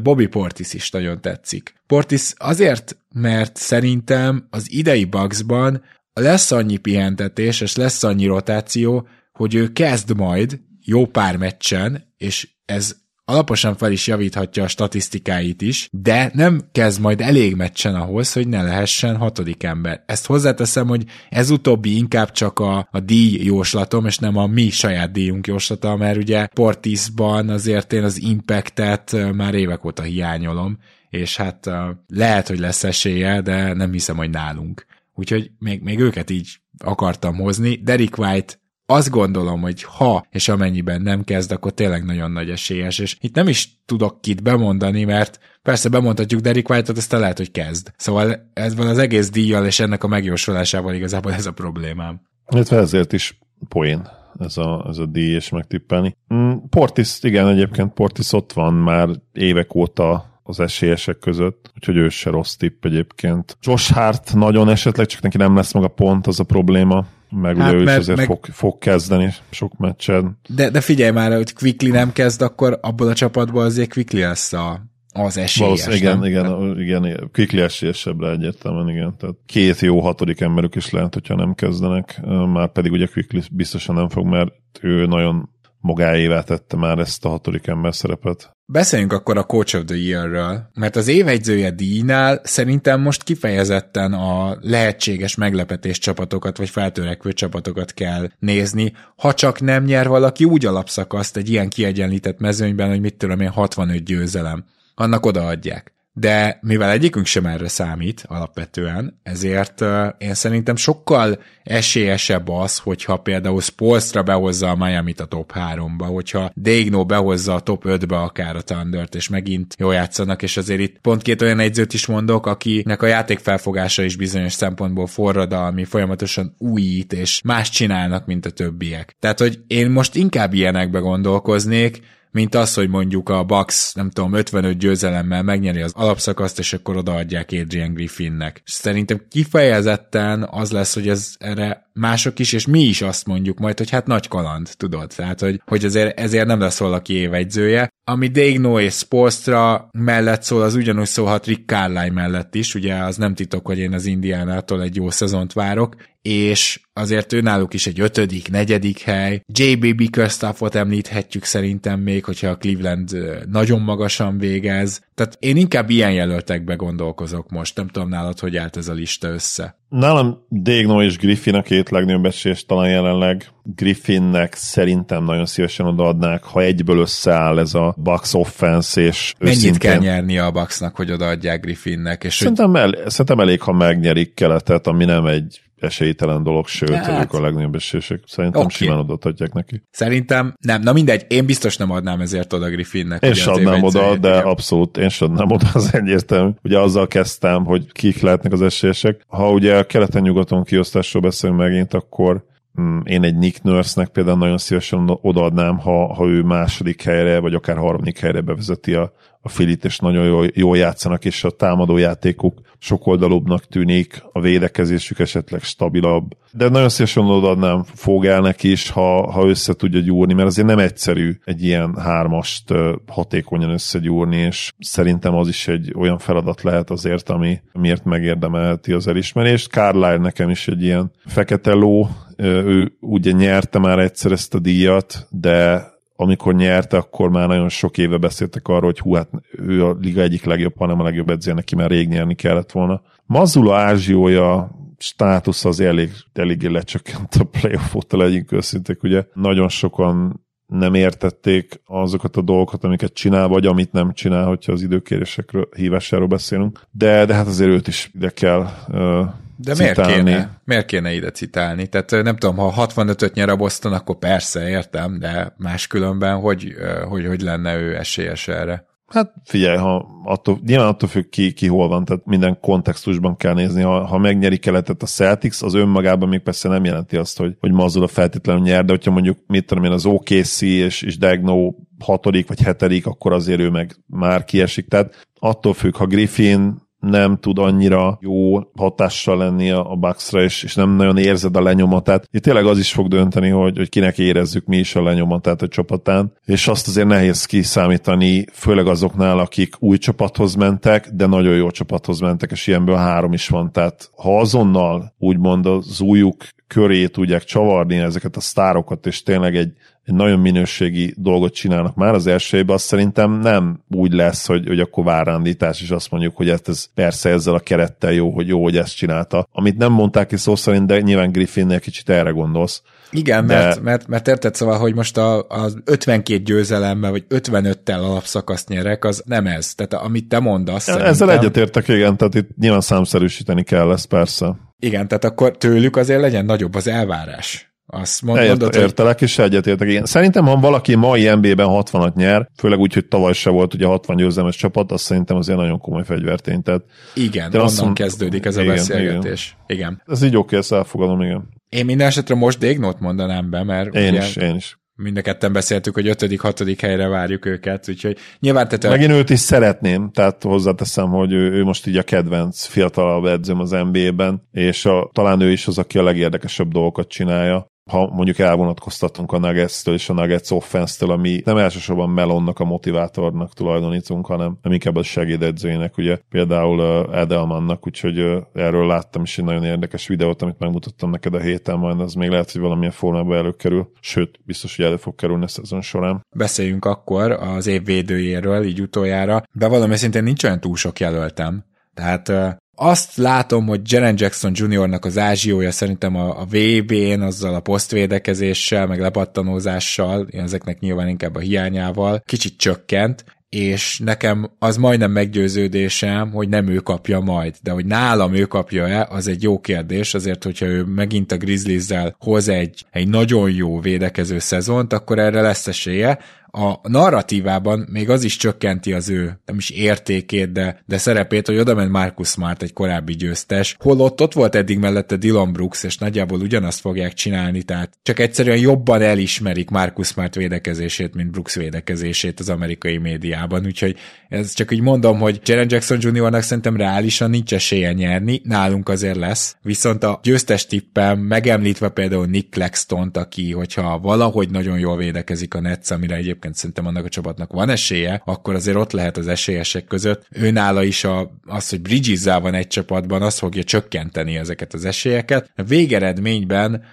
Bobby 0.02 0.26
Portis 0.26 0.74
is 0.74 0.90
nagyon 0.90 1.20
tetszik. 1.20 1.74
Portis 1.86 2.32
azért, 2.36 2.96
mert 3.12 3.56
szerintem 3.56 4.46
az 4.50 4.72
idei 4.72 5.04
Bucksban 5.04 5.82
lesz 6.12 6.50
annyi 6.50 6.76
pihentetés, 6.76 7.60
és 7.60 7.76
lesz 7.76 8.02
annyi 8.02 8.26
rotáció, 8.26 9.08
hogy 9.32 9.54
ő 9.54 9.72
kezd 9.72 10.16
majd 10.16 10.60
jó 10.80 11.06
pár 11.06 11.36
meccsen, 11.36 12.12
és 12.16 12.48
ez 12.64 13.02
alaposan 13.24 13.76
fel 13.76 13.92
is 13.92 14.06
javíthatja 14.06 14.62
a 14.62 14.68
statisztikáit 14.68 15.62
is, 15.62 15.88
de 15.92 16.30
nem 16.34 16.68
kezd 16.72 17.00
majd 17.00 17.20
elég 17.20 17.54
meccsen 17.54 17.94
ahhoz, 17.94 18.32
hogy 18.32 18.48
ne 18.48 18.62
lehessen 18.62 19.16
hatodik 19.16 19.62
ember. 19.62 20.02
Ezt 20.06 20.26
hozzáteszem, 20.26 20.86
hogy 20.86 21.04
ez 21.28 21.50
utóbbi 21.50 21.96
inkább 21.96 22.30
csak 22.30 22.58
a, 22.58 22.88
a 22.90 23.00
díj 23.00 23.44
jóslatom, 23.44 24.06
és 24.06 24.18
nem 24.18 24.36
a 24.36 24.46
mi 24.46 24.70
saját 24.70 25.12
díjunk 25.12 25.46
jóslata, 25.46 25.96
mert 25.96 26.16
ugye 26.16 26.46
Portisban 26.46 27.48
azért 27.48 27.92
én 27.92 28.04
az 28.04 28.22
impactet 28.22 29.32
már 29.34 29.54
évek 29.54 29.84
óta 29.84 30.02
hiányolom, 30.02 30.78
és 31.10 31.36
hát 31.36 31.70
lehet, 32.06 32.48
hogy 32.48 32.58
lesz 32.58 32.84
esélye, 32.84 33.40
de 33.40 33.72
nem 33.72 33.92
hiszem, 33.92 34.16
hogy 34.16 34.30
nálunk. 34.30 34.86
Úgyhogy 35.14 35.50
még, 35.58 35.82
még 35.82 35.98
őket 35.98 36.30
így 36.30 36.60
akartam 36.84 37.36
hozni. 37.36 37.74
Derek 37.76 38.18
White 38.18 38.54
azt 38.86 39.10
gondolom, 39.10 39.60
hogy 39.60 39.82
ha 39.82 40.26
és 40.30 40.48
amennyiben 40.48 41.02
nem 41.02 41.24
kezd, 41.24 41.52
akkor 41.52 41.72
tényleg 41.72 42.04
nagyon 42.04 42.30
nagy 42.30 42.50
esélyes, 42.50 42.98
és 42.98 43.16
itt 43.20 43.34
nem 43.34 43.48
is 43.48 43.68
tudok 43.86 44.20
kit 44.20 44.42
bemondani, 44.42 45.04
mert 45.04 45.38
persze 45.62 45.88
bemondhatjuk 45.88 46.40
Derek 46.40 46.68
White-ot, 46.68 46.96
aztán 46.96 47.20
lehet, 47.20 47.36
hogy 47.36 47.50
kezd. 47.50 47.92
Szóval 47.96 48.50
ez 48.52 48.74
van 48.74 48.86
az 48.86 48.98
egész 48.98 49.30
díjjal 49.30 49.66
és 49.66 49.80
ennek 49.80 50.04
a 50.04 50.08
megjósolásával 50.08 50.94
igazából 50.94 51.32
ez 51.32 51.46
a 51.46 51.52
problémám. 51.52 52.20
Illetve 52.50 52.76
ezért 52.76 53.12
is 53.12 53.38
poén 53.68 54.08
ez 54.38 54.56
a, 54.56 54.86
ez 54.88 54.98
a 54.98 55.06
díj 55.06 55.34
és 55.34 55.48
megtippelni. 55.48 56.16
Mm, 56.34 56.52
Portis, 56.70 57.22
igen, 57.22 57.48
egyébként 57.48 57.92
Portis 57.92 58.32
ott 58.32 58.52
van 58.52 58.74
már 58.74 59.08
évek 59.32 59.74
óta 59.74 60.32
az 60.42 60.60
esélyesek 60.60 61.18
között, 61.18 61.70
úgyhogy 61.74 61.96
ő 61.96 62.08
se 62.08 62.30
rossz 62.30 62.54
tipp 62.54 62.84
egyébként. 62.84 63.56
Josh 63.60 63.92
Hart 63.92 64.34
nagyon 64.34 64.68
esetleg, 64.68 65.06
csak 65.06 65.22
neki 65.22 65.36
nem 65.36 65.56
lesz 65.56 65.72
meg 65.72 65.82
a 65.82 65.88
pont, 65.88 66.26
az 66.26 66.40
a 66.40 66.44
probléma 66.44 67.06
meg 67.34 67.56
hát, 67.56 67.72
ugye 67.72 67.80
ő 67.80 67.82
is 67.82 67.96
azért 67.96 68.16
meg... 68.16 68.26
fog, 68.26 68.44
fog 68.44 68.78
kezdeni 68.78 69.34
sok 69.50 69.78
meccsen. 69.78 70.38
De, 70.48 70.70
de 70.70 70.80
figyelj 70.80 71.10
már, 71.10 71.32
hogy 71.32 71.52
Quickly 71.52 71.90
nem 71.90 72.12
kezd, 72.12 72.42
akkor 72.42 72.78
abból 72.82 73.08
a 73.08 73.14
csapatból 73.14 73.64
azért 73.64 73.92
Quickly 73.92 74.20
lesz 74.20 74.52
a, 74.52 74.80
az 75.12 75.36
esélyes, 75.38 75.84
Valósz, 75.84 76.00
igen, 76.00 76.24
igen, 76.24 76.78
igen, 76.80 77.06
igen, 77.06 77.30
Quickly 77.32 77.60
esélyesebbre 77.60 78.30
egyértelműen, 78.30 78.88
igen. 78.88 79.16
Tehát 79.18 79.36
két 79.46 79.80
jó 79.80 80.00
hatodik 80.00 80.40
emberük 80.40 80.74
is 80.74 80.90
lehet, 80.90 81.14
hogyha 81.14 81.34
nem 81.34 81.54
kezdenek, 81.54 82.20
már 82.52 82.72
pedig 82.72 82.92
ugye 82.92 83.06
Quickly 83.06 83.38
biztosan 83.50 83.94
nem 83.94 84.08
fog, 84.08 84.26
mert 84.26 84.52
ő 84.80 85.06
nagyon 85.06 85.48
magáévá 85.80 86.42
tette 86.42 86.76
már 86.76 86.98
ezt 86.98 87.24
a 87.24 87.28
hatodik 87.28 87.66
ember 87.66 87.94
szerepet. 87.94 88.53
Beszéljünk 88.66 89.12
akkor 89.12 89.38
a 89.38 89.42
Coach 89.42 89.76
of 89.76 89.84
the 89.84 89.96
Year-ről, 89.96 90.70
mert 90.74 90.96
az 90.96 91.08
évegyzője 91.08 91.70
díjnál 91.70 92.40
szerintem 92.44 93.00
most 93.00 93.22
kifejezetten 93.22 94.12
a 94.12 94.56
lehetséges 94.60 95.34
meglepetés 95.34 95.98
csapatokat, 95.98 96.56
vagy 96.56 96.68
feltörekvő 96.68 97.32
csapatokat 97.32 97.92
kell 97.92 98.30
nézni, 98.38 98.92
ha 99.16 99.34
csak 99.34 99.60
nem 99.60 99.84
nyer 99.84 100.08
valaki 100.08 100.44
úgy 100.44 100.66
alapszakaszt 100.66 101.36
egy 101.36 101.50
ilyen 101.50 101.68
kiegyenlített 101.68 102.38
mezőnyben, 102.38 102.88
hogy 102.88 103.00
mit 103.00 103.14
tudom 103.14 103.40
én 103.40 103.48
65 103.48 104.04
győzelem. 104.04 104.64
Annak 104.94 105.26
odaadják 105.26 105.93
de 106.16 106.58
mivel 106.62 106.90
egyikünk 106.90 107.26
sem 107.26 107.46
erre 107.46 107.68
számít 107.68 108.24
alapvetően, 108.28 109.20
ezért 109.22 109.84
én 110.18 110.34
szerintem 110.34 110.76
sokkal 110.76 111.38
esélyesebb 111.62 112.48
az, 112.48 112.78
hogyha 112.78 113.16
például 113.16 113.60
Spolstra 113.60 114.22
behozza 114.22 114.70
a 114.70 114.76
Miami-t 114.76 115.20
a 115.20 115.24
top 115.24 115.52
3-ba, 115.54 116.06
hogyha 116.06 116.50
Degno 116.54 117.04
behozza 117.04 117.54
a 117.54 117.60
top 117.60 117.84
5-be 117.86 118.16
akár 118.16 118.56
a 118.56 118.62
Thundert, 118.62 119.14
és 119.14 119.28
megint 119.28 119.74
jól 119.78 119.94
játszanak, 119.94 120.42
és 120.42 120.56
azért 120.56 120.80
itt 120.80 120.98
pont 120.98 121.22
két 121.22 121.42
olyan 121.42 121.58
egyzőt 121.58 121.92
is 121.92 122.06
mondok, 122.06 122.46
akinek 122.46 123.02
a 123.02 123.06
játékfelfogása 123.06 124.02
is 124.02 124.16
bizonyos 124.16 124.52
szempontból 124.52 125.06
forradalmi, 125.06 125.84
folyamatosan 125.84 126.54
újít, 126.58 127.12
és 127.12 127.40
más 127.44 127.70
csinálnak, 127.70 128.26
mint 128.26 128.46
a 128.46 128.50
többiek. 128.50 129.16
Tehát, 129.20 129.38
hogy 129.38 129.60
én 129.66 129.90
most 129.90 130.14
inkább 130.14 130.52
ilyenekbe 130.52 130.98
gondolkoznék, 130.98 132.00
mint 132.34 132.54
az, 132.54 132.74
hogy 132.74 132.88
mondjuk 132.88 133.28
a 133.28 133.44
Bucks, 133.44 133.92
nem 133.94 134.10
tudom, 134.10 134.32
55 134.32 134.78
győzelemmel 134.78 135.42
megnyeri 135.42 135.80
az 135.80 135.92
alapszakaszt, 135.94 136.58
és 136.58 136.72
akkor 136.72 136.96
odaadják 136.96 137.50
Adrian 137.52 137.94
Griffinnek. 137.94 138.62
Szerintem 138.64 139.20
kifejezetten 139.30 140.48
az 140.50 140.70
lesz, 140.70 140.94
hogy 140.94 141.08
ez 141.08 141.34
erre 141.38 141.88
mások 141.92 142.38
is, 142.38 142.52
és 142.52 142.66
mi 142.66 142.80
is 142.80 143.02
azt 143.02 143.26
mondjuk 143.26 143.58
majd, 143.58 143.78
hogy 143.78 143.90
hát 143.90 144.06
nagy 144.06 144.28
kaland, 144.28 144.70
tudod? 144.76 145.12
Tehát, 145.16 145.40
hogy, 145.40 145.60
hogy 145.64 145.84
azért, 145.84 146.18
ezért 146.18 146.46
nem 146.46 146.60
lesz 146.60 146.78
valaki 146.78 147.12
évegyzője. 147.12 147.92
Ami 148.04 148.28
Degno 148.28 148.80
és 148.80 148.94
Spolstra 148.94 149.88
mellett 149.92 150.42
szól, 150.42 150.62
az 150.62 150.74
ugyanúgy 150.74 151.06
szólhat 151.06 151.46
Rick 151.46 151.68
Carlisle 151.68 152.10
mellett 152.10 152.54
is, 152.54 152.74
ugye 152.74 152.94
az 152.94 153.16
nem 153.16 153.34
titok, 153.34 153.66
hogy 153.66 153.78
én 153.78 153.92
az 153.92 154.06
Indiánától 154.06 154.82
egy 154.82 154.96
jó 154.96 155.10
szezont 155.10 155.52
várok, 155.52 155.96
és 156.24 156.80
azért 156.92 157.32
ő 157.32 157.40
náluk 157.40 157.74
is 157.74 157.86
egy 157.86 158.00
ötödik, 158.00 158.50
negyedik 158.50 159.00
hely. 159.00 159.40
JB 159.46 159.94
Bickerstaffot 159.94 160.74
említhetjük 160.74 161.44
szerintem 161.44 162.00
még, 162.00 162.24
hogyha 162.24 162.48
a 162.48 162.56
Cleveland 162.56 163.10
nagyon 163.50 163.80
magasan 163.80 164.38
végez. 164.38 165.02
Tehát 165.14 165.36
én 165.40 165.56
inkább 165.56 165.90
ilyen 165.90 166.12
jelöltekbe 166.12 166.74
gondolkozok 166.74 167.50
most. 167.50 167.76
Nem 167.76 167.88
tudom 167.88 168.08
nálad, 168.08 168.38
hogy 168.38 168.56
állt 168.56 168.76
ez 168.76 168.88
a 168.88 168.92
lista 168.92 169.28
össze. 169.28 169.78
Nálam 169.88 170.46
Dégno 170.48 171.02
és 171.02 171.16
Griffin 171.16 171.54
a 171.54 171.62
két 171.62 171.90
legnagyobb 171.90 172.24
esélyes 172.24 172.64
talán 172.64 172.90
jelenleg. 172.90 173.46
Griffinnek 173.62 174.54
szerintem 174.54 175.24
nagyon 175.24 175.46
szívesen 175.46 175.86
odaadnák, 175.86 176.44
ha 176.44 176.62
egyből 176.62 176.98
összeáll 176.98 177.58
ez 177.58 177.74
a 177.74 177.94
Bucks 177.98 178.34
offense, 178.34 179.00
és 179.00 179.34
Mennyit 179.38 179.56
őszintén... 179.56 179.90
kell 179.90 179.98
nyerni 179.98 180.38
a 180.38 180.50
Bucksnak, 180.50 180.96
hogy 180.96 181.12
odaadják 181.12 181.60
Griffinnek? 181.60 182.24
És 182.24 182.34
szerintem, 182.34 182.70
hogy... 182.70 182.80
el, 182.80 183.10
szerintem 183.10 183.40
elég, 183.40 183.60
ha 183.60 183.72
megnyerik 183.72 184.34
keletet, 184.34 184.86
ami 184.86 185.04
nem 185.04 185.26
egy 185.26 185.62
esélytelen 185.84 186.42
dolog, 186.42 186.66
sőt, 186.66 186.94
hát. 186.94 187.24
ők 187.24 187.32
a 187.32 187.40
legnagyobb 187.40 187.74
esélyesek. 187.74 188.20
Szerintem 188.26 188.60
okay. 188.60 188.74
simán 188.74 188.98
odaadhatják 188.98 189.52
neki. 189.52 189.82
Szerintem 189.90 190.54
nem. 190.60 190.82
Na 190.82 190.92
mindegy, 190.92 191.24
én 191.28 191.46
biztos 191.46 191.76
nem 191.76 191.90
adnám 191.90 192.20
ezért 192.20 192.52
oda 192.52 192.68
Griffinnek. 192.68 193.22
Én 193.22 193.34
sem 193.34 193.52
adnám 193.52 193.82
oda, 193.82 194.16
de 194.16 194.28
igen. 194.28 194.42
abszolút 194.42 194.96
én 194.96 195.08
sem 195.08 195.30
adnám 195.30 195.50
oda, 195.50 195.66
az 195.72 195.94
egyértelmű. 195.94 196.50
Ugye 196.62 196.78
azzal 196.78 197.06
kezdtem, 197.06 197.64
hogy 197.64 197.92
kik 197.92 198.20
lehetnek 198.20 198.52
az 198.52 198.62
esélyesek. 198.62 199.24
Ha 199.26 199.50
ugye 199.50 199.76
a 199.76 199.84
keleten-nyugaton 199.84 200.64
kiosztásról 200.64 201.22
beszélünk 201.22 201.58
megint, 201.58 201.94
akkor 201.94 202.44
mm, 202.80 202.98
én 203.04 203.24
egy 203.24 203.36
Nick 203.36 203.62
Nurse-nek 203.62 204.08
például 204.08 204.38
nagyon 204.38 204.58
szívesen 204.58 205.18
odaadnám, 205.22 205.78
ha, 205.78 206.14
ha 206.14 206.26
ő 206.26 206.42
második 206.42 207.02
helyre, 207.02 207.38
vagy 207.38 207.54
akár 207.54 207.76
harmadik 207.76 208.18
helyre 208.18 208.40
bevezeti 208.40 208.94
a, 208.94 209.12
a 209.46 209.48
Filit, 209.48 209.84
és 209.84 209.98
nagyon 209.98 210.24
jól, 210.24 210.46
jól 210.54 210.76
játszanak, 210.76 211.24
és 211.24 211.44
a 211.44 211.50
támadó 211.50 211.96
játékuk 211.96 212.60
sokoldalúbbnak 212.78 213.64
tűnik, 213.64 214.22
a 214.32 214.40
védekezésük 214.40 215.18
esetleg 215.18 215.62
stabilabb. 215.62 216.36
De 216.50 216.68
nagyon 216.68 216.88
szívesen 216.88 217.24
odaadnám 217.24 217.84
Fogelnek 217.94 218.62
is, 218.62 218.90
ha, 218.90 219.30
ha 219.30 219.46
össze 219.48 219.74
tudja 219.74 220.00
gyúrni, 220.00 220.34
mert 220.34 220.46
azért 220.46 220.66
nem 220.66 220.78
egyszerű 220.78 221.38
egy 221.44 221.62
ilyen 221.62 221.96
hármast 221.96 222.72
hatékonyan 223.06 223.70
összegyúrni, 223.70 224.36
és 224.36 224.72
szerintem 224.78 225.34
az 225.34 225.48
is 225.48 225.68
egy 225.68 225.92
olyan 225.96 226.18
feladat 226.18 226.62
lehet 226.62 226.90
azért, 226.90 227.28
ami 227.28 227.60
miért 227.72 228.04
megérdemelheti 228.04 228.92
az 228.92 229.08
elismerést. 229.08 229.70
Carlyle 229.70 230.16
nekem 230.16 230.50
is 230.50 230.68
egy 230.68 230.82
ilyen 230.82 231.10
fekete 231.26 231.72
ló, 231.72 232.08
ő 232.36 232.92
ugye 233.00 233.32
nyerte 233.32 233.78
már 233.78 233.98
egyszer 233.98 234.32
ezt 234.32 234.54
a 234.54 234.58
díjat, 234.58 235.26
de 235.30 235.92
amikor 236.16 236.54
nyerte, 236.54 236.96
akkor 236.96 237.30
már 237.30 237.48
nagyon 237.48 237.68
sok 237.68 237.98
éve 237.98 238.16
beszéltek 238.16 238.68
arról, 238.68 238.84
hogy 238.84 238.98
hú, 238.98 239.14
hát 239.14 239.28
ő 239.50 239.84
a 239.86 239.96
liga 240.00 240.22
egyik 240.22 240.44
legjobb, 240.44 240.76
hanem 240.78 241.00
a 241.00 241.02
legjobb 241.02 241.30
edzője, 241.30 241.56
neki 241.56 241.74
már 241.74 241.90
rég 241.90 242.08
nyerni 242.08 242.34
kellett 242.34 242.72
volna. 242.72 243.02
Mazula 243.26 243.76
Ázsiója 243.76 244.70
státusz 244.98 245.64
az 245.64 245.80
elég, 245.80 246.10
eléggé 246.32 246.66
lecsökkent 246.66 247.34
a 247.34 247.44
playoff 247.44 247.94
óta, 247.94 248.16
legyünk 248.16 248.52
őszinték, 248.52 249.02
ugye 249.02 249.24
nagyon 249.32 249.68
sokan 249.68 250.42
nem 250.66 250.94
értették 250.94 251.80
azokat 251.86 252.36
a 252.36 252.42
dolgokat, 252.42 252.84
amiket 252.84 253.12
csinál, 253.12 253.48
vagy 253.48 253.66
amit 253.66 253.92
nem 253.92 254.12
csinál, 254.12 254.46
hogyha 254.46 254.72
az 254.72 254.82
időkérésekről, 254.82 255.68
hívásáról 255.76 256.26
beszélünk. 256.26 256.80
De, 256.90 257.24
de 257.24 257.34
hát 257.34 257.46
azért 257.46 257.70
őt 257.70 257.88
is 257.88 258.10
ide 258.14 258.30
kell 258.30 258.68
uh, 258.88 259.26
de 259.56 259.74
miért 259.78 260.06
kéne, 260.06 260.60
miért 260.64 260.86
kéne 260.86 261.12
ide 261.12 261.30
citálni? 261.30 261.86
Tehát 261.86 262.10
nem 262.10 262.36
tudom, 262.36 262.56
ha 262.56 262.86
65-öt 262.86 263.34
nyer 263.34 263.48
a 263.48 263.56
Boston, 263.56 263.92
akkor 263.92 264.18
persze, 264.18 264.68
értem, 264.68 265.18
de 265.18 265.54
máskülönben 265.56 266.40
hogy, 266.40 266.74
hogy, 267.08 267.26
hogy 267.26 267.40
lenne 267.40 267.76
ő 267.76 267.96
esélyes 267.96 268.48
erre? 268.48 268.92
Hát 269.06 269.32
figyelj, 269.44 269.76
ha 269.76 270.06
attól, 270.24 270.58
nyilván 270.66 270.86
attól 270.86 271.08
függ 271.08 271.28
ki, 271.28 271.52
ki 271.52 271.66
hol 271.66 271.88
van, 271.88 272.04
tehát 272.04 272.26
minden 272.26 272.58
kontextusban 272.60 273.36
kell 273.36 273.54
nézni. 273.54 273.82
Ha, 273.82 274.06
ha 274.06 274.18
megnyeri 274.18 274.58
keletet 274.58 275.02
a 275.02 275.06
Celtics, 275.06 275.62
az 275.62 275.74
önmagában 275.74 276.28
még 276.28 276.40
persze 276.40 276.68
nem 276.68 276.84
jelenti 276.84 277.16
azt, 277.16 277.38
hogy, 277.38 277.56
hogy 277.60 277.72
Mazula 277.72 278.06
feltétlenül 278.06 278.62
nyer, 278.62 278.84
de 278.84 278.92
hogyha 278.92 279.10
mondjuk, 279.10 279.38
mit 279.46 279.66
tudom 279.66 279.84
én, 279.84 279.90
az 279.90 280.06
OKC 280.06 280.60
és, 280.60 281.02
és 281.02 281.18
Degno 281.18 281.72
hatodik 281.98 282.48
vagy 282.48 282.60
hetedik, 282.60 283.06
akkor 283.06 283.32
azért 283.32 283.60
ő 283.60 283.70
meg 283.70 283.96
már 284.06 284.44
kiesik. 284.44 284.88
Tehát 284.88 285.26
attól 285.38 285.74
függ, 285.74 285.96
ha 285.96 286.06
Griffin 286.06 286.82
nem 287.04 287.36
tud 287.36 287.58
annyira 287.58 288.18
jó 288.20 288.58
hatással 288.76 289.36
lenni 289.36 289.70
a 289.70 289.96
Bucksra, 290.00 290.42
és, 290.42 290.62
és 290.62 290.74
nem 290.74 290.90
nagyon 290.90 291.18
érzed 291.18 291.56
a 291.56 291.62
lenyomatát. 291.62 292.28
Itt 292.30 292.42
tényleg 292.42 292.66
az 292.66 292.78
is 292.78 292.92
fog 292.92 293.08
dönteni, 293.08 293.48
hogy, 293.48 293.76
hogy 293.76 293.88
kinek 293.88 294.18
érezzük 294.18 294.66
mi 294.66 294.76
is 294.76 294.94
a 294.94 295.02
lenyomatát 295.02 295.62
a 295.62 295.68
csapatán, 295.68 296.32
és 296.44 296.68
azt 296.68 296.88
azért 296.88 297.06
nehéz 297.06 297.44
kiszámítani, 297.44 298.44
főleg 298.52 298.86
azoknál, 298.86 299.38
akik 299.38 299.74
új 299.78 299.98
csapathoz 299.98 300.54
mentek, 300.54 301.08
de 301.12 301.26
nagyon 301.26 301.54
jó 301.54 301.70
csapathoz 301.70 302.20
mentek, 302.20 302.50
és 302.50 302.66
ilyenből 302.66 302.96
három 302.96 303.32
is 303.32 303.48
van. 303.48 303.72
Tehát 303.72 304.10
ha 304.16 304.38
azonnal 304.38 305.14
úgymond 305.18 305.66
az 305.66 306.00
újuk 306.00 306.44
köré 306.66 307.06
tudják 307.06 307.44
csavarni 307.44 307.96
ezeket 307.96 308.36
a 308.36 308.40
sztárokat, 308.40 309.06
és 309.06 309.22
tényleg 309.22 309.56
egy, 309.56 309.72
egy 310.04 310.14
nagyon 310.14 310.38
minőségi 310.38 311.14
dolgot 311.16 311.54
csinálnak 311.54 311.94
már 311.94 312.14
az 312.14 312.26
első 312.26 312.56
évben, 312.56 312.74
azt 312.74 312.84
szerintem 312.84 313.32
nem 313.32 313.80
úgy 313.90 314.12
lesz, 314.12 314.46
hogy, 314.46 314.66
hogy 314.66 314.80
akkor 314.80 315.04
várándítás, 315.04 315.82
és 315.82 315.90
azt 315.90 316.10
mondjuk, 316.10 316.36
hogy 316.36 316.48
ezt, 316.48 316.68
ez 316.68 316.86
persze 316.94 317.30
ezzel 317.30 317.54
a 317.54 317.60
kerettel 317.60 318.12
jó, 318.12 318.30
hogy 318.30 318.48
jó, 318.48 318.62
hogy 318.62 318.76
ezt 318.76 318.96
csinálta. 318.96 319.48
Amit 319.52 319.76
nem 319.76 319.92
mondták 319.92 320.26
ki 320.26 320.36
szó 320.36 320.56
szerint, 320.56 320.86
de 320.86 321.00
nyilván 321.00 321.32
Griffinnél 321.32 321.80
kicsit 321.80 322.08
erre 322.08 322.30
gondolsz. 322.30 322.82
Igen, 323.10 323.46
de... 323.46 323.54
mert, 323.54 323.80
mert, 323.80 324.06
mert 324.06 324.28
érted 324.28 324.54
szóval, 324.54 324.78
hogy 324.78 324.94
most 324.94 325.16
a, 325.16 325.46
az 325.48 325.76
52 325.84 326.42
győzelemmel, 326.42 327.10
vagy 327.10 327.24
55-tel 327.28 327.98
alapszakaszt 327.98 328.68
nyerek, 328.68 329.04
az 329.04 329.22
nem 329.26 329.46
ez. 329.46 329.74
Tehát 329.74 330.04
amit 330.04 330.28
te 330.28 330.38
mondasz. 330.38 330.88
Ja, 330.88 331.04
ezzel 331.04 331.32
egyetértek, 331.32 331.88
igen, 331.88 332.16
tehát 332.16 332.34
itt 332.34 332.56
nyilván 332.56 332.80
számszerűsíteni 332.80 333.62
kell 333.62 333.92
ezt 333.92 334.06
persze. 334.06 334.56
Igen, 334.78 335.08
tehát 335.08 335.24
akkor 335.24 335.56
tőlük 335.56 335.96
azért 335.96 336.20
legyen 336.20 336.44
nagyobb 336.44 336.74
az 336.74 336.86
elvárás. 336.86 337.73
Azt 337.86 338.22
mond, 338.22 338.38
Ért, 338.38 338.48
mondod, 338.48 338.74
értelek, 338.74 339.20
és 339.20 339.38
egyetértek. 339.38 340.06
Szerintem, 340.06 340.44
ha 340.44 340.56
valaki 340.56 340.94
mai 340.94 341.22
NBA-ben 341.34 341.68
60-at 341.70 342.14
nyer, 342.14 342.48
főleg 342.56 342.78
úgy, 342.78 342.94
hogy 342.94 343.06
tavaly 343.06 343.32
se 343.32 343.50
volt 343.50 343.74
ugye 343.74 343.86
60 343.86 344.16
győzelmes 344.16 344.56
csapat, 344.56 344.92
azt 344.92 345.04
szerintem 345.04 345.36
azért 345.36 345.58
nagyon 345.58 345.78
komoly 345.78 346.04
fegyvertény. 346.04 346.62
Tehát, 346.62 346.84
igen, 347.14 347.50
de 347.50 347.58
onnan 347.58 347.74
mond, 347.80 347.96
kezdődik 347.96 348.44
ez 348.44 348.56
igen, 348.56 348.68
a 348.68 348.72
beszélgetés. 348.72 349.56
Igen. 349.66 349.78
igen. 349.78 350.02
Ez 350.06 350.22
így 350.22 350.36
oké, 350.36 350.56
ezt 350.56 350.72
elfogadom, 350.72 351.20
igen. 351.20 351.48
Én 351.68 351.84
minden 351.84 352.06
esetre 352.06 352.34
most 352.34 352.58
Dégnót 352.58 353.00
mondanám 353.00 353.50
be, 353.50 353.62
mert 353.62 353.94
én 353.94 354.12
ugye, 354.12 354.26
is, 354.26 354.36
én 354.36 354.54
is 354.54 354.78
mind 354.96 355.16
a 355.16 355.22
ketten 355.22 355.52
beszéltük, 355.52 355.94
hogy 355.94 356.08
ötödik, 356.08 356.40
hatodik 356.40 356.80
helyre 356.80 357.08
várjuk 357.08 357.46
őket, 357.46 357.88
úgyhogy 357.88 358.18
nyilván... 358.40 358.68
Tehát 358.68 358.98
Megint 358.98 359.18
őt 359.18 359.30
is 359.30 359.38
szeretném, 359.38 360.10
tehát 360.10 360.42
hozzáteszem, 360.42 361.08
hogy 361.08 361.32
ő, 361.32 361.52
ő 361.52 361.64
most 361.64 361.86
így 361.86 361.96
a 361.96 362.02
kedvenc 362.02 362.64
fiatalabb 362.64 363.24
edzőm 363.24 363.60
az 363.60 363.70
NBA-ben, 363.70 364.48
és 364.52 364.84
a, 364.84 365.10
talán 365.12 365.40
ő 365.40 365.50
is 365.50 365.66
az, 365.66 365.78
aki 365.78 365.98
a 365.98 366.02
legérdekesebb 366.02 366.72
dolgokat 366.72 367.08
csinálja 367.08 367.72
ha 367.90 368.06
mondjuk 368.06 368.38
elvonatkoztatunk 368.38 369.32
a 369.32 369.38
nuggets 369.38 369.86
és 369.86 370.08
a 370.08 370.12
Nuggets 370.12 370.50
offense 370.50 371.06
ami 371.06 371.42
nem 371.44 371.56
elsősorban 371.56 372.10
Melonnak 372.10 372.58
a 372.58 372.64
motivátornak 372.64 373.52
tulajdonítunk, 373.52 374.26
hanem 374.26 374.58
nem 374.62 374.72
inkább 374.72 374.96
a 374.96 375.02
segédedzőjének, 375.02 375.96
ugye 375.96 376.18
például 376.28 376.78
uh, 376.78 377.18
Edelmannak, 377.18 377.86
úgyhogy 377.86 378.18
uh, 378.20 378.42
erről 378.52 378.86
láttam 378.86 379.22
is 379.22 379.38
egy 379.38 379.44
nagyon 379.44 379.64
érdekes 379.64 380.06
videót, 380.06 380.42
amit 380.42 380.58
megmutattam 380.58 381.10
neked 381.10 381.34
a 381.34 381.40
héten, 381.40 381.78
majd 381.78 382.00
az 382.00 382.14
még 382.14 382.28
lehet, 382.28 382.52
hogy 382.52 382.60
valamilyen 382.60 382.92
formában 382.92 383.36
előkerül, 383.36 383.90
sőt, 384.00 384.40
biztos, 384.44 384.76
hogy 384.76 384.84
elő 384.84 384.96
fog 384.96 385.14
kerülni 385.14 385.44
a 385.44 385.48
szezon 385.48 385.80
során. 385.80 386.26
Beszéljünk 386.36 386.84
akkor 386.84 387.30
az 387.30 387.66
év 387.66 387.84
védőjéről, 387.84 388.64
így 388.64 388.80
utoljára. 388.80 389.42
Bevallom, 389.52 389.94
szintén 389.94 390.22
nincs 390.22 390.44
olyan 390.44 390.60
túl 390.60 390.76
sok 390.76 391.00
jelöltem. 391.00 391.64
Tehát 391.94 392.32
azt 392.76 393.16
látom, 393.16 393.66
hogy 393.66 393.80
Jaren 393.84 394.14
Jackson 394.18 394.52
Juniornak 394.54 395.04
az 395.04 395.18
ázsiója 395.18 395.70
szerintem 395.70 396.16
a, 396.16 396.40
a 396.40 396.44
VB-n, 396.44 397.20
azzal 397.20 397.54
a 397.54 397.60
posztvédekezéssel, 397.60 398.86
meg 398.86 399.00
lepattanózással, 399.00 400.28
ezeknek 400.30 400.78
nyilván 400.78 401.08
inkább 401.08 401.34
a 401.34 401.40
hiányával, 401.40 402.22
kicsit 402.26 402.56
csökkent, 402.56 403.24
és 403.48 403.98
nekem 404.04 404.50
az 404.58 404.76
majdnem 404.76 405.10
meggyőződésem, 405.10 406.30
hogy 406.30 406.48
nem 406.48 406.68
ő 406.68 406.76
kapja 406.76 407.20
majd, 407.20 407.54
de 407.62 407.70
hogy 407.70 407.86
nálam 407.86 408.34
ő 408.34 408.44
kapja-e, 408.44 409.06
az 409.10 409.28
egy 409.28 409.42
jó 409.42 409.60
kérdés, 409.60 410.14
azért, 410.14 410.44
hogyha 410.44 410.66
ő 410.66 410.82
megint 410.82 411.32
a 411.32 411.36
Grizzlies-zel 411.36 412.16
hoz 412.18 412.48
egy, 412.48 412.84
egy 412.90 413.08
nagyon 413.08 413.50
jó 413.50 413.80
védekező 413.80 414.38
szezont, 414.38 414.92
akkor 414.92 415.18
erre 415.18 415.40
lesz 415.40 415.66
esélye, 415.66 416.18
a 416.54 416.80
narratívában 416.82 417.86
még 417.90 418.10
az 418.10 418.24
is 418.24 418.36
csökkenti 418.36 418.92
az 418.92 419.08
ő, 419.08 419.38
nem 419.46 419.56
is 419.56 419.70
értékét, 419.70 420.52
de, 420.52 420.82
de 420.86 420.98
szerepét, 420.98 421.46
hogy 421.46 421.58
oda 421.58 421.74
ment 421.74 421.90
Marcus 421.90 422.28
Smart, 422.28 422.62
egy 422.62 422.72
korábbi 422.72 423.12
győztes, 423.12 423.76
holott 423.78 424.20
ott 424.20 424.32
volt 424.32 424.54
eddig 424.54 424.78
mellette 424.78 425.16
Dylan 425.16 425.52
Brooks, 425.52 425.82
és 425.82 425.98
nagyjából 425.98 426.40
ugyanazt 426.40 426.80
fogják 426.80 427.12
csinálni, 427.12 427.62
tehát 427.62 427.92
csak 428.02 428.18
egyszerűen 428.18 428.58
jobban 428.58 429.02
elismerik 429.02 429.70
Marcus 429.70 430.06
Smart 430.06 430.34
védekezését, 430.34 431.14
mint 431.14 431.30
Brooks 431.30 431.54
védekezését 431.54 432.40
az 432.40 432.48
amerikai 432.48 432.96
médiában, 432.96 433.66
úgyhogy 433.66 433.96
ez 434.28 434.52
csak 434.52 434.72
így 434.72 434.80
mondom, 434.80 435.18
hogy 435.18 435.40
Jaren 435.44 435.66
Jackson 435.70 435.98
Jr.-nak 436.00 436.42
szerintem 436.42 436.76
reálisan 436.76 437.30
nincs 437.30 437.54
esélye 437.54 437.92
nyerni, 437.92 438.40
nálunk 438.44 438.88
azért 438.88 439.16
lesz, 439.16 439.56
viszont 439.62 440.04
a 440.04 440.20
győztes 440.22 440.66
tippem, 440.66 441.18
megemlítve 441.18 441.88
például 441.88 442.26
Nick 442.26 442.50
Claxton-t, 442.50 443.16
aki, 443.16 443.52
hogyha 443.52 443.98
valahogy 443.98 444.50
nagyon 444.50 444.78
jól 444.78 444.96
védekezik 444.96 445.54
a 445.54 445.60
Nets, 445.60 445.90
amire 445.90 446.14
egyébként 446.14 446.43
egyébként 446.44 446.54
szerintem 446.54 446.86
annak 446.86 447.04
a 447.04 447.08
csapatnak 447.08 447.52
van 447.52 447.68
esélye, 447.68 448.22
akkor 448.24 448.54
azért 448.54 448.76
ott 448.76 448.92
lehet 448.92 449.16
az 449.16 449.28
esélyesek 449.28 449.84
között. 449.84 450.26
Ő 450.30 450.50
nála 450.50 450.82
is 450.82 451.04
a, 451.04 451.30
az, 451.44 451.68
hogy 451.68 451.80
bridges 451.80 452.24
van 452.24 452.54
egy 452.54 452.66
csapatban, 452.66 453.22
az 453.22 453.38
fogja 453.38 453.64
csökkenteni 453.64 454.36
ezeket 454.36 454.74
az 454.74 454.84
esélyeket. 454.84 455.50
A 455.56 455.62
végeredményben 455.62 456.84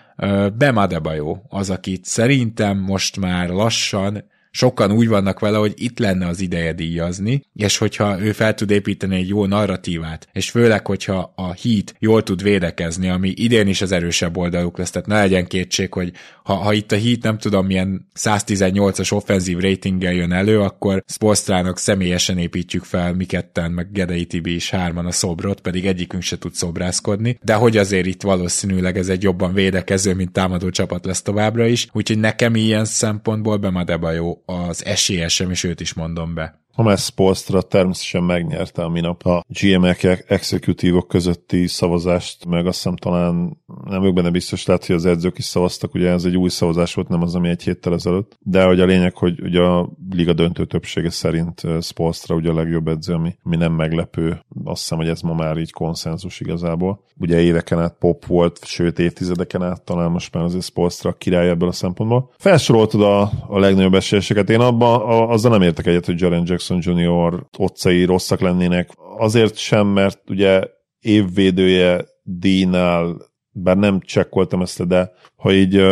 Bem 0.57 0.77
Adebayo 0.77 1.37
az, 1.49 1.69
akit 1.69 2.05
szerintem 2.05 2.77
most 2.77 3.19
már 3.19 3.49
lassan 3.49 4.23
sokan 4.51 4.91
úgy 4.91 5.07
vannak 5.07 5.39
vele, 5.39 5.57
hogy 5.57 5.73
itt 5.75 5.99
lenne 5.99 6.27
az 6.27 6.39
ideje 6.39 6.73
díjazni, 6.73 7.41
és 7.53 7.77
hogyha 7.77 8.21
ő 8.21 8.31
fel 8.31 8.53
tud 8.53 8.71
építeni 8.71 9.15
egy 9.15 9.27
jó 9.27 9.45
narratívát, 9.45 10.27
és 10.31 10.49
főleg, 10.49 10.87
hogyha 10.87 11.33
a 11.35 11.45
Heat 11.45 11.95
jól 11.99 12.23
tud 12.23 12.43
védekezni, 12.43 13.09
ami 13.09 13.33
idén 13.35 13.67
is 13.67 13.81
az 13.81 13.91
erősebb 13.91 14.37
oldaluk 14.37 14.77
lesz, 14.77 14.89
tehát 14.89 15.07
ne 15.07 15.19
legyen 15.19 15.47
kétség, 15.47 15.93
hogy 15.93 16.11
ha, 16.43 16.53
ha 16.53 16.73
itt 16.73 16.91
a 16.91 16.97
Heat 16.97 17.21
nem 17.21 17.37
tudom 17.37 17.65
milyen 17.65 18.09
118-as 18.19 19.13
offenzív 19.13 19.59
ratinggel 19.59 20.13
jön 20.13 20.31
elő, 20.31 20.59
akkor 20.59 21.03
Spolstrának 21.07 21.77
személyesen 21.77 22.37
építjük 22.37 22.83
fel 22.83 23.13
mi 23.13 23.25
ketten, 23.25 23.71
meg 23.71 23.91
Gedei 23.91 24.25
Tibi 24.25 24.55
is 24.55 24.69
hárman 24.69 25.05
a 25.05 25.11
szobrot, 25.11 25.61
pedig 25.61 25.85
egyikünk 25.85 26.23
se 26.23 26.37
tud 26.37 26.53
szobrászkodni, 26.53 27.39
de 27.43 27.53
hogy 27.53 27.77
azért 27.77 28.05
itt 28.05 28.21
valószínűleg 28.21 28.97
ez 28.97 29.09
egy 29.09 29.23
jobban 29.23 29.53
védekező, 29.53 30.13
mint 30.13 30.31
támadó 30.31 30.69
csapat 30.69 31.05
lesz 31.05 31.21
továbbra 31.21 31.65
is, 31.65 31.87
úgyhogy 31.91 32.19
nekem 32.19 32.55
ilyen 32.55 32.85
szempontból 32.85 33.57
Bemadebayo 33.57 34.37
az 34.45 34.85
esélyesem, 34.85 35.51
és 35.51 35.63
őt 35.63 35.79
is 35.79 35.93
mondom 35.93 36.33
be. 36.33 36.60
Hamas 36.73 37.09
Polstra 37.09 37.61
természetesen 37.61 38.23
megnyerte 38.23 38.83
a 38.83 38.89
minap 38.89 39.25
a 39.25 39.43
GM-ek 39.47 40.23
exekutívok 40.27 41.07
közötti 41.07 41.67
szavazást, 41.67 42.45
meg 42.45 42.65
azt 42.67 42.75
hiszem 42.75 42.95
talán 42.95 43.57
nem 43.85 43.99
vagyok 43.99 44.15
benne 44.15 44.29
biztos, 44.29 44.65
lehet, 44.65 44.85
hogy 44.85 44.95
az 44.95 45.05
edzők 45.05 45.37
is 45.37 45.45
szavaztak, 45.45 45.93
ugye 45.93 46.09
ez 46.09 46.23
egy 46.23 46.37
új 46.37 46.49
szavazás 46.49 46.93
volt, 46.93 47.07
nem 47.07 47.21
az, 47.21 47.35
ami 47.35 47.49
egy 47.49 47.63
héttel 47.63 47.93
ezelőtt, 47.93 48.37
de 48.39 48.63
hogy 48.63 48.79
a 48.79 48.85
lényeg, 48.85 49.17
hogy 49.17 49.41
ugye 49.41 49.59
a 49.59 49.89
liga 50.09 50.33
döntő 50.33 50.65
többsége 50.65 51.09
szerint 51.09 51.61
Spolstra 51.81 52.35
ugye 52.35 52.49
a 52.49 52.53
legjobb 52.53 52.87
edző, 52.87 53.13
ami, 53.13 53.35
ami 53.43 53.55
nem 53.55 53.73
meglepő. 53.73 54.43
Azt 54.63 54.81
hiszem, 54.81 54.97
hogy 54.97 55.07
ez 55.07 55.21
ma 55.21 55.33
már 55.33 55.57
így 55.57 55.71
konszenzus 55.71 56.39
igazából. 56.39 57.03
Ugye 57.17 57.39
éveken 57.39 57.79
át 57.79 57.95
pop 57.99 58.25
volt, 58.25 58.59
sőt 58.65 58.99
évtizedeken 58.99 59.63
át 59.63 59.81
talán 59.81 60.11
most 60.11 60.33
már 60.33 60.43
azért 60.43 60.63
Spolstra 60.63 61.13
király 61.13 61.49
ebből 61.49 61.69
a 61.69 61.71
szempontból. 61.71 62.31
Felsoroltad 62.37 63.01
a, 63.01 63.21
a 63.47 63.59
legnagyobb 63.59 63.93
esélyeseket. 63.93 64.49
Én 64.49 64.59
abban 64.59 65.01
azzal 65.29 65.51
nem 65.51 65.61
értek 65.61 65.85
egyet, 65.85 66.05
hogy 66.05 66.19
Jaren 66.21 66.43
Jr. 66.69 67.45
otcai 67.57 68.03
rosszak 68.03 68.39
lennének. 68.39 68.89
Azért 69.17 69.57
sem, 69.57 69.87
mert 69.87 70.29
ugye 70.29 70.63
évvédője 70.99 72.05
díjnál 72.23 73.29
bár 73.53 73.77
nem 73.77 73.99
csekkoltam 73.99 74.61
ezt, 74.61 74.87
de 74.87 75.11
ha 75.35 75.53
így 75.53 75.83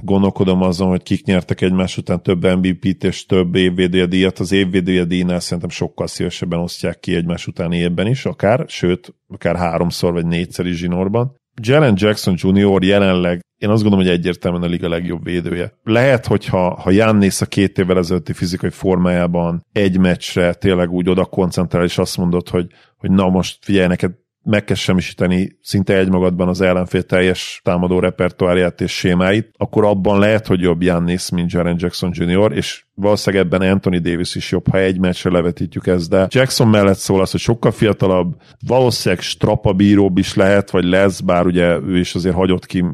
gondolkodom 0.00 0.62
azon, 0.62 0.88
hogy 0.88 1.02
kik 1.02 1.24
nyertek 1.24 1.60
egymás 1.60 1.96
után 1.96 2.22
több 2.22 2.44
MVP-t 2.44 3.04
és 3.04 3.26
több 3.26 3.54
évvédője 3.54 4.06
díjat, 4.06 4.38
az 4.38 4.52
évvédője 4.52 5.04
díjnál 5.04 5.40
szerintem 5.40 5.68
sokkal 5.68 6.06
szívesebben 6.06 6.58
osztják 6.58 7.00
ki 7.00 7.14
egymás 7.14 7.46
utáni 7.46 7.76
évben 7.76 8.06
is, 8.06 8.24
akár, 8.24 8.64
sőt, 8.68 9.14
akár 9.28 9.56
háromszor 9.56 10.12
vagy 10.12 10.26
négyszer 10.26 10.66
is 10.66 10.76
zsinórban. 10.76 11.36
Jalen 11.62 11.94
Jackson 11.96 12.34
Jr. 12.38 12.82
jelenleg 12.84 13.40
én 13.58 13.68
azt 13.68 13.82
gondolom, 13.82 14.06
hogy 14.06 14.14
egyértelműen 14.14 14.62
a 14.62 14.66
liga 14.66 14.88
legjobb 14.88 15.24
védője. 15.24 15.72
Lehet, 15.82 16.26
hogyha 16.26 16.80
ha 16.80 16.90
Jannis 16.90 17.40
a 17.40 17.46
két 17.46 17.78
évvel 17.78 17.98
ezelőtti 17.98 18.32
fizikai 18.32 18.70
formájában 18.70 19.66
egy 19.72 19.98
meccsre 19.98 20.54
tényleg 20.54 20.90
úgy 20.90 21.08
oda 21.08 21.24
koncentrál, 21.24 21.84
és 21.84 21.98
azt 21.98 22.16
mondod, 22.16 22.48
hogy, 22.48 22.66
hogy 22.96 23.10
na 23.10 23.28
most 23.28 23.58
figyelj, 23.64 23.86
neked 23.86 24.10
meg 24.46 24.64
kell 24.64 24.76
semmisíteni 24.76 25.58
szinte 25.62 25.96
egymagadban 25.96 26.48
az 26.48 26.60
ellenfél 26.60 27.02
teljes 27.02 27.60
támadó 27.64 27.98
repertoárját 27.98 28.80
és 28.80 28.92
sémáit, 28.92 29.50
akkor 29.56 29.84
abban 29.84 30.18
lehet, 30.18 30.46
hogy 30.46 30.60
jobb 30.60 30.82
Jannis, 30.82 31.30
mint 31.30 31.52
Jaren 31.52 31.76
Jackson 31.78 32.10
Jr., 32.12 32.52
és 32.52 32.84
valószínűleg 32.94 33.46
ebben 33.46 33.70
Anthony 33.70 34.02
Davis 34.02 34.34
is 34.34 34.50
jobb, 34.50 34.68
ha 34.68 34.78
egy 34.78 34.98
meccsre 34.98 35.30
levetítjük 35.30 35.86
ezt, 35.86 36.10
de 36.10 36.26
Jackson 36.30 36.68
mellett 36.68 36.96
szól 36.98 37.20
az, 37.20 37.30
hogy 37.30 37.40
sokkal 37.40 37.70
fiatalabb, 37.70 38.36
valószínűleg 38.66 39.24
strapabíróbb 39.24 40.18
is 40.18 40.34
lehet, 40.34 40.70
vagy 40.70 40.84
lesz, 40.84 41.20
bár 41.20 41.46
ugye 41.46 41.78
ő 41.80 41.98
is 41.98 42.14
azért 42.14 42.34
hagyott 42.34 42.66
ki 42.66 42.84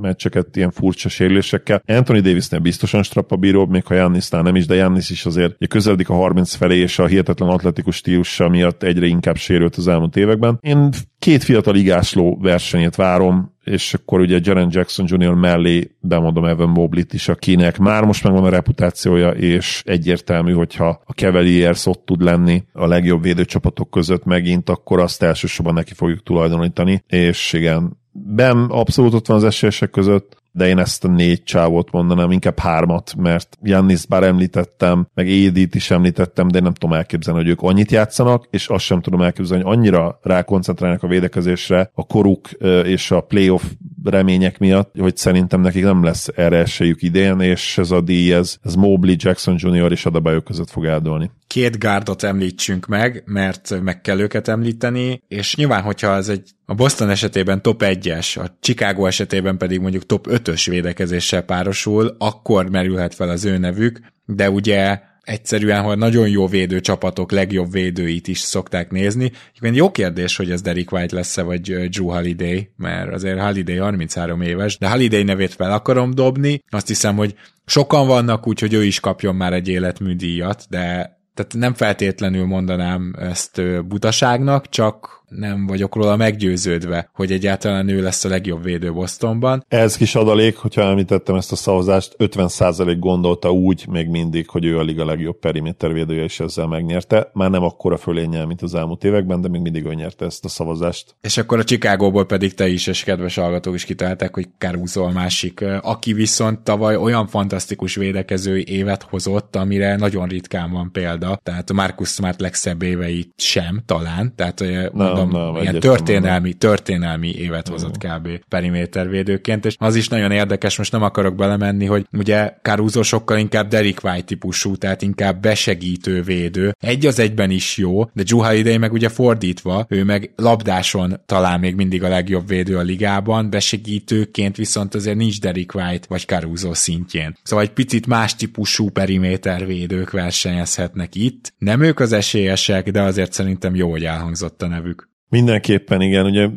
meccseket 0.00 0.56
ilyen 0.56 0.70
furcsa 0.70 1.08
sérülésekkel. 1.08 1.82
Anthony 1.86 2.20
Davisnél 2.20 2.60
biztosan 2.60 3.02
strappabíróbb, 3.02 3.70
még 3.70 3.84
ha 3.84 3.94
Jannisnál 3.94 4.42
nem 4.42 4.56
is, 4.56 4.66
de 4.66 4.74
Jannis 4.74 5.10
is 5.10 5.26
azért 5.26 5.54
ugye 5.54 5.66
közeledik 5.66 6.08
a 6.08 6.14
30 6.14 6.54
felé, 6.54 6.76
és 6.76 6.98
a 6.98 7.06
hihetetlen 7.06 7.48
atletikus 7.48 7.96
stílusa 7.96 8.48
miatt 8.48 8.82
egyre 8.82 9.06
inkább 9.06 9.36
sérült 9.36 9.76
az 9.76 9.88
elmúlt 9.88 10.16
években. 10.16 10.58
Én 10.60 10.90
két 11.18 11.42
fiatal 11.42 11.76
igásló 11.76 12.38
versenyét 12.40 12.94
várom, 12.94 13.56
és 13.64 13.94
akkor 13.94 14.20
ugye 14.20 14.38
Jaren 14.42 14.68
Jackson 14.70 15.06
Jr. 15.08 15.34
mellé 15.34 15.96
bemondom 16.00 16.44
Evan 16.44 16.68
Moblit 16.68 17.12
is, 17.12 17.28
akinek 17.28 17.78
már 17.78 18.04
most 18.04 18.24
megvan 18.24 18.44
a 18.44 18.48
reputációja, 18.48 19.30
és 19.30 19.82
egyértelmű, 19.86 20.52
hogyha 20.52 21.02
a 21.04 21.12
Cavaliers 21.12 21.86
ott 21.86 22.04
tud 22.04 22.22
lenni 22.22 22.64
a 22.72 22.86
legjobb 22.86 23.22
védőcsapatok 23.22 23.90
között 23.90 24.24
megint, 24.24 24.68
akkor 24.68 25.00
azt 25.00 25.22
elsősorban 25.22 25.74
neki 25.74 25.94
fogjuk 25.94 26.22
tulajdonítani, 26.22 27.02
és 27.06 27.52
igen, 27.52 27.96
Ben 28.24 28.66
abszolút 28.68 29.14
ott 29.14 29.26
van 29.26 29.36
az 29.36 29.44
esélyesek 29.44 29.90
között, 29.90 30.36
de 30.52 30.66
én 30.66 30.78
ezt 30.78 31.04
a 31.04 31.08
négy 31.08 31.42
csávot 31.42 31.90
mondanám, 31.90 32.30
inkább 32.30 32.58
hármat, 32.58 33.14
mert 33.16 33.58
Jannis 33.62 34.06
bár 34.06 34.22
említettem, 34.22 35.06
meg 35.14 35.28
Édit 35.28 35.74
is 35.74 35.90
említettem, 35.90 36.48
de 36.48 36.56
én 36.56 36.62
nem 36.62 36.74
tudom 36.74 36.96
elképzelni, 36.96 37.40
hogy 37.40 37.48
ők 37.48 37.60
annyit 37.60 37.90
játszanak, 37.90 38.46
és 38.50 38.68
azt 38.68 38.84
sem 38.84 39.00
tudom 39.00 39.22
elképzelni, 39.22 39.62
hogy 39.64 39.76
annyira 39.76 40.18
rákoncentrálnak 40.22 41.02
a 41.02 41.08
védekezésre 41.08 41.90
a 41.94 42.06
koruk 42.06 42.50
és 42.84 43.10
a 43.10 43.20
playoff 43.20 43.62
remények 44.04 44.58
miatt, 44.58 44.94
hogy 44.98 45.16
szerintem 45.16 45.60
nekik 45.60 45.82
nem 45.82 46.04
lesz 46.04 46.28
erre 46.36 46.56
esélyük 46.56 47.02
idén, 47.02 47.40
és 47.40 47.78
ez 47.78 47.90
a 47.90 48.00
díj, 48.00 48.32
ez, 48.32 48.56
ez 48.62 48.74
Mobley, 48.74 49.14
Jackson 49.18 49.56
Jr. 49.58 49.92
és 49.92 50.06
Adebayo 50.06 50.40
között 50.40 50.70
fog 50.70 50.84
eldolni. 50.84 51.30
Két 51.46 51.78
gárdot 51.78 52.22
említsünk 52.22 52.86
meg, 52.86 53.22
mert 53.26 53.80
meg 53.82 54.00
kell 54.00 54.18
őket 54.18 54.48
említeni, 54.48 55.22
és 55.28 55.54
nyilván, 55.54 55.82
hogyha 55.82 56.14
ez 56.14 56.28
egy 56.28 56.50
a 56.66 56.74
Boston 56.74 57.10
esetében 57.10 57.62
top 57.62 57.82
1-es, 57.84 58.40
a 58.40 58.56
Chicago 58.60 59.06
esetében 59.06 59.56
pedig 59.56 59.80
mondjuk 59.80 60.06
top 60.06 60.26
5-ös 60.30 60.66
védekezéssel 60.70 61.42
párosul, 61.42 62.14
akkor 62.18 62.70
merülhet 62.70 63.14
fel 63.14 63.28
az 63.28 63.44
ő 63.44 63.58
nevük, 63.58 64.00
de 64.24 64.50
ugye 64.50 65.00
egyszerűen, 65.28 65.82
hogy 65.82 65.98
nagyon 65.98 66.28
jó 66.28 66.46
védő 66.46 66.80
csapatok 66.80 67.32
legjobb 67.32 67.72
védőit 67.72 68.28
is 68.28 68.38
szokták 68.38 68.90
nézni. 68.90 69.32
Igen, 69.60 69.74
jó 69.74 69.90
kérdés, 69.90 70.36
hogy 70.36 70.50
ez 70.50 70.62
Derek 70.62 70.92
White 70.92 71.14
lesz-e, 71.14 71.42
vagy 71.42 71.88
Drew 71.88 72.06
Holiday, 72.06 72.70
mert 72.76 73.12
azért 73.12 73.40
Holiday 73.40 73.76
33 73.76 74.40
éves, 74.40 74.78
de 74.78 74.90
Holiday 74.90 75.22
nevét 75.22 75.54
fel 75.54 75.72
akarom 75.72 76.10
dobni. 76.10 76.62
Azt 76.70 76.88
hiszem, 76.88 77.16
hogy 77.16 77.34
sokan 77.66 78.06
vannak, 78.06 78.46
úgyhogy 78.46 78.74
ő 78.74 78.84
is 78.84 79.00
kapjon 79.00 79.34
már 79.34 79.52
egy 79.52 79.68
életműdíjat, 79.68 80.64
de 80.68 81.16
tehát 81.34 81.54
nem 81.54 81.74
feltétlenül 81.74 82.46
mondanám 82.46 83.14
ezt 83.18 83.62
butaságnak, 83.86 84.68
csak 84.68 85.17
nem 85.28 85.66
vagyok 85.66 85.94
róla 85.94 86.16
meggyőződve, 86.16 87.10
hogy 87.14 87.32
egyáltalán 87.32 87.88
ő 87.88 88.02
lesz 88.02 88.24
a 88.24 88.28
legjobb 88.28 88.62
védő 88.62 88.92
Bostonban. 88.92 89.64
Ez 89.68 89.96
kis 89.96 90.14
adalék, 90.14 90.56
hogyha 90.56 90.82
említettem 90.82 91.34
ezt 91.34 91.52
a 91.52 91.56
szavazást, 91.56 92.14
50% 92.18 92.96
gondolta 92.98 93.52
úgy 93.52 93.86
még 93.90 94.08
mindig, 94.08 94.48
hogy 94.48 94.64
ő 94.64 94.78
a 94.78 94.82
liga 94.82 95.04
legjobb 95.04 95.38
perimétervédője, 95.38 96.22
és 96.22 96.40
ezzel 96.40 96.66
megnyerte. 96.66 97.30
Már 97.32 97.50
nem 97.50 97.62
akkora 97.62 97.96
fölénnyel, 97.96 98.46
mint 98.46 98.62
az 98.62 98.74
elmúlt 98.74 99.04
években, 99.04 99.40
de 99.40 99.48
még 99.48 99.60
mindig 99.60 99.84
ő 99.84 99.94
nyerte 99.94 100.24
ezt 100.24 100.44
a 100.44 100.48
szavazást. 100.48 101.16
És 101.20 101.36
akkor 101.36 101.58
a 101.58 101.64
Chicagóból 101.64 102.26
pedig 102.26 102.54
te 102.54 102.68
is, 102.68 102.86
és 102.86 103.04
kedves 103.04 103.34
hallgatók 103.34 103.74
is 103.74 103.84
kitalálták, 103.84 104.34
hogy 104.34 104.48
Caruso 104.58 105.02
a 105.02 105.10
másik, 105.10 105.64
aki 105.80 106.12
viszont 106.12 106.58
tavaly 106.58 106.96
olyan 106.96 107.26
fantasztikus 107.26 107.94
védekezői 107.94 108.64
évet 108.68 109.02
hozott, 109.02 109.56
amire 109.56 109.96
nagyon 109.96 110.28
ritkán 110.28 110.70
van 110.70 110.92
példa. 110.92 111.40
Tehát 111.42 111.70
a 111.70 111.74
Marcus 111.74 112.08
Smart 112.08 112.40
legszebb 112.40 112.82
éveit 112.82 113.32
sem 113.36 113.82
talán. 113.86 114.32
Tehát 114.36 114.64
no 114.92 115.17
nem, 115.24 115.56
ilyen 115.60 115.80
történelmi, 115.80 116.52
történelmi 116.52 117.34
évet 117.34 117.68
hozott 117.68 117.98
kb. 117.98 118.28
perimétervédőként, 118.48 119.64
és 119.64 119.74
az 119.78 119.96
is 119.96 120.08
nagyon 120.08 120.30
érdekes, 120.30 120.78
most 120.78 120.92
nem 120.92 121.02
akarok 121.02 121.34
belemenni, 121.34 121.84
hogy 121.84 122.06
ugye 122.12 122.52
Caruso 122.62 123.02
sokkal 123.02 123.38
inkább 123.38 123.68
Derek 123.68 124.00
White 124.02 124.22
típusú, 124.22 124.76
tehát 124.76 125.02
inkább 125.02 125.40
besegítő 125.40 126.22
védő. 126.22 126.76
Egy 126.80 127.06
az 127.06 127.18
egyben 127.18 127.50
is 127.50 127.76
jó, 127.76 128.04
de 128.04 128.22
Juha 128.24 128.54
idei 128.54 128.76
meg 128.76 128.92
ugye 128.92 129.08
fordítva, 129.08 129.86
ő 129.88 130.04
meg 130.04 130.32
labdáson 130.36 131.20
talán 131.26 131.60
még 131.60 131.74
mindig 131.74 132.02
a 132.02 132.08
legjobb 132.08 132.48
védő 132.48 132.76
a 132.76 132.82
ligában, 132.82 133.50
besegítőként 133.50 134.56
viszont 134.56 134.94
azért 134.94 135.16
nincs 135.16 135.40
Derek 135.40 135.74
White 135.74 136.06
vagy 136.08 136.26
Caruso 136.26 136.74
szintjén. 136.74 137.36
Szóval 137.42 137.64
egy 137.64 137.72
picit 137.72 138.06
más 138.06 138.34
típusú 138.36 138.90
perimétervédők 138.90 140.10
versenyezhetnek 140.10 141.14
itt. 141.14 141.52
Nem 141.58 141.80
ők 141.80 142.00
az 142.00 142.12
esélyesek, 142.12 142.90
de 142.90 143.02
azért 143.02 143.32
szerintem 143.32 143.74
jó, 143.74 143.90
hogy 143.90 144.04
elhangzott 144.04 144.62
a 144.62 144.66
nevük. 144.66 145.07
Mindenképpen 145.28 146.00
igen, 146.00 146.24
ugye 146.24 146.48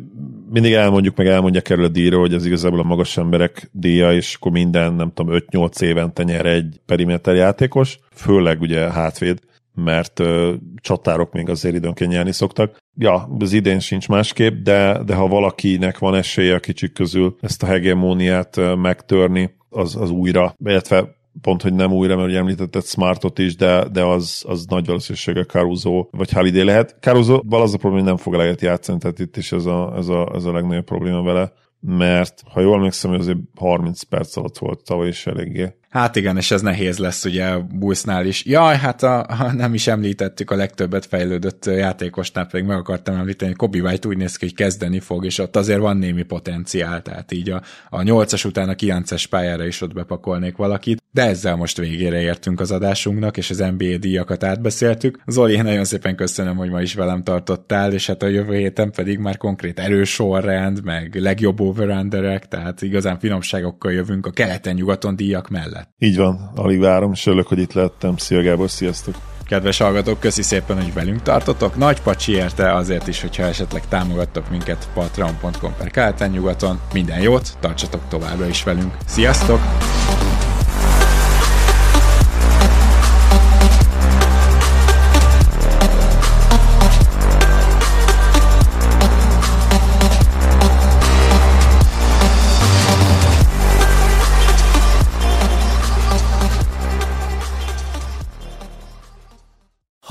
mindig 0.52 0.72
elmondjuk, 0.72 1.16
meg 1.16 1.26
elmondják 1.26 1.70
erről 1.70 1.84
a 1.84 1.88
díjra, 1.88 2.18
hogy 2.18 2.34
ez 2.34 2.46
igazából 2.46 2.78
a 2.78 2.82
magas 2.82 3.16
emberek 3.16 3.70
díja, 3.72 4.12
és 4.12 4.34
akkor 4.34 4.52
minden, 4.52 4.94
nem 4.94 5.12
tudom, 5.14 5.36
5-8 5.50 5.80
évente 5.80 6.22
nyer 6.22 6.46
egy 6.46 6.80
periméter 6.86 7.34
játékos, 7.34 7.98
főleg 8.14 8.60
ugye 8.60 8.92
hátvéd, 8.92 9.38
mert 9.74 10.18
ö, 10.18 10.52
csatárok 10.80 11.32
még 11.32 11.48
azért 11.48 11.74
időnként 11.74 12.10
nyerni 12.10 12.32
szoktak. 12.32 12.76
Ja, 12.98 13.28
az 13.38 13.52
idén 13.52 13.80
sincs 13.80 14.08
másképp, 14.08 14.62
de, 14.62 15.02
de 15.04 15.14
ha 15.14 15.26
valakinek 15.26 15.98
van 15.98 16.14
esélye 16.14 16.54
a 16.54 16.60
kicsik 16.60 16.92
közül 16.92 17.36
ezt 17.40 17.62
a 17.62 17.66
hegemóniát 17.66 18.76
megtörni, 18.76 19.54
az, 19.68 19.96
az 19.96 20.10
újra, 20.10 20.54
illetve 20.64 21.20
pont, 21.40 21.62
hogy 21.62 21.74
nem 21.74 21.92
újra, 21.92 22.16
mert 22.16 22.28
ugye 22.28 22.38
említetted 22.38 22.84
Smartot 22.84 23.38
is, 23.38 23.56
de, 23.56 23.88
de 23.88 24.04
az, 24.04 24.44
az 24.48 24.66
nagy 24.66 24.86
valószínűséggel 24.86 25.44
Caruso 25.44 26.08
vagy 26.10 26.32
Holiday 26.32 26.64
lehet. 26.64 26.96
Caruso 27.00 27.40
az 27.50 27.74
a 27.74 27.76
probléma, 27.76 28.02
hogy 28.02 28.12
nem 28.12 28.16
fog 28.16 28.34
eleget 28.34 28.60
játszani, 28.60 28.98
tehát 28.98 29.18
itt 29.18 29.36
is 29.36 29.52
ez 29.52 29.66
a, 29.66 29.94
ez 29.96 30.08
a, 30.08 30.32
ez 30.34 30.44
a 30.44 30.52
legnagyobb 30.52 30.84
probléma 30.84 31.22
vele, 31.22 31.52
mert 31.80 32.42
ha 32.52 32.60
jól 32.60 32.76
emlékszem, 32.76 33.10
azért 33.12 33.38
30 33.56 34.02
perc 34.02 34.36
alatt 34.36 34.58
volt 34.58 34.84
tavaly 34.84 35.08
is 35.08 35.26
eléggé 35.26 35.74
Hát 35.92 36.16
igen, 36.16 36.36
és 36.36 36.50
ez 36.50 36.60
nehéz 36.60 36.98
lesz 36.98 37.24
ugye 37.24 37.56
Bullsnál 37.56 38.26
is. 38.26 38.44
Jaj, 38.44 38.76
hát 38.76 39.02
a, 39.02 39.26
a, 39.28 39.52
nem 39.52 39.74
is 39.74 39.86
említettük 39.86 40.50
a 40.50 40.56
legtöbbet 40.56 41.06
fejlődött 41.06 41.64
játékosnál, 41.66 42.46
pedig 42.46 42.66
meg 42.66 42.76
akartam 42.76 43.14
említeni, 43.14 43.50
hogy 43.50 43.58
Kobe 43.58 43.88
White 43.88 44.08
úgy 44.08 44.16
néz 44.16 44.36
ki, 44.36 44.44
hogy 44.44 44.54
kezdeni 44.54 45.00
fog, 45.00 45.24
és 45.24 45.38
ott 45.38 45.56
azért 45.56 45.78
van 45.78 45.96
némi 45.96 46.22
potenciál, 46.22 47.02
tehát 47.02 47.32
így 47.32 47.50
a, 47.50 47.62
a 47.90 48.00
8-as 48.00 48.46
után 48.46 48.68
a 48.68 48.72
9-es 48.74 49.24
pályára 49.30 49.66
is 49.66 49.80
ott 49.80 49.92
bepakolnék 49.92 50.56
valakit, 50.56 51.02
de 51.10 51.22
ezzel 51.22 51.56
most 51.56 51.78
végére 51.78 52.20
értünk 52.20 52.60
az 52.60 52.70
adásunknak, 52.70 53.36
és 53.36 53.50
az 53.50 53.58
NBA 53.58 53.96
díjakat 53.96 54.44
átbeszéltük. 54.44 55.22
Zoli, 55.26 55.56
nagyon 55.56 55.84
szépen 55.84 56.16
köszönöm, 56.16 56.56
hogy 56.56 56.70
ma 56.70 56.80
is 56.80 56.94
velem 56.94 57.22
tartottál, 57.22 57.92
és 57.92 58.06
hát 58.06 58.22
a 58.22 58.26
jövő 58.26 58.56
héten 58.56 58.90
pedig 58.90 59.18
már 59.18 59.36
konkrét 59.36 59.78
erős 59.78 60.10
sorrend, 60.10 60.84
meg 60.84 61.14
legjobb 61.14 61.60
over 61.60 62.06
tehát 62.48 62.82
igazán 62.82 63.18
finomságokkal 63.18 63.92
jövünk 63.92 64.26
a 64.26 64.30
keleten-nyugaton 64.30 65.16
díjak 65.16 65.48
mellett 65.48 65.81
lehet. 65.82 65.94
Így 65.98 66.16
van, 66.16 66.52
alig 66.54 66.80
várom, 66.80 67.12
és 67.12 67.26
örülök, 67.26 67.46
hogy 67.46 67.58
itt 67.58 67.72
lettem. 67.72 68.16
Szia 68.16 68.42
Gábor, 68.42 68.70
sziasztok! 68.70 69.14
Kedves 69.44 69.78
hallgatók, 69.78 70.20
köszi 70.20 70.42
szépen, 70.42 70.82
hogy 70.82 70.94
velünk 70.94 71.22
tartotok. 71.22 71.76
Nagy 71.76 72.00
pacsi 72.00 72.32
érte 72.32 72.74
azért 72.74 73.06
is, 73.06 73.20
hogyha 73.20 73.42
esetleg 73.42 73.88
támogattok 73.88 74.50
minket 74.50 74.88
patreon.com 74.94 75.74
per 75.78 76.30
nyugaton. 76.30 76.80
Minden 76.92 77.20
jót, 77.20 77.56
tartsatok 77.60 78.00
továbbra 78.08 78.46
is 78.46 78.62
velünk. 78.62 78.96
Sziasztok! 79.06 79.60